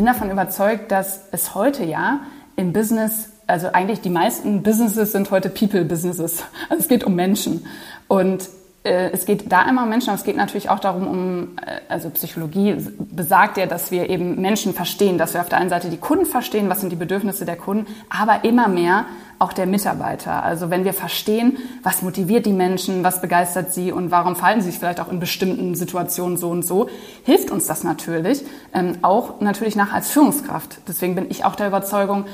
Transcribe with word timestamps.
bin 0.00 0.06
davon 0.06 0.30
überzeugt, 0.30 0.90
dass 0.92 1.24
es 1.30 1.54
heute 1.54 1.84
ja 1.84 2.20
im 2.56 2.72
Business, 2.72 3.28
also 3.46 3.66
eigentlich 3.66 4.00
die 4.00 4.08
meisten 4.08 4.62
Businesses 4.62 5.12
sind 5.12 5.30
heute 5.30 5.50
People-Businesses. 5.50 6.42
Also 6.70 6.80
es 6.80 6.88
geht 6.88 7.04
um 7.04 7.14
Menschen. 7.14 7.66
Und 8.08 8.48
es 8.82 9.26
geht 9.26 9.52
da 9.52 9.68
immer 9.68 9.82
um 9.82 9.90
Menschen, 9.90 10.08
aber 10.08 10.18
es 10.18 10.24
geht 10.24 10.36
natürlich 10.36 10.70
auch 10.70 10.78
darum, 10.78 11.06
um, 11.06 11.48
äh, 11.58 11.80
also 11.90 12.08
Psychologie 12.10 12.76
besagt 12.98 13.58
ja, 13.58 13.66
dass 13.66 13.90
wir 13.90 14.08
eben 14.08 14.40
Menschen 14.40 14.72
verstehen, 14.72 15.18
dass 15.18 15.34
wir 15.34 15.42
auf 15.42 15.50
der 15.50 15.58
einen 15.58 15.68
Seite 15.68 15.90
die 15.90 15.98
Kunden 15.98 16.24
verstehen, 16.24 16.70
was 16.70 16.80
sind 16.80 16.90
die 16.90 16.96
Bedürfnisse 16.96 17.44
der 17.44 17.56
Kunden, 17.56 17.86
aber 18.08 18.44
immer 18.44 18.68
mehr 18.68 19.04
auch 19.38 19.52
der 19.52 19.66
Mitarbeiter. 19.66 20.42
Also 20.42 20.70
wenn 20.70 20.84
wir 20.84 20.92
verstehen, 20.92 21.58
was 21.82 22.02
motiviert 22.02 22.44
die 22.46 22.52
Menschen, 22.52 23.04
was 23.04 23.20
begeistert 23.20 23.72
sie 23.72 23.90
und 23.90 24.10
warum 24.10 24.36
verhalten 24.36 24.60
sie 24.60 24.70
sich 24.70 24.78
vielleicht 24.78 25.00
auch 25.00 25.10
in 25.10 25.18
bestimmten 25.18 25.74
Situationen 25.74 26.36
so 26.36 26.50
und 26.50 26.62
so, 26.62 26.88
hilft 27.24 27.50
uns 27.50 27.66
das 27.66 27.82
natürlich, 27.82 28.44
ähm, 28.74 28.98
auch 29.02 29.40
natürlich 29.40 29.76
nach 29.76 29.92
als 29.92 30.10
Führungskraft. 30.10 30.80
Deswegen 30.88 31.14
bin 31.14 31.26
ich 31.30 31.44
auch 31.44 31.54
der 31.54 31.68
Überzeugung, 31.68 32.26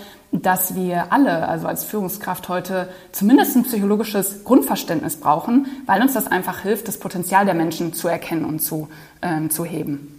dass 0.42 0.74
wir 0.74 1.12
alle, 1.12 1.48
also 1.48 1.66
als 1.66 1.84
Führungskraft 1.84 2.48
heute 2.48 2.88
zumindest 3.12 3.56
ein 3.56 3.64
psychologisches 3.64 4.44
Grundverständnis 4.44 5.16
brauchen, 5.16 5.66
weil 5.86 6.02
uns 6.02 6.14
das 6.14 6.26
einfach 6.26 6.60
hilft, 6.60 6.88
das 6.88 6.98
Potenzial 6.98 7.44
der 7.44 7.54
Menschen 7.54 7.92
zu 7.92 8.08
erkennen 8.08 8.44
und 8.44 8.60
zu, 8.60 8.88
ähm, 9.22 9.50
zu 9.50 9.64
heben. 9.64 10.18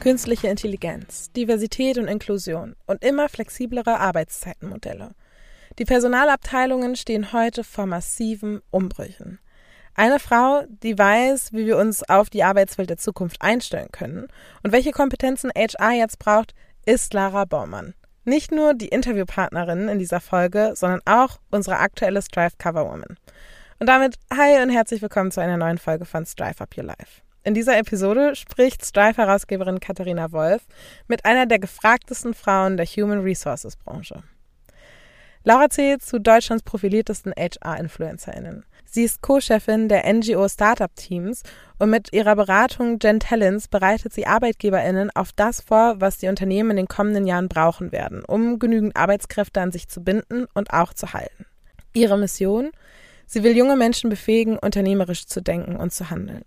Künstliche 0.00 0.46
Intelligenz, 0.46 1.32
Diversität 1.32 1.98
und 1.98 2.06
Inklusion 2.06 2.76
und 2.86 3.02
immer 3.02 3.28
flexiblere 3.28 3.98
Arbeitszeitenmodelle. 3.98 5.16
Die 5.80 5.84
Personalabteilungen 5.84 6.94
stehen 6.94 7.32
heute 7.32 7.64
vor 7.64 7.86
massiven 7.86 8.60
Umbrüchen. 8.70 9.40
Eine 9.98 10.18
Frau, 10.18 10.64
die 10.82 10.98
weiß, 10.98 11.54
wie 11.54 11.64
wir 11.64 11.78
uns 11.78 12.06
auf 12.06 12.28
die 12.28 12.44
Arbeitswelt 12.44 12.90
der 12.90 12.98
Zukunft 12.98 13.40
einstellen 13.40 13.88
können 13.90 14.28
und 14.62 14.72
welche 14.72 14.90
Kompetenzen 14.90 15.50
HR 15.56 15.92
jetzt 15.92 16.18
braucht, 16.18 16.54
ist 16.84 17.14
Lara 17.14 17.46
Baumann. 17.46 17.94
Nicht 18.26 18.52
nur 18.52 18.74
die 18.74 18.88
Interviewpartnerin 18.88 19.88
in 19.88 19.98
dieser 19.98 20.20
Folge, 20.20 20.72
sondern 20.74 21.00
auch 21.06 21.38
unsere 21.50 21.78
aktuelle 21.78 22.20
Strive 22.20 22.56
Cover 22.58 22.84
Woman. 22.84 23.16
Und 23.78 23.86
damit 23.86 24.16
hi 24.30 24.62
und 24.62 24.68
herzlich 24.68 25.00
willkommen 25.00 25.30
zu 25.30 25.40
einer 25.40 25.56
neuen 25.56 25.78
Folge 25.78 26.04
von 26.04 26.26
Strive 26.26 26.60
Up 26.60 26.76
Your 26.76 26.84
Life. 26.84 27.22
In 27.44 27.54
dieser 27.54 27.78
Episode 27.78 28.36
spricht 28.36 28.84
Strive-Herausgeberin 28.84 29.80
Katharina 29.80 30.30
Wolf 30.30 30.66
mit 31.08 31.24
einer 31.24 31.46
der 31.46 31.58
gefragtesten 31.58 32.34
Frauen 32.34 32.76
der 32.76 32.84
Human 32.84 33.20
Resources 33.20 33.76
Branche. 33.76 34.22
Laura 35.42 35.70
zählt 35.70 36.02
zu 36.02 36.20
Deutschlands 36.20 36.64
profiliertesten 36.64 37.32
HR-InfluencerInnen. 37.32 38.66
Sie 38.96 39.04
ist 39.04 39.20
Co-Chefin 39.20 39.90
der 39.90 40.10
NGO 40.10 40.48
Startup 40.48 40.90
Teams 40.96 41.42
und 41.78 41.90
mit 41.90 42.14
ihrer 42.14 42.34
Beratung 42.34 42.98
Gen 42.98 43.20
Talents 43.20 43.68
bereitet 43.68 44.14
sie 44.14 44.26
ArbeitgeberInnen 44.26 45.10
auf 45.14 45.32
das 45.32 45.60
vor, 45.60 46.00
was 46.00 46.16
die 46.16 46.28
Unternehmen 46.28 46.70
in 46.70 46.76
den 46.78 46.88
kommenden 46.88 47.26
Jahren 47.26 47.50
brauchen 47.50 47.92
werden, 47.92 48.24
um 48.24 48.58
genügend 48.58 48.96
Arbeitskräfte 48.96 49.60
an 49.60 49.70
sich 49.70 49.88
zu 49.88 50.02
binden 50.02 50.46
und 50.54 50.72
auch 50.72 50.94
zu 50.94 51.12
halten. 51.12 51.44
Ihre 51.92 52.16
Mission? 52.16 52.70
Sie 53.26 53.42
will 53.42 53.54
junge 53.54 53.76
Menschen 53.76 54.08
befähigen, 54.08 54.58
unternehmerisch 54.58 55.26
zu 55.26 55.42
denken 55.42 55.76
und 55.76 55.92
zu 55.92 56.08
handeln. 56.08 56.46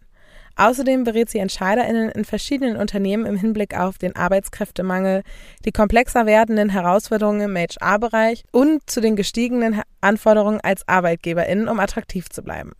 Außerdem 0.59 1.05
berät 1.05 1.29
sie 1.29 1.37
EntscheiderInnen 1.37 2.09
in 2.09 2.25
verschiedenen 2.25 2.75
Unternehmen 2.75 3.25
im 3.25 3.37
Hinblick 3.37 3.79
auf 3.79 3.97
den 3.97 4.17
Arbeitskräftemangel, 4.17 5.23
die 5.63 5.71
komplexer 5.71 6.25
werdenden 6.25 6.67
Herausforderungen 6.67 7.39
im 7.39 7.55
HR-Bereich 7.55 8.43
und 8.51 8.81
zu 8.89 8.99
den 8.99 9.15
gestiegenen 9.15 9.81
Anforderungen 10.01 10.59
als 10.59 10.85
ArbeitgeberInnen, 10.85 11.69
um 11.69 11.79
attraktiv 11.79 12.27
zu 12.29 12.43
bleiben. 12.43 12.73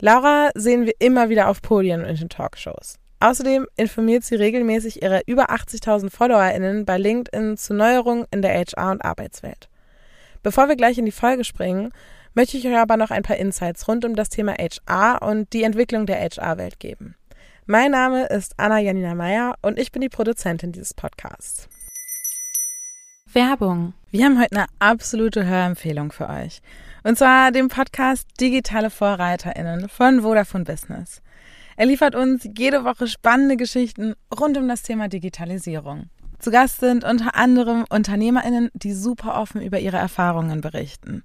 Laura 0.00 0.50
sehen 0.54 0.84
wir 0.84 0.92
immer 0.98 1.30
wieder 1.30 1.48
auf 1.48 1.62
Podien 1.62 2.04
und 2.04 2.20
in 2.20 2.28
Talkshows. 2.28 2.98
Außerdem 3.20 3.66
informiert 3.76 4.24
sie 4.24 4.34
regelmäßig 4.34 5.00
ihre 5.00 5.22
über 5.24 5.48
80.000 5.48 6.10
FollowerInnen 6.10 6.84
bei 6.84 6.98
LinkedIn 6.98 7.56
zu 7.56 7.72
Neuerungen 7.72 8.26
in 8.30 8.42
der 8.42 8.54
HR- 8.54 8.90
und 8.90 9.02
Arbeitswelt. 9.02 9.70
Bevor 10.42 10.68
wir 10.68 10.76
gleich 10.76 10.98
in 10.98 11.06
die 11.06 11.10
Folge 11.10 11.44
springen, 11.44 11.90
möchte 12.38 12.56
ich 12.56 12.68
euch 12.68 12.76
aber 12.76 12.96
noch 12.96 13.10
ein 13.10 13.24
paar 13.24 13.36
Insights 13.36 13.88
rund 13.88 14.04
um 14.04 14.14
das 14.14 14.28
Thema 14.28 14.54
HR 14.54 15.22
und 15.22 15.52
die 15.52 15.64
Entwicklung 15.64 16.06
der 16.06 16.20
HR-Welt 16.20 16.78
geben. 16.78 17.16
Mein 17.66 17.90
Name 17.90 18.26
ist 18.26 18.54
Anna 18.58 18.78
Janina 18.78 19.16
Meyer 19.16 19.56
und 19.60 19.76
ich 19.76 19.90
bin 19.90 20.02
die 20.02 20.08
Produzentin 20.08 20.70
dieses 20.70 20.94
Podcasts. 20.94 21.68
Werbung. 23.32 23.92
Wir 24.12 24.24
haben 24.24 24.40
heute 24.40 24.54
eine 24.54 24.66
absolute 24.78 25.46
Hörempfehlung 25.46 26.12
für 26.12 26.28
euch. 26.28 26.60
Und 27.02 27.18
zwar 27.18 27.50
den 27.50 27.66
Podcast 27.66 28.28
Digitale 28.40 28.90
VorreiterInnen 28.90 29.88
von 29.88 30.22
Vodafone 30.22 30.62
Business. 30.62 31.22
Er 31.76 31.86
liefert 31.86 32.14
uns 32.14 32.48
jede 32.56 32.84
Woche 32.84 33.08
spannende 33.08 33.56
Geschichten 33.56 34.14
rund 34.32 34.56
um 34.56 34.68
das 34.68 34.84
Thema 34.84 35.08
Digitalisierung. 35.08 36.08
Zu 36.38 36.50
Gast 36.50 36.80
sind 36.80 37.04
unter 37.04 37.34
anderem 37.34 37.84
UnternehmerInnen, 37.90 38.70
die 38.72 38.92
super 38.92 39.40
offen 39.40 39.60
über 39.60 39.80
ihre 39.80 39.96
Erfahrungen 39.96 40.60
berichten. 40.60 41.24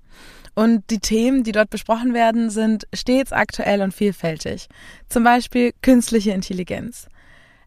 Und 0.55 0.89
die 0.89 0.99
Themen, 0.99 1.43
die 1.43 1.51
dort 1.51 1.69
besprochen 1.69 2.13
werden, 2.13 2.49
sind 2.49 2.87
stets 2.93 3.31
aktuell 3.31 3.81
und 3.81 3.93
vielfältig. 3.93 4.67
Zum 5.09 5.23
Beispiel 5.23 5.71
künstliche 5.81 6.31
Intelligenz. 6.31 7.07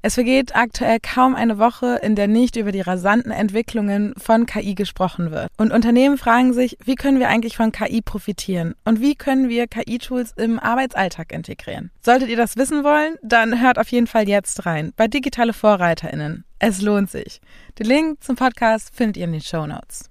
Es 0.03 0.15
vergeht 0.15 0.55
aktuell 0.55 0.99
kaum 1.01 1.35
eine 1.35 1.59
Woche, 1.59 1.99
in 2.01 2.15
der 2.15 2.29
nicht 2.29 2.55
über 2.55 2.71
die 2.71 2.81
rasanten 2.81 3.33
Entwicklungen 3.33 4.15
von 4.17 4.47
KI 4.47 4.77
gesprochen 4.77 5.33
wird. 5.33 5.49
Und 5.57 5.73
Unternehmen 5.73 6.17
fragen 6.17 6.53
sich, 6.53 6.79
wie 6.85 6.95
können 6.95 7.19
wir 7.19 7.29
eigentlich 7.29 7.57
von 7.57 7.73
KI 7.73 8.03
profitieren? 8.03 8.77
Und 8.85 9.01
wie 9.01 9.17
können 9.17 9.49
wir 9.49 9.67
KI-Tools 9.67 10.35
im 10.37 10.61
Arbeitsalltag 10.61 11.33
integrieren? 11.33 11.91
Solltet 12.03 12.29
ihr 12.29 12.37
das 12.37 12.57
wissen 12.57 12.85
wollen, 12.85 13.17
dann 13.23 13.61
hört 13.61 13.81
auf 13.81 13.89
jeden 13.89 14.07
Fall 14.07 14.29
jetzt 14.29 14.65
rein 14.65 14.93
bei 14.97 15.09
Digitale 15.09 15.53
VorreiterInnen. 15.53 16.46
Es 16.59 16.81
lohnt 16.81 17.11
sich. 17.11 17.43
Den 17.79 17.87
Link 17.87 18.25
zum 18.25 18.35
Podcast 18.35 18.95
findet 18.95 19.19
ihr 19.19 19.25
in 19.25 19.33
den 19.33 19.43
Show 19.43 19.67
Notes. 19.67 20.09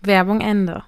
Werbung 0.00 0.40
Ende. 0.40 0.82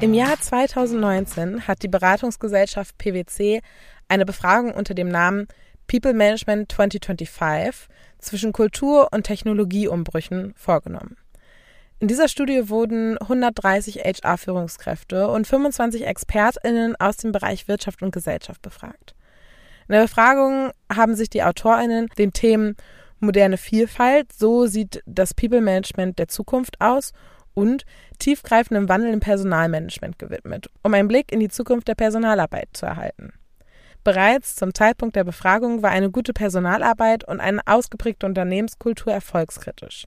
Im 0.00 0.12
Jahr 0.12 0.40
2019 0.40 1.68
hat 1.68 1.84
die 1.84 1.88
Beratungsgesellschaft 1.88 2.98
PwC 2.98 3.60
eine 4.08 4.26
Befragung 4.26 4.72
unter 4.74 4.94
dem 4.94 5.08
Namen 5.08 5.46
People 5.86 6.14
Management 6.14 6.72
2025 6.72 7.88
zwischen 8.18 8.52
Kultur- 8.52 9.08
und 9.12 9.22
Technologieumbrüchen 9.22 10.52
vorgenommen. 10.56 11.16
In 12.00 12.06
dieser 12.06 12.28
Studie 12.28 12.68
wurden 12.68 13.18
130 13.18 14.04
HR-Führungskräfte 14.04 15.26
und 15.28 15.48
25 15.48 16.06
ExpertInnen 16.06 16.94
aus 16.96 17.16
dem 17.16 17.32
Bereich 17.32 17.66
Wirtschaft 17.66 18.02
und 18.02 18.12
Gesellschaft 18.12 18.62
befragt. 18.62 19.16
In 19.88 19.94
der 19.94 20.02
Befragung 20.02 20.70
haben 20.94 21.16
sich 21.16 21.28
die 21.28 21.42
AutorInnen 21.42 22.08
den 22.16 22.32
Themen 22.32 22.76
moderne 23.18 23.56
Vielfalt, 23.56 24.32
so 24.32 24.66
sieht 24.66 25.02
das 25.06 25.34
People 25.34 25.60
Management 25.60 26.20
der 26.20 26.28
Zukunft 26.28 26.80
aus 26.80 27.12
und 27.54 27.84
tiefgreifendem 28.20 28.88
Wandel 28.88 29.12
im 29.12 29.18
Personalmanagement 29.18 30.20
gewidmet, 30.20 30.70
um 30.84 30.94
einen 30.94 31.08
Blick 31.08 31.32
in 31.32 31.40
die 31.40 31.48
Zukunft 31.48 31.88
der 31.88 31.96
Personalarbeit 31.96 32.68
zu 32.74 32.86
erhalten. 32.86 33.32
Bereits 34.04 34.54
zum 34.54 34.72
Zeitpunkt 34.72 35.16
der 35.16 35.24
Befragung 35.24 35.82
war 35.82 35.90
eine 35.90 36.12
gute 36.12 36.32
Personalarbeit 36.32 37.24
und 37.24 37.40
eine 37.40 37.60
ausgeprägte 37.66 38.26
Unternehmenskultur 38.26 39.12
erfolgskritisch. 39.12 40.06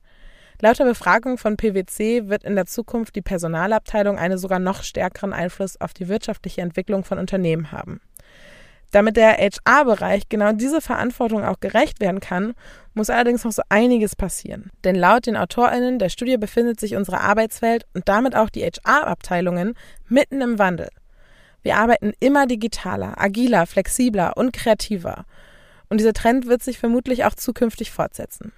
Laut 0.63 0.77
der 0.77 0.85
Befragung 0.85 1.39
von 1.39 1.57
PwC 1.57 2.29
wird 2.29 2.43
in 2.43 2.53
der 2.53 2.67
Zukunft 2.67 3.15
die 3.15 3.23
Personalabteilung 3.23 4.19
einen 4.19 4.37
sogar 4.37 4.59
noch 4.59 4.83
stärkeren 4.83 5.33
Einfluss 5.33 5.81
auf 5.81 5.91
die 5.91 6.07
wirtschaftliche 6.07 6.61
Entwicklung 6.61 7.03
von 7.03 7.17
Unternehmen 7.17 7.71
haben. 7.71 7.99
Damit 8.91 9.17
der 9.17 9.37
HR-Bereich 9.37 10.29
genau 10.29 10.51
diese 10.51 10.79
Verantwortung 10.79 11.43
auch 11.43 11.61
gerecht 11.61 11.99
werden 11.99 12.19
kann, 12.19 12.53
muss 12.93 13.09
allerdings 13.09 13.43
noch 13.43 13.53
so 13.53 13.63
einiges 13.69 14.15
passieren. 14.15 14.69
Denn 14.83 14.93
laut 14.93 15.25
den 15.25 15.35
AutorInnen 15.35 15.97
der 15.97 16.09
Studie 16.09 16.37
befindet 16.37 16.79
sich 16.79 16.95
unsere 16.95 17.21
Arbeitswelt 17.21 17.87
und 17.95 18.07
damit 18.07 18.35
auch 18.35 18.51
die 18.51 18.63
HR-Abteilungen 18.63 19.73
mitten 20.09 20.41
im 20.41 20.59
Wandel. 20.59 20.89
Wir 21.63 21.77
arbeiten 21.77 22.13
immer 22.19 22.45
digitaler, 22.45 23.19
agiler, 23.19 23.65
flexibler 23.65 24.37
und 24.37 24.53
kreativer. 24.53 25.25
Und 25.89 25.99
dieser 25.99 26.13
Trend 26.13 26.45
wird 26.45 26.61
sich 26.61 26.77
vermutlich 26.77 27.25
auch 27.25 27.33
zukünftig 27.33 27.89
fortsetzen. 27.89 28.51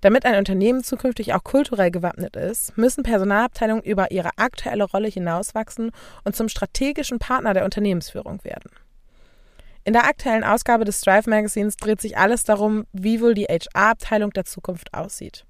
Damit 0.00 0.24
ein 0.24 0.36
Unternehmen 0.36 0.82
zukünftig 0.82 1.34
auch 1.34 1.44
kulturell 1.44 1.90
gewappnet 1.90 2.36
ist, 2.36 2.76
müssen 2.78 3.02
Personalabteilungen 3.02 3.84
über 3.84 4.10
ihre 4.10 4.30
aktuelle 4.36 4.84
Rolle 4.84 5.08
hinauswachsen 5.08 5.90
und 6.24 6.34
zum 6.34 6.48
strategischen 6.48 7.18
Partner 7.18 7.52
der 7.52 7.64
Unternehmensführung 7.64 8.42
werden. 8.44 8.70
In 9.84 9.92
der 9.92 10.04
aktuellen 10.04 10.44
Ausgabe 10.44 10.84
des 10.84 11.00
Strive 11.00 11.28
Magazins 11.28 11.76
dreht 11.76 12.00
sich 12.00 12.16
alles 12.16 12.44
darum, 12.44 12.86
wie 12.92 13.20
wohl 13.20 13.34
die 13.34 13.46
HR-Abteilung 13.46 14.30
der 14.30 14.44
Zukunft 14.44 14.92
aussieht. 14.94 15.44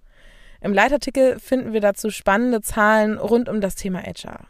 Im 0.60 0.72
Leitartikel 0.72 1.38
finden 1.38 1.72
wir 1.72 1.80
dazu 1.80 2.10
spannende 2.10 2.60
Zahlen 2.60 3.18
rund 3.18 3.48
um 3.48 3.60
das 3.60 3.74
Thema 3.76 4.02
HR. 4.02 4.46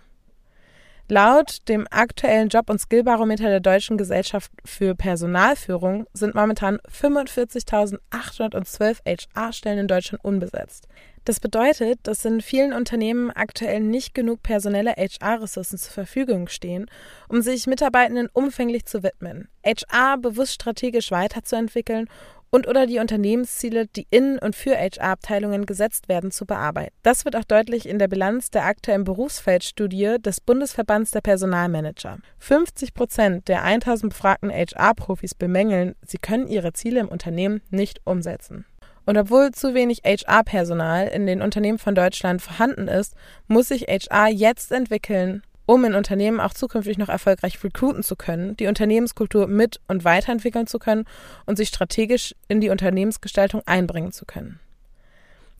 Laut 1.10 1.68
dem 1.68 1.86
aktuellen 1.90 2.48
Job- 2.50 2.70
und 2.70 2.80
Skillbarometer 2.80 3.48
der 3.48 3.58
Deutschen 3.58 3.98
Gesellschaft 3.98 4.52
für 4.64 4.94
Personalführung 4.94 6.06
sind 6.12 6.36
momentan 6.36 6.78
45.812 6.88 8.98
HR-Stellen 9.04 9.80
in 9.80 9.88
Deutschland 9.88 10.24
unbesetzt. 10.24 10.86
Das 11.24 11.40
bedeutet, 11.40 11.98
dass 12.04 12.24
in 12.24 12.40
vielen 12.40 12.72
Unternehmen 12.72 13.32
aktuell 13.32 13.80
nicht 13.80 14.14
genug 14.14 14.44
personelle 14.44 14.92
HR-Ressourcen 14.92 15.78
zur 15.78 15.92
Verfügung 15.92 16.46
stehen, 16.46 16.86
um 17.28 17.42
sich 17.42 17.66
Mitarbeitenden 17.66 18.28
umfänglich 18.32 18.86
zu 18.86 19.02
widmen, 19.02 19.48
HR 19.64 20.16
bewusst 20.16 20.54
strategisch 20.54 21.10
weiterzuentwickeln 21.10 22.08
und 22.50 22.66
oder 22.66 22.86
die 22.86 22.98
Unternehmensziele, 22.98 23.86
die 23.86 24.06
in 24.10 24.38
und 24.38 24.56
für 24.56 24.76
HR-Abteilungen 24.76 25.66
gesetzt 25.66 26.08
werden, 26.08 26.30
zu 26.30 26.46
bearbeiten. 26.46 26.94
Das 27.02 27.24
wird 27.24 27.36
auch 27.36 27.44
deutlich 27.44 27.88
in 27.88 27.98
der 27.98 28.08
Bilanz 28.08 28.50
der 28.50 28.64
aktuellen 28.64 29.04
Berufsfeldstudie 29.04 30.16
des 30.20 30.40
Bundesverbands 30.40 31.12
der 31.12 31.20
Personalmanager. 31.20 32.18
50 32.38 32.94
Prozent 32.94 33.48
der 33.48 33.62
1000 33.62 34.12
befragten 34.12 34.50
HR-Profis 34.50 35.34
bemängeln, 35.34 35.94
sie 36.04 36.18
können 36.18 36.48
ihre 36.48 36.72
Ziele 36.72 37.00
im 37.00 37.08
Unternehmen 37.08 37.62
nicht 37.70 38.00
umsetzen. 38.04 38.66
Und 39.06 39.16
obwohl 39.16 39.50
zu 39.52 39.74
wenig 39.74 40.02
HR-Personal 40.04 41.08
in 41.08 41.26
den 41.26 41.42
Unternehmen 41.42 41.78
von 41.78 41.94
Deutschland 41.94 42.42
vorhanden 42.42 42.86
ist, 42.86 43.14
muss 43.48 43.68
sich 43.68 43.86
HR 43.88 44.28
jetzt 44.28 44.72
entwickeln, 44.72 45.42
um 45.70 45.84
in 45.84 45.94
Unternehmen 45.94 46.40
auch 46.40 46.52
zukünftig 46.52 46.98
noch 46.98 47.08
erfolgreich 47.08 47.62
recruiten 47.62 48.02
zu 48.02 48.16
können, 48.16 48.56
die 48.56 48.66
Unternehmenskultur 48.66 49.46
mit 49.46 49.80
und 49.86 50.02
weiterentwickeln 50.02 50.66
zu 50.66 50.80
können 50.80 51.04
und 51.46 51.54
sich 51.54 51.68
strategisch 51.68 52.34
in 52.48 52.60
die 52.60 52.70
Unternehmensgestaltung 52.70 53.62
einbringen 53.66 54.10
zu 54.10 54.24
können. 54.24 54.58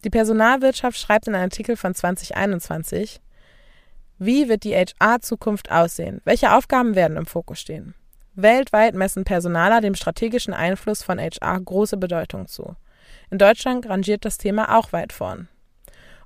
Die 0.03 0.11
Personalwirtschaft 0.11 0.99
schreibt 0.99 1.29
in 1.29 1.37
einem 1.37 1.45
Artikel 1.45 1.77
von 1.77 1.95
2021, 1.95 3.21
wie 4.19 4.49
wird 4.49 4.65
die 4.65 4.75
HR-Zukunft 4.75 5.71
aussehen? 5.71 6.21
Welche 6.25 6.57
Aufgaben 6.57 6.97
werden 6.97 7.17
im 7.17 7.27
Fokus 7.27 7.61
stehen? 7.61 7.95
Weltweit 8.35 8.97
messen 8.97 9.23
Personaler 9.23 9.81
dem 9.81 9.95
strategischen 9.95 10.55
Einfluss 10.55 11.05
von 11.05 11.21
HR 11.21 11.61
große 11.61 11.99
Bedeutung 11.99 12.49
zu. 12.49 12.75
In 13.31 13.39
Deutschland 13.39 13.89
rangiert 13.89 14.25
das 14.25 14.39
Thema 14.39 14.77
auch 14.77 14.93
weit 14.93 15.13
vorn. 15.13 15.47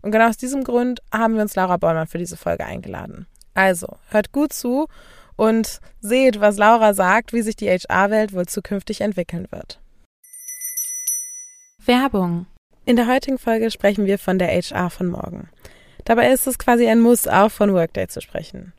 Und 0.01 0.11
genau 0.11 0.29
aus 0.31 0.39
diesem 0.39 0.65
Grund 0.65 1.03
haben 1.13 1.35
wir 1.35 1.43
uns 1.43 1.55
Laura 1.55 1.77
Bollmann 1.77 2.07
für 2.07 2.19
diese 2.19 2.39
Folge 2.39 2.65
eingeladen. 2.65 3.27
Also, 3.55 3.97
hört 4.11 4.33
gut 4.33 4.53
zu 4.53 4.89
und 5.37 5.81
seht, 6.01 6.41
was 6.41 6.59
Laura 6.59 6.95
sagt, 6.95 7.33
wie 7.33 7.43
sich 7.43 7.57
die 7.57 7.69
HR-Welt 7.69 8.33
wohl 8.33 8.47
zukünftig 8.47 9.01
entwickeln 9.01 9.47
wird. 9.51 9.81
Werbung. 11.85 12.47
In 12.87 12.97
der 12.97 13.07
heutigen 13.07 13.39
Folge 13.39 13.71
sprechen 13.71 14.07
wir 14.07 14.19
von 14.19 14.39
der 14.39 14.49
HR 14.49 14.91
von 14.91 15.07
morgen. 15.07 15.49
Dabei 16.05 16.31
ist 16.31 16.47
es 16.47 16.59
quasi 16.59 16.87
ein 16.87 17.01
Muss, 17.01 17.27
auch 17.27 17.51
von 17.51 17.73
Workday 17.73 18.09
zu 18.09 18.21
sprechen. 18.21 18.73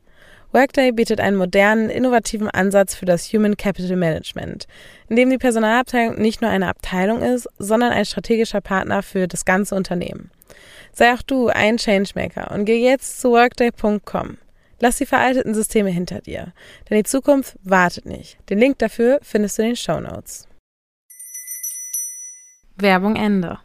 Workday 0.52 0.92
bietet 0.92 1.20
einen 1.20 1.36
modernen, 1.36 1.90
innovativen 1.90 2.48
Ansatz 2.48 2.94
für 2.94 3.04
das 3.04 3.32
Human 3.32 3.56
Capital 3.56 3.96
Management, 3.96 4.66
in 5.08 5.16
dem 5.16 5.28
die 5.28 5.38
Personalabteilung 5.38 6.20
nicht 6.20 6.40
nur 6.40 6.50
eine 6.50 6.68
Abteilung 6.68 7.20
ist, 7.20 7.48
sondern 7.58 7.92
ein 7.92 8.04
strategischer 8.04 8.60
Partner 8.60 9.02
für 9.02 9.26
das 9.26 9.44
ganze 9.44 9.74
Unternehmen. 9.74 10.30
Sei 10.92 11.12
auch 11.12 11.22
du 11.22 11.48
ein 11.48 11.76
Changemaker 11.76 12.52
und 12.52 12.64
geh 12.64 12.82
jetzt 12.82 13.20
zu 13.20 13.32
workday.com. 13.32 14.38
Lass 14.78 14.98
die 14.98 15.06
veralteten 15.06 15.54
Systeme 15.54 15.90
hinter 15.90 16.20
dir, 16.20 16.52
denn 16.88 16.98
die 16.98 17.04
Zukunft 17.04 17.56
wartet 17.62 18.06
nicht. 18.06 18.38
Den 18.50 18.58
Link 18.58 18.78
dafür 18.78 19.18
findest 19.22 19.58
du 19.58 19.62
in 19.62 19.68
den 19.68 19.76
Show 19.76 20.00
Notes. 20.00 20.46
Werbung 22.76 23.16
Ende. 23.16 23.58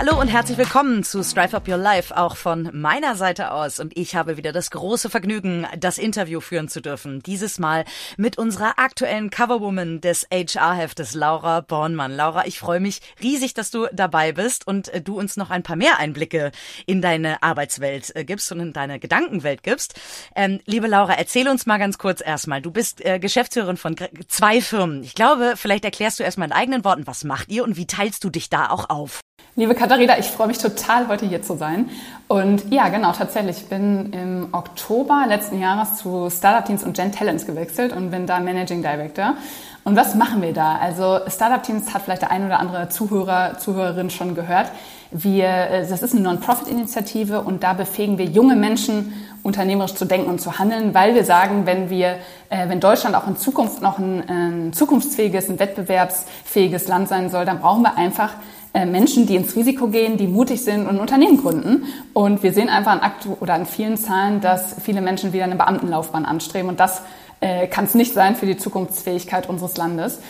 Hallo 0.00 0.18
und 0.18 0.28
herzlich 0.28 0.56
willkommen 0.56 1.04
zu 1.04 1.22
Strive 1.22 1.54
Up 1.54 1.68
Your 1.68 1.76
Life, 1.76 2.16
auch 2.16 2.34
von 2.34 2.70
meiner 2.72 3.16
Seite 3.16 3.50
aus. 3.50 3.80
Und 3.80 3.94
ich 3.98 4.14
habe 4.14 4.38
wieder 4.38 4.50
das 4.50 4.70
große 4.70 5.10
Vergnügen, 5.10 5.66
das 5.78 5.98
Interview 5.98 6.40
führen 6.40 6.68
zu 6.68 6.80
dürfen. 6.80 7.22
Dieses 7.22 7.58
Mal 7.58 7.84
mit 8.16 8.38
unserer 8.38 8.78
aktuellen 8.78 9.28
Coverwoman 9.28 10.00
des 10.00 10.26
HR-Heftes, 10.32 11.12
Laura 11.12 11.60
Bornmann. 11.60 12.16
Laura, 12.16 12.46
ich 12.46 12.58
freue 12.58 12.80
mich 12.80 13.02
riesig, 13.22 13.52
dass 13.52 13.70
du 13.70 13.88
dabei 13.92 14.32
bist 14.32 14.66
und 14.66 14.88
äh, 14.88 15.02
du 15.02 15.18
uns 15.18 15.36
noch 15.36 15.50
ein 15.50 15.62
paar 15.62 15.76
mehr 15.76 15.98
Einblicke 15.98 16.50
in 16.86 17.02
deine 17.02 17.42
Arbeitswelt 17.42 18.16
äh, 18.16 18.24
gibst 18.24 18.50
und 18.52 18.60
in 18.60 18.72
deine 18.72 19.00
Gedankenwelt 19.00 19.62
gibst. 19.62 20.00
Ähm, 20.34 20.60
liebe 20.64 20.86
Laura, 20.86 21.12
erzähl 21.12 21.46
uns 21.46 21.66
mal 21.66 21.76
ganz 21.76 21.98
kurz 21.98 22.22
erstmal. 22.24 22.62
Du 22.62 22.70
bist 22.70 23.04
äh, 23.04 23.18
Geschäftsführerin 23.18 23.76
von 23.76 23.96
zwei 24.28 24.62
Firmen. 24.62 25.04
Ich 25.04 25.14
glaube, 25.14 25.56
vielleicht 25.56 25.84
erklärst 25.84 26.18
du 26.20 26.22
erstmal 26.22 26.48
in 26.48 26.54
eigenen 26.54 26.84
Worten, 26.86 27.06
was 27.06 27.22
macht 27.22 27.50
ihr 27.50 27.64
und 27.64 27.76
wie 27.76 27.86
teilst 27.86 28.24
du 28.24 28.30
dich 28.30 28.48
da 28.48 28.70
auch 28.70 28.88
auf? 28.88 29.20
Liebe 29.56 29.74
Katharina, 29.74 30.18
ich 30.18 30.26
freue 30.26 30.46
mich 30.46 30.58
total, 30.58 31.08
heute 31.08 31.26
hier 31.26 31.42
zu 31.42 31.56
sein. 31.56 31.90
Und 32.28 32.72
ja, 32.72 32.88
genau, 32.88 33.12
tatsächlich. 33.12 33.58
Ich 33.62 33.68
bin 33.68 34.12
im 34.12 34.48
Oktober 34.52 35.24
letzten 35.28 35.60
Jahres 35.60 35.96
zu 35.96 36.30
Startup 36.30 36.64
Teams 36.64 36.84
und 36.84 36.96
Gen 36.96 37.12
Talents 37.12 37.46
gewechselt 37.46 37.92
und 37.92 38.10
bin 38.10 38.26
da 38.26 38.38
Managing 38.38 38.82
Director. 38.82 39.34
Und 39.82 39.96
was 39.96 40.14
machen 40.14 40.40
wir 40.42 40.52
da? 40.52 40.76
Also 40.76 41.20
Startup 41.26 41.62
Teams 41.62 41.92
hat 41.92 42.02
vielleicht 42.02 42.22
der 42.22 42.30
ein 42.30 42.46
oder 42.46 42.60
andere 42.60 42.90
Zuhörer, 42.90 43.58
Zuhörerin 43.58 44.10
schon 44.10 44.34
gehört. 44.34 44.70
Wir, 45.10 45.48
äh, 45.48 45.88
das 45.88 46.02
ist 46.02 46.14
eine 46.14 46.22
Non-Profit-Initiative 46.22 47.40
und 47.40 47.62
da 47.64 47.72
befähigen 47.72 48.18
wir 48.18 48.26
junge 48.26 48.54
Menschen, 48.54 49.12
unternehmerisch 49.42 49.94
zu 49.94 50.04
denken 50.04 50.30
und 50.30 50.40
zu 50.40 50.58
handeln, 50.58 50.94
weil 50.94 51.14
wir 51.14 51.24
sagen, 51.24 51.66
wenn 51.66 51.90
wir, 51.90 52.16
äh, 52.50 52.68
wenn 52.68 52.78
Deutschland 52.78 53.16
auch 53.16 53.26
in 53.26 53.36
Zukunft 53.36 53.82
noch 53.82 53.98
ein, 53.98 54.22
ein 54.28 54.72
zukunftsfähiges, 54.72 55.48
ein 55.48 55.58
wettbewerbsfähiges 55.58 56.86
Land 56.86 57.08
sein 57.08 57.30
soll, 57.30 57.44
dann 57.44 57.60
brauchen 57.60 57.82
wir 57.82 57.96
einfach 57.96 58.34
Menschen, 58.72 59.26
die 59.26 59.34
ins 59.34 59.56
Risiko 59.56 59.88
gehen, 59.88 60.16
die 60.16 60.28
mutig 60.28 60.62
sind 60.62 60.86
und 60.86 61.00
Unternehmen 61.00 61.40
gründen. 61.40 61.86
Und 62.12 62.42
wir 62.42 62.52
sehen 62.52 62.68
einfach 62.68 62.92
an 62.92 63.00
aktu 63.00 63.36
oder 63.40 63.54
an 63.54 63.66
vielen 63.66 63.96
Zahlen, 63.96 64.40
dass 64.40 64.76
viele 64.82 65.00
Menschen 65.00 65.32
wieder 65.32 65.44
eine 65.44 65.56
Beamtenlaufbahn 65.56 66.24
anstreben. 66.24 66.68
Und 66.68 66.78
das 66.78 67.02
äh, 67.40 67.66
kann 67.66 67.84
es 67.84 67.94
nicht 67.94 68.14
sein 68.14 68.36
für 68.36 68.46
die 68.46 68.56
Zukunftsfähigkeit 68.56 69.48
unseres 69.48 69.76
Landes. 69.76 70.20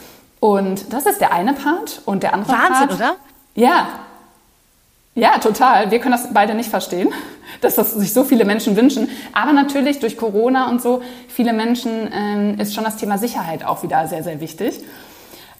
Und 0.40 0.92
das 0.92 1.04
ist 1.04 1.20
der 1.20 1.32
eine 1.32 1.52
Part. 1.52 2.00
Und 2.06 2.22
der 2.22 2.32
andere 2.32 2.52
Wahnsinn, 2.52 2.88
Part. 2.88 2.94
oder? 2.94 3.16
Ja. 3.54 3.88
Ja, 5.14 5.38
total. 5.38 5.90
Wir 5.90 5.98
können 5.98 6.12
das 6.12 6.32
beide 6.32 6.54
nicht 6.54 6.70
verstehen, 6.70 7.12
dass 7.60 7.74
das 7.74 7.92
sich 7.92 8.14
so 8.14 8.24
viele 8.24 8.46
Menschen 8.46 8.74
wünschen. 8.74 9.10
Aber 9.34 9.52
natürlich 9.52 9.98
durch 9.98 10.16
Corona 10.16 10.70
und 10.70 10.80
so, 10.80 11.02
viele 11.28 11.52
Menschen 11.52 12.08
ähm, 12.10 12.58
ist 12.58 12.74
schon 12.74 12.84
das 12.84 12.96
Thema 12.96 13.18
Sicherheit 13.18 13.64
auch 13.66 13.82
wieder 13.82 14.06
sehr, 14.06 14.22
sehr 14.22 14.40
wichtig. 14.40 14.80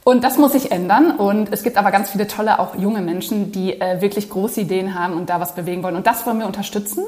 Und 0.02 0.24
das 0.24 0.38
muss 0.38 0.52
sich 0.52 0.72
ändern. 0.72 1.10
Und 1.12 1.52
es 1.52 1.62
gibt 1.62 1.76
aber 1.76 1.90
ganz 1.90 2.10
viele 2.10 2.26
tolle, 2.26 2.58
auch 2.58 2.74
junge 2.74 3.02
Menschen, 3.02 3.52
die 3.52 3.80
äh, 3.80 4.00
wirklich 4.00 4.30
große 4.30 4.62
Ideen 4.62 4.98
haben 4.98 5.14
und 5.14 5.28
da 5.28 5.40
was 5.40 5.54
bewegen 5.54 5.82
wollen. 5.82 5.96
Und 5.96 6.06
das 6.06 6.26
wollen 6.26 6.38
wir 6.38 6.46
unterstützen. 6.46 7.04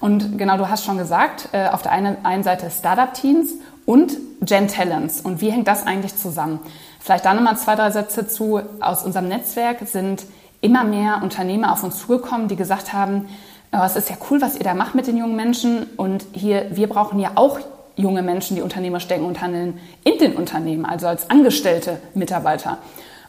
Und 0.00 0.38
genau, 0.38 0.56
du 0.56 0.68
hast 0.68 0.84
schon 0.84 0.96
gesagt, 0.96 1.48
äh, 1.52 1.68
auf 1.68 1.82
der 1.82 1.92
einen, 1.92 2.24
einen 2.24 2.44
Seite 2.44 2.70
Startup-Teams 2.70 3.54
und 3.84 4.16
Gen 4.42 4.68
Talents. 4.68 5.20
Und 5.20 5.40
wie 5.40 5.50
hängt 5.50 5.66
das 5.66 5.86
eigentlich 5.86 6.16
zusammen? 6.16 6.60
Vielleicht 7.00 7.24
da 7.24 7.34
nochmal 7.34 7.56
zwei, 7.56 7.74
drei 7.74 7.90
Sätze 7.90 8.28
zu. 8.28 8.60
Aus 8.80 9.04
unserem 9.04 9.28
Netzwerk 9.28 9.78
sind 9.86 10.24
immer 10.60 10.84
mehr 10.84 11.20
Unternehmer 11.22 11.72
auf 11.72 11.82
uns 11.82 11.98
zugekommen, 11.98 12.48
die 12.48 12.56
gesagt 12.56 12.92
haben, 12.92 13.28
oh, 13.72 13.82
es 13.84 13.96
ist 13.96 14.10
ja 14.10 14.16
cool, 14.30 14.40
was 14.40 14.56
ihr 14.56 14.64
da 14.64 14.74
macht 14.74 14.94
mit 14.94 15.06
den 15.06 15.16
jungen 15.16 15.36
Menschen. 15.36 15.86
Und 15.96 16.24
hier, 16.32 16.66
wir 16.70 16.88
brauchen 16.88 17.18
ja 17.18 17.32
auch 17.34 17.58
junge 17.96 18.22
Menschen, 18.22 18.56
die 18.56 18.62
unternehmerisch 18.62 19.08
denken 19.08 19.26
und 19.26 19.40
handeln, 19.40 19.80
in 20.04 20.18
den 20.18 20.36
Unternehmen, 20.36 20.84
also 20.84 21.08
als 21.08 21.30
angestellte 21.30 21.98
Mitarbeiter. 22.14 22.78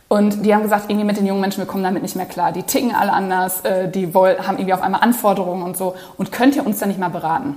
Und 0.10 0.46
die 0.46 0.54
haben 0.54 0.64
gesagt, 0.64 0.90
irgendwie 0.90 1.06
mit 1.06 1.18
den 1.18 1.26
jungen 1.26 1.42
Menschen, 1.42 1.60
wir 1.60 1.66
kommen 1.68 1.84
damit 1.84 2.02
nicht 2.02 2.16
mehr 2.16 2.26
klar. 2.26 2.54
Die 2.54 2.64
ticken 2.64 2.96
alle 2.96 3.12
anders, 3.12 3.62
äh, 3.62 3.90
die 3.90 4.14
wollen, 4.14 4.48
haben 4.48 4.58
irgendwie 4.58 4.74
auf 4.74 4.82
einmal 4.82 5.02
Anforderungen 5.02 5.64
und 5.64 5.76
so. 5.76 5.96
Und 6.18 6.32
könnt 6.32 6.56
ihr 6.56 6.66
uns 6.66 6.80
da 6.80 6.86
nicht 6.86 7.00
mal 7.00 7.10
beraten? 7.10 7.56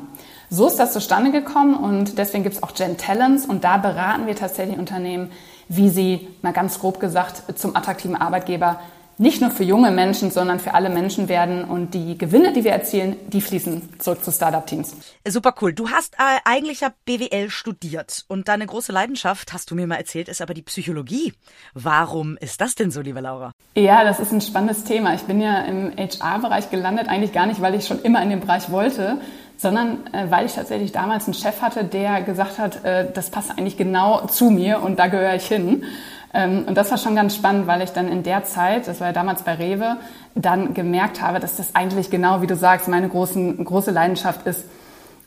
So 0.52 0.66
ist 0.66 0.76
das 0.80 0.92
zustande 0.92 1.30
gekommen 1.30 1.74
und 1.74 2.18
deswegen 2.18 2.42
gibt 2.42 2.56
es 2.56 2.62
auch 2.64 2.74
Gen 2.74 2.96
Talents 2.96 3.46
und 3.46 3.62
da 3.62 3.76
beraten 3.76 4.26
wir 4.26 4.34
tatsächlich 4.34 4.76
Unternehmen, 4.76 5.30
wie 5.68 5.88
sie, 5.90 6.26
mal 6.42 6.52
ganz 6.52 6.80
grob 6.80 6.98
gesagt, 6.98 7.56
zum 7.56 7.76
attraktiven 7.76 8.16
Arbeitgeber 8.16 8.80
nicht 9.20 9.42
nur 9.42 9.50
für 9.50 9.64
junge 9.64 9.90
Menschen, 9.90 10.30
sondern 10.30 10.58
für 10.60 10.72
alle 10.72 10.88
Menschen 10.88 11.28
werden. 11.28 11.64
Und 11.64 11.92
die 11.92 12.16
Gewinne, 12.16 12.54
die 12.54 12.64
wir 12.64 12.72
erzielen, 12.72 13.16
die 13.28 13.42
fließen 13.42 14.00
zurück 14.00 14.24
zu 14.24 14.32
Startup-Teams. 14.32 14.96
Super 15.28 15.54
cool. 15.60 15.74
Du 15.74 15.90
hast 15.90 16.14
äh, 16.14 16.38
eigentlich 16.46 16.80
ja 16.80 16.90
BWL 17.04 17.50
studiert 17.50 18.24
und 18.28 18.48
deine 18.48 18.64
große 18.64 18.92
Leidenschaft, 18.92 19.52
hast 19.52 19.70
du 19.70 19.74
mir 19.74 19.86
mal 19.86 19.96
erzählt, 19.96 20.30
ist 20.30 20.40
aber 20.40 20.54
die 20.54 20.62
Psychologie. 20.62 21.34
Warum 21.74 22.38
ist 22.38 22.62
das 22.62 22.74
denn 22.74 22.90
so, 22.90 23.02
liebe 23.02 23.20
Laura? 23.20 23.52
Ja, 23.74 24.04
das 24.04 24.20
ist 24.20 24.32
ein 24.32 24.40
spannendes 24.40 24.84
Thema. 24.84 25.12
Ich 25.14 25.22
bin 25.22 25.42
ja 25.42 25.64
im 25.64 25.92
HR-Bereich 25.98 26.70
gelandet, 26.70 27.08
eigentlich 27.08 27.34
gar 27.34 27.44
nicht, 27.44 27.60
weil 27.60 27.74
ich 27.74 27.86
schon 27.86 28.00
immer 28.00 28.22
in 28.22 28.30
dem 28.30 28.40
Bereich 28.40 28.70
wollte, 28.70 29.20
sondern 29.58 30.06
äh, 30.14 30.30
weil 30.30 30.46
ich 30.46 30.54
tatsächlich 30.54 30.92
damals 30.92 31.26
einen 31.26 31.34
Chef 31.34 31.60
hatte, 31.60 31.84
der 31.84 32.22
gesagt 32.22 32.58
hat, 32.58 32.86
äh, 32.86 33.12
das 33.12 33.28
passt 33.28 33.50
eigentlich 33.50 33.76
genau 33.76 34.26
zu 34.28 34.48
mir 34.48 34.80
und 34.82 34.98
da 34.98 35.08
gehöre 35.08 35.34
ich 35.34 35.46
hin. 35.46 35.84
Ähm, 36.32 36.64
und 36.66 36.76
das 36.76 36.90
war 36.90 36.98
schon 36.98 37.14
ganz 37.14 37.34
spannend, 37.34 37.66
weil 37.66 37.82
ich 37.82 37.90
dann 37.90 38.08
in 38.08 38.22
der 38.22 38.44
Zeit, 38.44 38.86
das 38.86 39.00
war 39.00 39.08
ja 39.08 39.12
damals 39.12 39.42
bei 39.42 39.54
Rewe, 39.54 39.96
dann 40.34 40.74
gemerkt 40.74 41.20
habe, 41.20 41.40
dass 41.40 41.56
das 41.56 41.74
eigentlich 41.74 42.10
genau, 42.10 42.42
wie 42.42 42.46
du 42.46 42.56
sagst, 42.56 42.88
meine 42.88 43.08
großen, 43.08 43.64
große 43.64 43.90
Leidenschaft 43.90 44.46
ist. 44.46 44.64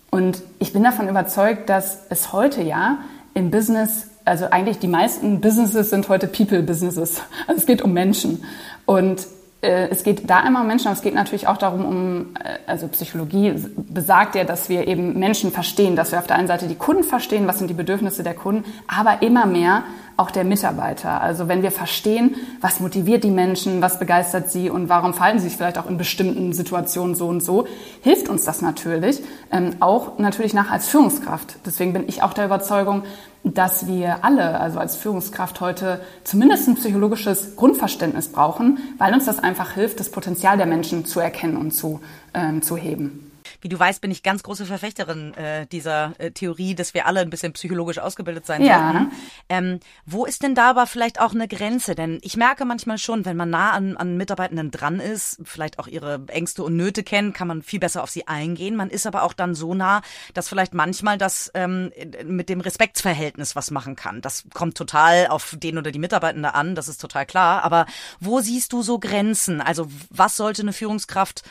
Und 0.10 0.43
ich 0.60 0.74
bin 0.74 0.83
davon 0.83 1.10
überzeugt, 1.10 1.69
dass 1.69 2.00
es 2.10 2.31
heute 2.33 2.62
ja 2.62 3.00
im 3.33 3.51
Business, 3.51 4.07
also 4.25 4.45
eigentlich 4.45 4.79
die 4.79 4.88
meisten 4.88 5.41
Businesses 5.41 5.89
sind 5.89 6.07
heute 6.07 6.27
People-Businesses. 6.27 7.22
Also 7.48 7.60
es 7.60 7.65
geht 7.65 7.81
um 7.81 7.93
Menschen. 7.93 8.43
Und 8.86 9.27
es 9.63 10.03
geht 10.03 10.29
da 10.29 10.39
einmal 10.39 10.63
um 10.63 10.67
Menschen, 10.67 10.88
aber 10.88 10.96
es 10.96 11.01
geht 11.01 11.13
natürlich 11.13 11.48
auch 11.48 11.58
darum, 11.58 11.86
um, 11.86 12.36
äh, 12.36 12.58
also 12.67 12.88
Psychologie 12.89 13.53
besagt 13.75 14.36
ja, 14.36 14.43
dass 14.43 14.70
wir 14.70 14.88
eben 14.88 15.17
Menschen 15.17 15.51
verstehen, 15.51 15.96
dass 15.96 16.12
wir 16.12 16.20
auf 16.20 16.27
der 16.27 16.36
einen 16.36 16.48
Seite 16.48 16.67
die 16.67 16.75
Kunden 16.75 17.03
verstehen, 17.03 17.48
was 17.48 17.60
sind 17.60 17.70
die 17.70 17.74
Bedürfnisse 17.74 18.24
der 18.24 18.34
Kunden, 18.34 18.65
aber 18.88 19.22
immer 19.22 19.46
mehr 19.46 19.84
auch 20.17 20.32
der 20.32 20.43
Mitarbeiter. 20.43 21.22
Also 21.22 21.48
wenn 21.48 21.63
wir 21.63 21.72
verstehen, 21.72 22.36
was 22.62 22.79
motiviert 22.79 23.24
die 23.24 23.32
Menschen, 23.32 23.82
was 23.82 24.00
begeistert 24.00 24.51
sie 24.51 24.70
und 24.70 24.89
warum 24.89 25.13
verhalten 25.13 25.39
sie 25.39 25.48
sich 25.48 25.58
vielleicht 25.58 25.77
auch 25.77 25.89
in 25.89 25.98
bestimmten 25.98 26.53
Situationen 26.53 27.15
so 27.15 27.27
und 27.27 27.41
so, 27.41 27.65
hilft 28.01 28.29
uns 28.29 28.43
das 28.43 28.62
natürlich, 28.62 29.22
ähm, 29.51 29.77
auch 29.79 30.20
natürlich 30.20 30.53
nach 30.53 30.70
als 30.72 30.88
Führungskraft. 30.88 31.55
Deswegen 31.65 31.93
bin 31.93 32.03
ich 32.08 32.22
auch 32.22 32.34
der 32.34 32.46
Überzeugung, 32.46 33.03
dass 33.44 33.88
wir 33.88 34.24
alle, 34.24 34.60
also 34.60 34.80
als 34.80 34.96
Führungskraft 34.96 35.60
heute 35.60 36.00
zumindest 36.24 36.68
ein 36.68 36.76
psychologisches 36.76 37.56
Grundverständnis 37.56 38.30
brauchen, 38.30 38.80
weil 38.98 39.14
uns 39.14 39.26
das 39.26 39.40
einfach 39.40 39.72
hilft, 39.72 40.00
das 40.00 40.10
Potenzial 40.10 40.58
der 40.58 40.66
Menschen 40.66 41.06
zu 41.06 41.20
erkennen 41.20 41.58
und 41.58 41.72
zu, 41.72 42.00
ähm, 42.34 42.62
zu 42.62 42.78
heben. 42.78 43.33
Wie 43.63 43.70
du 43.70 43.79
weißt, 43.79 44.01
bin 44.01 44.12
ich 44.12 44.24
ganz 44.24 44.43
große 44.43 44.65
Verfechterin 44.65 45.34
äh, 45.36 45.65
dieser 45.67 46.13
äh, 46.17 46.32
Theorie, 46.32 46.75
dass 46.75 46.93
wir 46.93 47.08
alle 47.08 47.22
ein 47.22 47.29
bisschen 47.29 47.53
psychologisch 47.53 47.98
ausgebildet 47.98 48.46
sein 48.46 48.62
ja. 48.62 48.91
sollten. 48.91 49.12
Ähm, 49.48 49.79
wo 50.05 50.25
ist 50.25 50.43
denn 50.43 50.53
da 50.53 50.72
aber 50.72 50.86
vielleicht 50.86 51.22
auch 51.22 51.34
eine 51.34 51.48
Grenze? 51.48 51.96
Denn 51.96 52.20
ich 52.24 52.36
merke 52.36 52.65
manchmal 52.65 52.98
schon, 52.98 53.24
wenn 53.24 53.38
man 53.38 53.50
nah 53.50 53.72
an, 53.72 53.96
an 53.96 54.17
Mitarbeitenden 54.17 54.70
dran 54.70 55.00
ist, 55.00 55.39
vielleicht 55.46 55.79
auch 55.79 55.88
ihre 55.88 56.25
Ängste 56.27 56.62
und 56.62 56.75
Nöte 56.75 57.03
kennt, 57.03 57.36
kann 57.36 57.48
man 57.48 57.63
viel 57.63 57.79
besser 57.79 58.03
auf 58.03 58.10
sie 58.10 58.27
eingehen. 58.27 58.75
Man 58.75 58.89
ist 58.89 59.08
aber 59.08 59.24
auch 59.24 59.32
dann 59.32 59.55
so 59.55 59.74
nah, 59.74 60.01
dass 60.34 60.50
vielleicht 60.50 60.74
manchmal 60.74 61.17
das 61.17 61.50
ähm, 61.53 61.93
mit 62.25 62.50
dem 62.50 62.60
Respektsverhältnis 62.60 63.55
was 63.55 63.72
machen 63.72 63.96
kann. 63.96 64.20
Das 64.20 64.43
kommt 64.53 64.77
total 64.77 65.27
auf 65.27 65.55
den 65.58 65.77
oder 65.77 65.93
die 65.93 66.00
Mitarbeitende 66.00 66.53
an, 66.53 66.75
das 66.75 66.89
ist 66.89 67.00
total 67.00 67.25
klar. 67.25 67.63
Aber 67.63 67.86
wo 68.20 68.41
siehst 68.41 68.74
du 68.74 68.82
so 68.82 69.00
Grenzen? 69.00 69.62
Also 69.62 69.88
was 70.10 70.36
sollte 70.36 70.63
eine 70.63 70.74
Führungskraft 70.74 71.43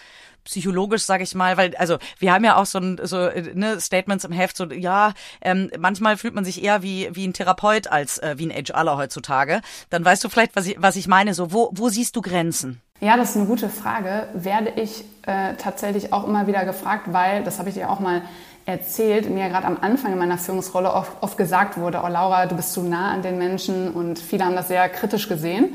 psychologisch, 0.44 1.02
sage 1.02 1.24
ich 1.24 1.34
mal, 1.34 1.56
weil 1.56 1.74
also 1.76 1.98
wir 2.18 2.32
haben 2.32 2.44
ja 2.44 2.56
auch 2.56 2.66
so, 2.66 2.78
ein, 2.78 3.00
so 3.02 3.28
ne, 3.54 3.80
Statements 3.80 4.24
im 4.24 4.32
Heft, 4.32 4.56
so 4.56 4.64
ja, 4.66 5.12
ähm, 5.40 5.70
manchmal 5.78 6.16
fühlt 6.16 6.34
man 6.34 6.44
sich 6.44 6.62
eher 6.62 6.82
wie 6.82 7.08
wie 7.12 7.26
ein 7.26 7.32
Therapeut 7.32 7.88
als 7.88 8.18
äh, 8.18 8.34
wie 8.38 8.50
ein 8.50 8.64
HRler 8.64 8.96
heutzutage. 8.96 9.60
Dann 9.90 10.04
weißt 10.04 10.22
du 10.24 10.28
vielleicht, 10.28 10.56
was 10.56 10.66
ich 10.66 10.76
was 10.78 10.96
ich 10.96 11.08
meine. 11.08 11.34
So 11.34 11.52
wo 11.52 11.70
wo 11.72 11.88
siehst 11.88 12.16
du 12.16 12.22
Grenzen? 12.22 12.80
Ja, 13.00 13.16
das 13.16 13.30
ist 13.30 13.36
eine 13.36 13.46
gute 13.46 13.68
Frage. 13.68 14.28
Werde 14.32 14.72
ich 14.76 15.04
äh, 15.26 15.54
tatsächlich 15.54 16.12
auch 16.12 16.26
immer 16.26 16.46
wieder 16.46 16.64
gefragt, 16.64 17.12
weil 17.12 17.42
das 17.42 17.58
habe 17.58 17.68
ich 17.68 17.74
dir 17.74 17.90
auch 17.90 17.98
mal 17.98 18.22
erzählt, 18.64 19.28
mir 19.28 19.48
gerade 19.48 19.66
am 19.66 19.78
Anfang 19.80 20.12
in 20.12 20.18
meiner 20.18 20.38
Führungsrolle 20.38 20.92
oft, 20.92 21.10
oft 21.20 21.36
gesagt 21.36 21.76
wurde, 21.78 22.02
oh 22.04 22.08
Laura, 22.08 22.46
du 22.46 22.54
bist 22.54 22.72
zu 22.72 22.82
nah 22.82 23.10
an 23.10 23.22
den 23.22 23.38
Menschen 23.38 23.90
und 23.92 24.18
viele 24.18 24.44
haben 24.44 24.54
das 24.54 24.68
sehr 24.68 24.88
kritisch 24.88 25.28
gesehen. 25.28 25.74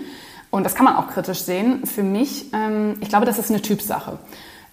Und 0.49 0.63
das 0.63 0.75
kann 0.75 0.85
man 0.85 0.95
auch 0.95 1.07
kritisch 1.09 1.41
sehen. 1.41 1.85
Für 1.85 2.03
mich, 2.03 2.53
ähm, 2.53 2.95
ich 3.01 3.09
glaube, 3.09 3.25
das 3.25 3.37
ist 3.37 3.49
eine 3.49 3.61
Typsache. 3.61 4.19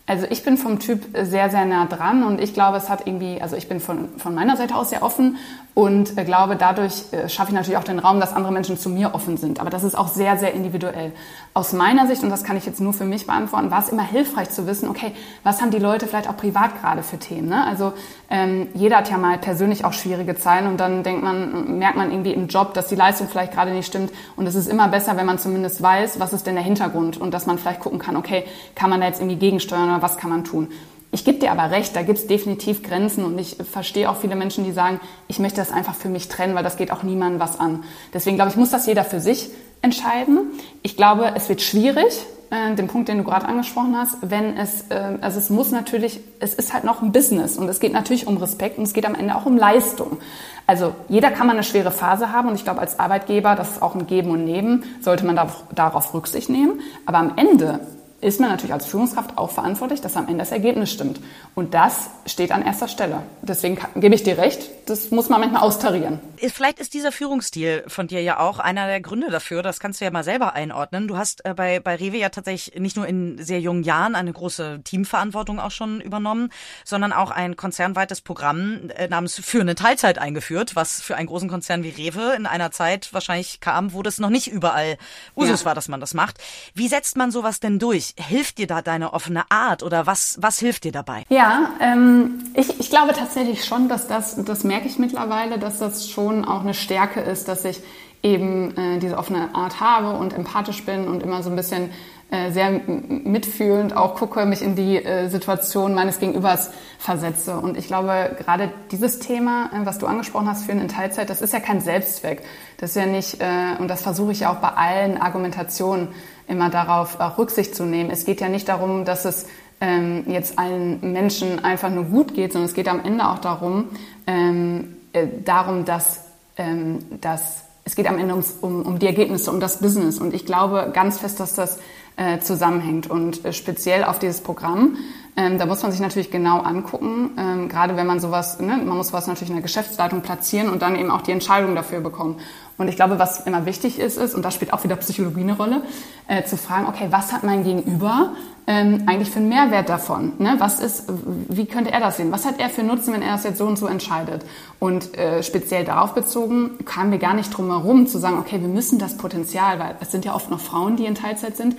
Also 0.07 0.27
ich 0.29 0.43
bin 0.43 0.59
vom 0.59 0.81
Typ 0.81 1.03
sehr, 1.23 1.49
sehr 1.49 1.65
nah 1.65 1.87
dran 1.87 2.25
und 2.25 2.39
ich 2.39 2.53
glaube, 2.53 2.77
es 2.77 2.91
hat 2.91 3.07
irgendwie, 3.07 3.41
also 3.41 3.57
ich 3.57 3.69
bin 3.69 3.81
von, 3.81 4.11
von 4.19 4.35
meiner 4.35 4.55
Seite 4.59 4.77
aus 4.77 4.91
sehr 4.91 5.03
offen 5.03 5.39
und 5.73 6.19
äh, 6.19 6.25
glaube, 6.25 6.57
dadurch 6.57 7.11
äh, 7.13 7.31
schaffe 7.31 7.51
ich 7.51 7.55
natürlich 7.55 7.79
auch 7.79 7.85
den 7.85 7.99
Raum, 7.99 8.21
dass 8.21 8.35
andere 8.35 8.53
Menschen 8.53 8.77
zu 8.77 8.91
mir 8.91 9.15
offen 9.15 9.39
sind. 9.39 9.61
Aber 9.61 9.71
das 9.71 9.83
ist 9.83 9.97
auch 9.97 10.09
sehr, 10.09 10.37
sehr 10.37 10.53
individuell. 10.53 11.13
Aus 11.55 11.73
meiner 11.73 12.07
Sicht, 12.07 12.23
und 12.23 12.29
das 12.29 12.45
kann 12.45 12.59
ich 12.59 12.67
jetzt 12.67 12.83
nur 12.83 12.93
für 12.93 13.07
mich 13.07 13.27
beantworten, 13.27 13.71
war 13.71 13.81
es 13.81 13.89
immer 13.89 14.05
hilfreich 14.05 14.51
zu 14.51 14.67
wissen, 14.67 14.91
okay, 14.91 15.13
was 15.43 15.63
haben 15.63 15.71
die 15.71 15.79
Leute 15.79 16.07
vielleicht 16.07 16.29
auch 16.29 16.37
privat 16.37 16.79
gerade 16.83 17.03
für 17.03 17.19
Themen? 17.19 17.49
Ne? 17.49 17.67
Also 17.67 17.95
ähm, 18.35 18.67
jeder 18.75 18.97
hat 18.97 19.11
ja 19.11 19.17
mal 19.17 19.39
persönlich 19.39 19.85
auch 19.85 19.93
schwierige 19.93 20.35
Zeiten 20.35 20.67
und 20.67 20.81
dann 20.81 21.05
denkt 21.05 21.23
man, 21.23 21.79
merkt 21.79 21.97
man 21.97 22.11
irgendwie 22.11 22.33
im 22.33 22.49
Job, 22.49 22.75
dass 22.75 22.89
die 22.89 22.97
Leistung 22.97 23.29
vielleicht 23.29 23.53
gerade 23.53 23.71
nicht 23.71 23.87
stimmt. 23.87 24.11
Und 24.35 24.49
es 24.49 24.57
ist 24.57 24.67
immer 24.67 24.89
besser, 24.89 25.17
wenn 25.17 25.25
man 25.25 25.39
zumindest 25.39 25.81
weiß, 25.81 26.19
was 26.19 26.33
ist 26.33 26.45
denn 26.45 26.57
der 26.57 26.65
Hintergrund 26.65 27.17
und 27.17 27.33
dass 27.33 27.47
man 27.47 27.59
vielleicht 27.59 27.79
gucken 27.79 28.01
kann, 28.01 28.17
okay, 28.17 28.43
kann 28.75 28.91
man 28.91 29.01
da 29.01 29.07
jetzt 29.07 29.21
irgendwie 29.21 29.37
gegensteuern 29.37 29.89
oder 29.89 30.03
was 30.03 30.17
kann 30.17 30.31
man 30.31 30.43
tun? 30.43 30.73
Ich 31.13 31.25
gebe 31.25 31.39
dir 31.39 31.53
aber 31.53 31.71
recht, 31.71 31.95
da 31.95 32.03
gibt 32.03 32.19
es 32.19 32.27
definitiv 32.27 32.83
Grenzen 32.83 33.25
und 33.25 33.39
ich 33.39 33.57
verstehe 33.71 34.11
auch 34.11 34.17
viele 34.17 34.35
Menschen, 34.35 34.65
die 34.65 34.73
sagen, 34.73 34.99
ich 35.29 35.39
möchte 35.39 35.59
das 35.59 35.71
einfach 35.71 35.95
für 35.95 36.09
mich 36.09 36.27
trennen, 36.27 36.57
weil 36.57 36.65
das 36.65 36.77
geht 36.77 36.91
auch 36.91 37.05
niemandem 37.05 37.39
was 37.39 37.61
an. 37.61 37.85
Deswegen 38.13 38.35
glaube 38.35 38.51
ich, 38.51 38.57
muss 38.57 38.71
das 38.71 38.85
jeder 38.87 39.05
für 39.05 39.21
sich 39.21 39.51
entscheiden. 39.81 40.51
Ich 40.83 40.97
glaube, 40.97 41.31
es 41.37 41.49
wird 41.49 41.63
schwierig, 41.63 42.27
äh, 42.51 42.75
den 42.75 42.89
Punkt, 42.89 43.09
den 43.09 43.19
du 43.19 43.25
gerade 43.25 43.47
angesprochen 43.47 43.97
hast, 43.97 44.17
wenn 44.23 44.57
es, 44.57 44.87
äh, 44.91 45.19
also 45.21 45.39
es 45.39 45.51
muss 45.51 45.71
natürlich, 45.71 46.21
es 46.41 46.55
ist 46.55 46.73
halt 46.73 46.85
noch 46.85 47.03
ein 47.03 47.13
Business 47.13 47.57
und 47.57 47.69
es 47.69 47.81
geht 47.81 47.93
natürlich 47.93 48.27
um 48.27 48.37
Respekt 48.37 48.79
und 48.79 48.85
es 48.85 48.93
geht 48.93 49.07
am 49.07 49.15
Ende 49.15 49.35
auch 49.35 49.47
um 49.47 49.57
Leistung. 49.57 50.19
Also 50.67 50.95
jeder 51.09 51.31
kann 51.31 51.47
mal 51.47 51.53
eine 51.53 51.63
schwere 51.63 51.91
Phase 51.91 52.33
haben 52.33 52.49
und 52.49 52.55
ich 52.55 52.65
glaube 52.65 52.81
als 52.81 52.99
Arbeitgeber, 52.99 53.55
das 53.55 53.73
ist 53.73 53.83
auch 53.83 53.95
ein 53.95 54.07
Geben 54.07 54.31
und 54.31 54.45
Nehmen, 54.45 54.85
sollte 55.01 55.27
man 55.27 55.39
darauf 55.75 56.15
Rücksicht 56.15 56.49
nehmen. 56.49 56.81
Aber 57.05 57.19
am 57.19 57.33
Ende 57.37 57.81
ist 58.25 58.41
man 58.41 58.49
natürlich 58.49 58.73
als 58.73 58.87
Führungskraft 58.87 59.37
auch 59.37 59.51
verantwortlich, 59.51 60.01
dass 60.01 60.17
am 60.17 60.27
Ende 60.27 60.39
das 60.39 60.51
Ergebnis 60.51 60.91
stimmt. 60.91 61.21
Und 61.55 61.75
das 61.75 62.09
steht 62.25 62.53
an 62.53 62.65
erster 62.65 62.89
Stelle. 62.89 63.23
Deswegen 63.43 63.79
gebe 63.97 64.15
ich 64.15 64.23
dir 64.23 64.39
recht, 64.39 64.71
das 64.87 65.11
muss 65.11 65.29
man 65.29 65.41
manchmal 65.41 65.63
austarieren. 65.63 66.21
Vielleicht 66.39 66.79
ist 66.79 66.95
dieser 66.95 67.13
Führungsstil 67.13 67.85
von 67.87 68.07
dir 68.07 68.23
ja 68.23 68.41
auch 68.41 68.59
einer 68.59 68.87
der 68.87 69.03
Gründe 69.03 69.31
dafür. 69.31 69.63
Das 69.63 69.79
kannst 69.79 70.01
du 70.01 70.07
ja 70.07 70.11
mal 70.11 70.25
selber 70.25 70.55
einordnen. 70.55 71.07
Du 71.07 71.19
hast 71.19 71.45
äh, 71.45 71.53
bei, 71.55 71.81
bei 71.81 71.97
Rewe 71.97 72.17
ja 72.17 72.31
tatsächlich 72.31 72.81
nicht 72.81 72.97
nur 72.97 73.07
in 73.07 73.43
sehr 73.43 73.61
jungen 73.61 73.83
Jahren 73.83 74.15
eine 74.15 74.33
große 74.33 74.81
Teamverantwortung 74.85 75.61
auch 75.61 75.71
schon 75.71 76.01
übernommen, 76.01 76.51
sondern 76.85 77.13
auch 77.13 77.31
ein 77.31 77.57
konzernweites 77.57 78.23
Programm 78.23 78.91
äh, 78.97 79.09
namens 79.09 79.35
Für 79.35 79.61
eine 79.61 79.75
Teilzeit 79.75 80.19
eingeführt, 80.19 80.77
was 80.77 81.03
für 81.03 81.17
einen 81.17 81.27
großen 81.27 81.49
Konzern 81.51 81.83
wie 81.83 81.91
Rewe 81.91 82.35
in 82.35 82.47
einer 82.47 82.71
Zeit 82.71 83.13
wahrscheinlich 83.13 83.61
kam, 83.61 83.93
wo 83.93 84.03
das 84.03 84.19
noch 84.19 84.31
nicht 84.31 84.47
überall 84.47 84.97
Usus 85.37 85.61
ja. 85.61 85.67
war, 85.67 85.75
dass 85.75 85.89
man 85.89 86.01
das 86.01 86.15
macht. 86.15 86.39
Wie 86.73 86.89
setzt 86.89 87.19
man 87.19 87.31
sowas 87.31 87.61
denn 87.61 87.79
durch? 87.79 88.14
Hilft 88.19 88.59
dir 88.59 88.67
da 88.67 88.83
deine 88.83 89.13
offene 89.13 89.51
Art 89.51 89.83
oder 89.83 90.07
was, 90.07 90.37
was 90.41 90.59
hilft 90.59 90.85
dir 90.85 90.93
dabei? 90.93 91.25
Ja, 91.29 91.71
ähm, 91.81 92.45
ich, 92.55 92.79
ich 92.79 92.91
glaube 92.91 93.13
tatsächlich 93.13 93.65
schon, 93.65 93.89
dass 93.89 94.07
das, 94.07 94.37
das 94.45 94.65
merke 94.65 94.87
ich 94.87 94.99
mittlerweile, 94.99 95.59
dass 95.59 95.79
das 95.79 96.09
schon 96.09 96.45
auch 96.45 96.61
eine 96.61 96.75
Stärke 96.75 97.21
ist, 97.21 97.49
dass 97.49 97.65
ich 97.65 97.81
eben 98.23 98.77
äh, 98.77 98.99
diese 98.99 99.19
offene 99.19 99.55
Art 99.55 99.81
habe 99.81 100.17
und 100.17 100.33
empathisch 100.33 100.85
bin 100.85 101.09
und 101.09 101.23
immer 101.23 101.43
so 101.43 101.51
ein 101.51 101.57
bisschen 101.57 101.91
äh, 102.31 102.51
sehr 102.51 102.71
mitfühlend 102.71 103.97
auch 103.97 104.15
gucke, 104.15 104.47
mich 104.47 104.63
in 104.63 104.75
die 104.75 104.97
äh, 104.97 105.29
Situation 105.29 105.95
meines 105.95 106.19
Gegenübers 106.21 106.71
versetze. 106.99 107.57
Und 107.59 107.77
ich 107.77 107.87
glaube, 107.87 108.35
gerade 108.39 108.73
dieses 108.91 109.19
Thema, 109.19 109.71
äh, 109.75 109.85
was 109.85 109.99
du 109.99 110.07
angesprochen 110.07 110.49
hast, 110.49 110.65
Führen 110.65 110.81
in 110.81 110.89
Teilzeit, 110.89 111.29
das 111.29 111.43
ist 111.43 111.53
ja 111.53 111.61
kein 111.61 111.83
Selbstzweck. 111.83 112.43
Das 112.79 112.91
ist 112.91 112.97
ja 112.97 113.07
nicht, 113.07 113.41
äh, 113.41 113.77
und 113.79 113.89
das 113.89 114.03
versuche 114.03 114.33
ich 114.33 114.41
ja 114.41 114.53
auch 114.53 114.59
bei 114.59 114.71
allen 114.71 115.21
Argumentationen 115.21 116.09
immer 116.49 116.71
darauf 116.71 117.21
auch 117.21 117.39
Rücksicht 117.39 117.75
zu 117.75 117.85
nehmen. 117.85 118.11
Es 118.11 118.25
geht 118.25 118.41
ja 118.41 118.49
nicht 118.49 118.69
darum, 118.69 119.05
dass 119.05 119.25
es 119.25 119.47
ähm, 119.81 120.25
jetzt 120.29 120.59
allen 120.59 121.13
Menschen 121.13 121.65
einfach 121.65 121.91
nur 121.91 122.05
gut 122.05 122.35
geht, 122.35 122.53
sondern 122.53 122.69
es 122.69 122.75
geht 122.75 122.89
am 122.89 123.05
Ende 123.05 123.29
auch 123.29 123.39
darum, 123.39 123.87
ähm, 124.27 124.97
äh, 125.13 125.27
darum, 125.45 125.85
dass, 125.85 126.25
ähm, 126.57 126.99
dass 127.21 127.65
es 127.85 127.97
geht 127.97 128.07
am 128.07 128.19
Ende 128.19 128.35
ums, 128.35 128.57
um, 128.61 128.83
um 128.83 128.99
die 128.99 129.07
Ergebnisse, 129.07 129.51
um 129.51 129.61
das 129.61 129.81
Business. 129.81 130.19
Und 130.19 130.33
ich 130.33 130.47
glaube 130.47 130.91
ganz 130.95 131.19
fest, 131.19 131.39
dass 131.39 131.55
das 131.55 131.79
äh, 132.17 132.39
zusammenhängt. 132.39 133.11
Und 133.11 133.45
äh, 133.45 133.53
speziell 133.53 134.05
auf 134.05 134.19
dieses 134.19 134.41
Programm, 134.41 134.97
ähm, 135.37 135.59
da 135.59 135.67
muss 135.67 135.83
man 135.83 135.91
sich 135.91 136.01
natürlich 136.01 136.31
genau 136.31 136.61
angucken, 136.61 137.31
ähm, 137.37 137.69
gerade 137.69 137.97
wenn 137.97 138.07
man 138.07 138.21
sowas, 138.21 138.61
ne, 138.61 138.77
man 138.77 138.97
muss 138.97 139.09
sowas 139.09 139.27
natürlich 139.27 139.51
in 139.51 139.57
der 139.57 139.63
Geschäftsleitung 139.63 140.21
platzieren 140.21 140.69
und 140.69 140.83
dann 140.83 140.95
eben 140.95 141.11
auch 141.11 141.23
die 141.23 141.33
Entscheidung 141.33 141.75
dafür 141.75 142.01
bekommen. 142.01 142.37
Und 142.79 142.89
ich 142.89 142.97
glaube, 142.97 143.19
was 143.19 143.41
immer 143.41 143.67
wichtig 143.67 143.99
ist, 143.99 144.17
ist, 144.17 144.35
und 144.35 144.45
da 144.45 144.51
spielt 144.51 144.73
auch 144.73 144.85
wieder 144.85 144.97
Psychologie 144.97 145.41
eine 145.41 145.57
Rolle, 145.57 145.83
äh, 146.29 146.45
zu 146.45 146.57
fragen, 146.57 146.87
okay, 146.87 147.09
was 147.11 147.33
hat 147.33 147.43
mein 147.43 147.65
Gegenüber 147.65 148.33
ähm, 148.67 149.05
eigentlich 149.07 149.31
für 149.31 149.41
einen 149.41 149.49
Mehrwert 149.49 149.89
davon? 149.89 150.33
Ne? 150.39 150.55
Was 150.59 150.79
ist, 150.79 151.07
wie 151.49 151.67
könnte 151.67 151.91
er 151.93 152.01
das 152.01 152.17
sehen? 152.17 152.31
Was 152.31 152.47
hat 152.47 152.61
er 152.61 152.71
für 152.71 152.85
Nutzen, 152.85 153.13
wenn 153.13 153.23
er 153.23 153.33
das 153.33 153.45
jetzt 153.45 153.59
so 153.59 153.67
und 153.67 153.77
so 153.77 153.87
entscheidet? 153.87 154.45
Und 154.79 155.17
äh, 155.17 155.43
speziell 155.43 155.85
darauf 155.85 156.15
bezogen 156.15 156.79
kamen 156.85 157.11
wir 157.11 157.19
gar 157.19 157.35
nicht 157.35 157.51
drum 157.51 157.71
herum 157.71 158.07
zu 158.07 158.19
sagen, 158.19 158.39
okay, 158.39 158.61
wir 158.61 158.69
müssen 158.69 158.99
das 159.01 159.17
Potenzial, 159.17 159.81
weil 159.81 159.97
es 160.01 160.13
sind 160.13 160.25
ja 160.25 160.35
oft 160.35 160.51
noch 160.51 160.61
Frauen, 160.61 160.97
die 160.97 161.07
in 161.07 161.17
Teilzeit 161.17 161.57
sind, 161.57 161.77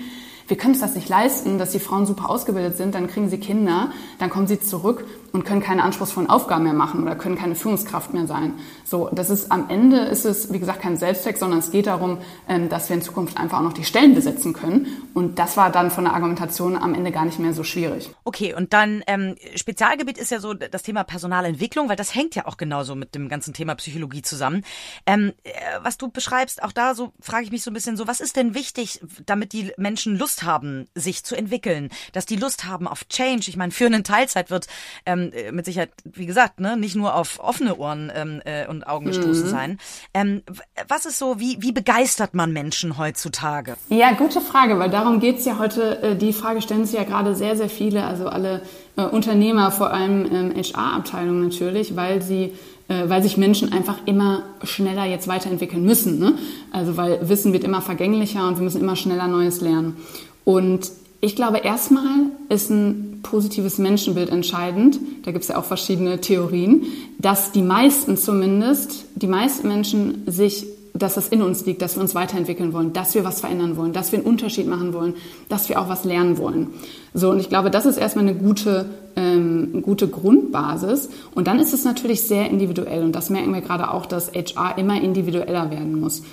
wir 0.47 0.57
können 0.57 0.73
es 0.73 0.81
das 0.81 0.95
nicht 0.95 1.09
leisten, 1.09 1.57
dass 1.57 1.71
die 1.71 1.79
Frauen 1.79 2.05
super 2.05 2.29
ausgebildet 2.29 2.77
sind, 2.77 2.93
dann 2.95 3.07
kriegen 3.07 3.29
sie 3.29 3.39
Kinder, 3.39 3.91
dann 4.19 4.29
kommen 4.29 4.47
sie 4.47 4.59
zurück 4.59 5.05
und 5.35 5.43
können 5.43 5.61
keine 5.61 5.83
anspruchsvollen 5.83 6.29
Aufgaben 6.29 6.63
mehr 6.63 6.73
machen 6.73 7.03
oder 7.03 7.15
können 7.15 7.37
keine 7.37 7.55
Führungskraft 7.55 8.13
mehr 8.13 8.25
sein. 8.25 8.53
So, 8.85 9.09
das 9.11 9.29
ist 9.29 9.51
am 9.51 9.69
Ende 9.69 9.97
ist 9.99 10.25
es, 10.25 10.51
wie 10.53 10.59
gesagt, 10.59 10.81
kein 10.81 10.95
Selbstzweck, 10.95 11.37
sondern 11.37 11.59
es 11.59 11.71
geht 11.71 11.87
darum, 11.87 12.19
ähm, 12.47 12.69
dass 12.69 12.89
wir 12.89 12.95
in 12.95 13.01
Zukunft 13.01 13.37
einfach 13.37 13.59
auch 13.59 13.63
noch 13.63 13.73
die 13.73 13.83
Stellen 13.83 14.15
besetzen 14.15 14.53
können. 14.53 14.87
Und 15.13 15.37
das 15.37 15.57
war 15.57 15.71
dann 15.71 15.91
von 15.91 16.05
der 16.05 16.13
Argumentation 16.13 16.77
am 16.77 16.93
Ende 16.93 17.11
gar 17.11 17.25
nicht 17.25 17.37
mehr 17.37 17.53
so 17.53 17.63
schwierig. 17.65 18.09
Okay, 18.23 18.53
und 18.53 18.71
dann 18.71 19.03
ähm, 19.07 19.35
Spezialgebiet 19.55 20.17
ist 20.17 20.31
ja 20.31 20.39
so 20.39 20.53
das 20.53 20.83
Thema 20.83 21.03
Personalentwicklung, 21.03 21.89
weil 21.89 21.97
das 21.97 22.15
hängt 22.15 22.35
ja 22.35 22.45
auch 22.45 22.55
genauso 22.55 22.95
mit 22.95 23.13
dem 23.13 23.27
ganzen 23.27 23.53
Thema 23.53 23.75
Psychologie 23.75 24.21
zusammen. 24.21 24.63
Ähm, 25.05 25.33
äh, 25.43 25.51
was 25.81 25.97
du 25.97 26.07
beschreibst, 26.07 26.63
auch 26.63 26.71
da 26.71 26.95
so 26.95 27.11
frage 27.19 27.43
ich 27.43 27.51
mich 27.51 27.63
so 27.63 27.71
ein 27.71 27.73
bisschen 27.73 27.97
so, 27.97 28.07
was 28.07 28.21
ist 28.21 28.37
denn 28.37 28.55
wichtig, 28.55 29.01
damit 29.25 29.51
die 29.51 29.73
Menschen 29.75 30.17
Lust 30.17 30.43
haben, 30.43 30.87
sich 30.95 31.25
zu 31.25 31.35
entwickeln, 31.35 31.89
dass 32.13 32.25
die 32.25 32.37
Lust 32.37 32.63
haben 32.63 32.87
auf 32.87 33.05
Change. 33.09 33.49
Ich 33.49 33.57
meine, 33.57 33.73
für 33.73 33.85
einen 33.85 34.05
Teilzeit 34.05 34.49
wird 34.49 34.67
ähm, 35.05 35.24
äh, 35.33 35.51
mit 35.51 35.65
Sicherheit, 35.65 35.91
wie 36.03 36.25
gesagt, 36.25 36.59
ne, 36.59 36.77
nicht 36.77 36.95
nur 36.95 37.15
auf 37.15 37.39
offene 37.39 37.75
Ohren 37.77 38.11
ähm, 38.15 38.41
äh, 38.45 38.67
und 38.67 38.85
Augen 38.87 39.05
gestoßen 39.05 39.45
mhm. 39.45 39.49
sein. 39.49 39.77
Ähm, 40.13 40.43
was 40.87 41.05
ist 41.05 41.19
so, 41.19 41.39
wie, 41.39 41.57
wie 41.59 41.71
begeistert 41.71 42.33
man 42.33 42.51
Menschen 42.51 42.97
heutzutage? 42.97 43.75
Ja, 43.89 44.13
gute 44.13 44.41
Frage, 44.41 44.79
weil 44.79 44.89
darum 44.89 45.19
geht's 45.19 45.45
ja 45.45 45.57
heute. 45.59 46.01
Äh, 46.01 46.15
die 46.15 46.33
Frage 46.33 46.61
stellen 46.61 46.85
sich 46.85 46.95
ja 46.95 47.03
gerade 47.03 47.35
sehr, 47.35 47.55
sehr 47.55 47.69
viele, 47.69 48.05
also 48.05 48.27
alle 48.27 48.61
äh, 48.97 49.03
Unternehmer, 49.03 49.71
vor 49.71 49.91
allem 49.91 50.25
ähm, 50.31 50.53
HR-Abteilungen 50.55 51.43
natürlich, 51.43 51.95
weil 51.95 52.21
sie 52.21 52.53
äh, 52.87 53.09
weil 53.09 53.23
sich 53.23 53.37
Menschen 53.37 53.73
einfach 53.73 53.97
immer 54.05 54.43
schneller 54.63 55.05
jetzt 55.05 55.27
weiterentwickeln 55.27 55.83
müssen. 55.83 56.19
Ne? 56.19 56.33
Also 56.71 56.97
weil 56.97 57.27
Wissen 57.27 57.51
wird 57.51 57.63
immer 57.63 57.81
vergänglicher 57.81 58.47
und 58.47 58.57
wir 58.57 58.63
müssen 58.63 58.81
immer 58.81 58.95
schneller 58.95 59.27
Neues 59.27 59.61
lernen. 59.61 59.97
Und 60.43 60.91
ich 61.21 61.35
glaube, 61.35 61.57
erstmal 61.57 62.27
ist 62.49 62.69
ein 62.69 63.14
positives 63.25 63.77
Menschenbild 63.79 64.29
entscheidend. 64.29 64.99
Da 65.23 65.31
gibt 65.31 65.43
es 65.43 65.49
ja 65.49 65.57
auch 65.57 65.65
verschiedene 65.65 66.21
Theorien, 66.21 66.83
dass 67.17 67.51
die 67.51 67.63
meisten 67.63 68.17
zumindest, 68.17 69.05
die 69.15 69.27
meisten 69.27 69.67
Menschen 69.67 70.23
sich 70.27 70.67
dass 70.97 71.15
das 71.15 71.27
in 71.27 71.41
uns 71.41 71.65
liegt, 71.65 71.81
dass 71.81 71.95
wir 71.95 72.01
uns 72.01 72.15
weiterentwickeln 72.15 72.71
wollen, 72.71 72.93
dass 72.93 73.15
wir 73.15 73.25
was 73.25 73.41
verändern 73.41 73.75
wollen, 73.75 73.91
dass 73.91 74.13
wir 74.13 74.19
einen 74.19 74.27
Unterschied 74.27 74.65
machen 74.65 74.93
wollen, 74.93 75.13
dass 75.49 75.67
wir 75.67 75.79
auch 75.81 75.89
was 75.89 76.05
lernen 76.05 76.37
wollen. 76.37 76.67
So, 77.13 77.31
und 77.31 77.39
ich 77.39 77.49
glaube, 77.49 77.69
das 77.69 77.85
ist 77.85 77.97
erstmal 77.97 78.25
eine 78.25 78.35
gute, 78.35 78.85
ähm, 79.17 79.81
gute 79.81 80.07
Grundbasis. 80.07 81.09
Und 81.33 81.47
dann 81.47 81.59
ist 81.59 81.73
es 81.73 81.83
natürlich 81.83 82.21
sehr 82.21 82.49
individuell. 82.49 83.03
Und 83.03 83.13
das 83.13 83.29
merken 83.29 83.53
wir 83.53 83.59
gerade 83.59 83.91
auch, 83.91 84.05
dass 84.05 84.31
HR 84.31 84.77
immer 84.77 85.01
individueller 85.01 85.69
werden 85.69 85.99
muss. 85.99 86.23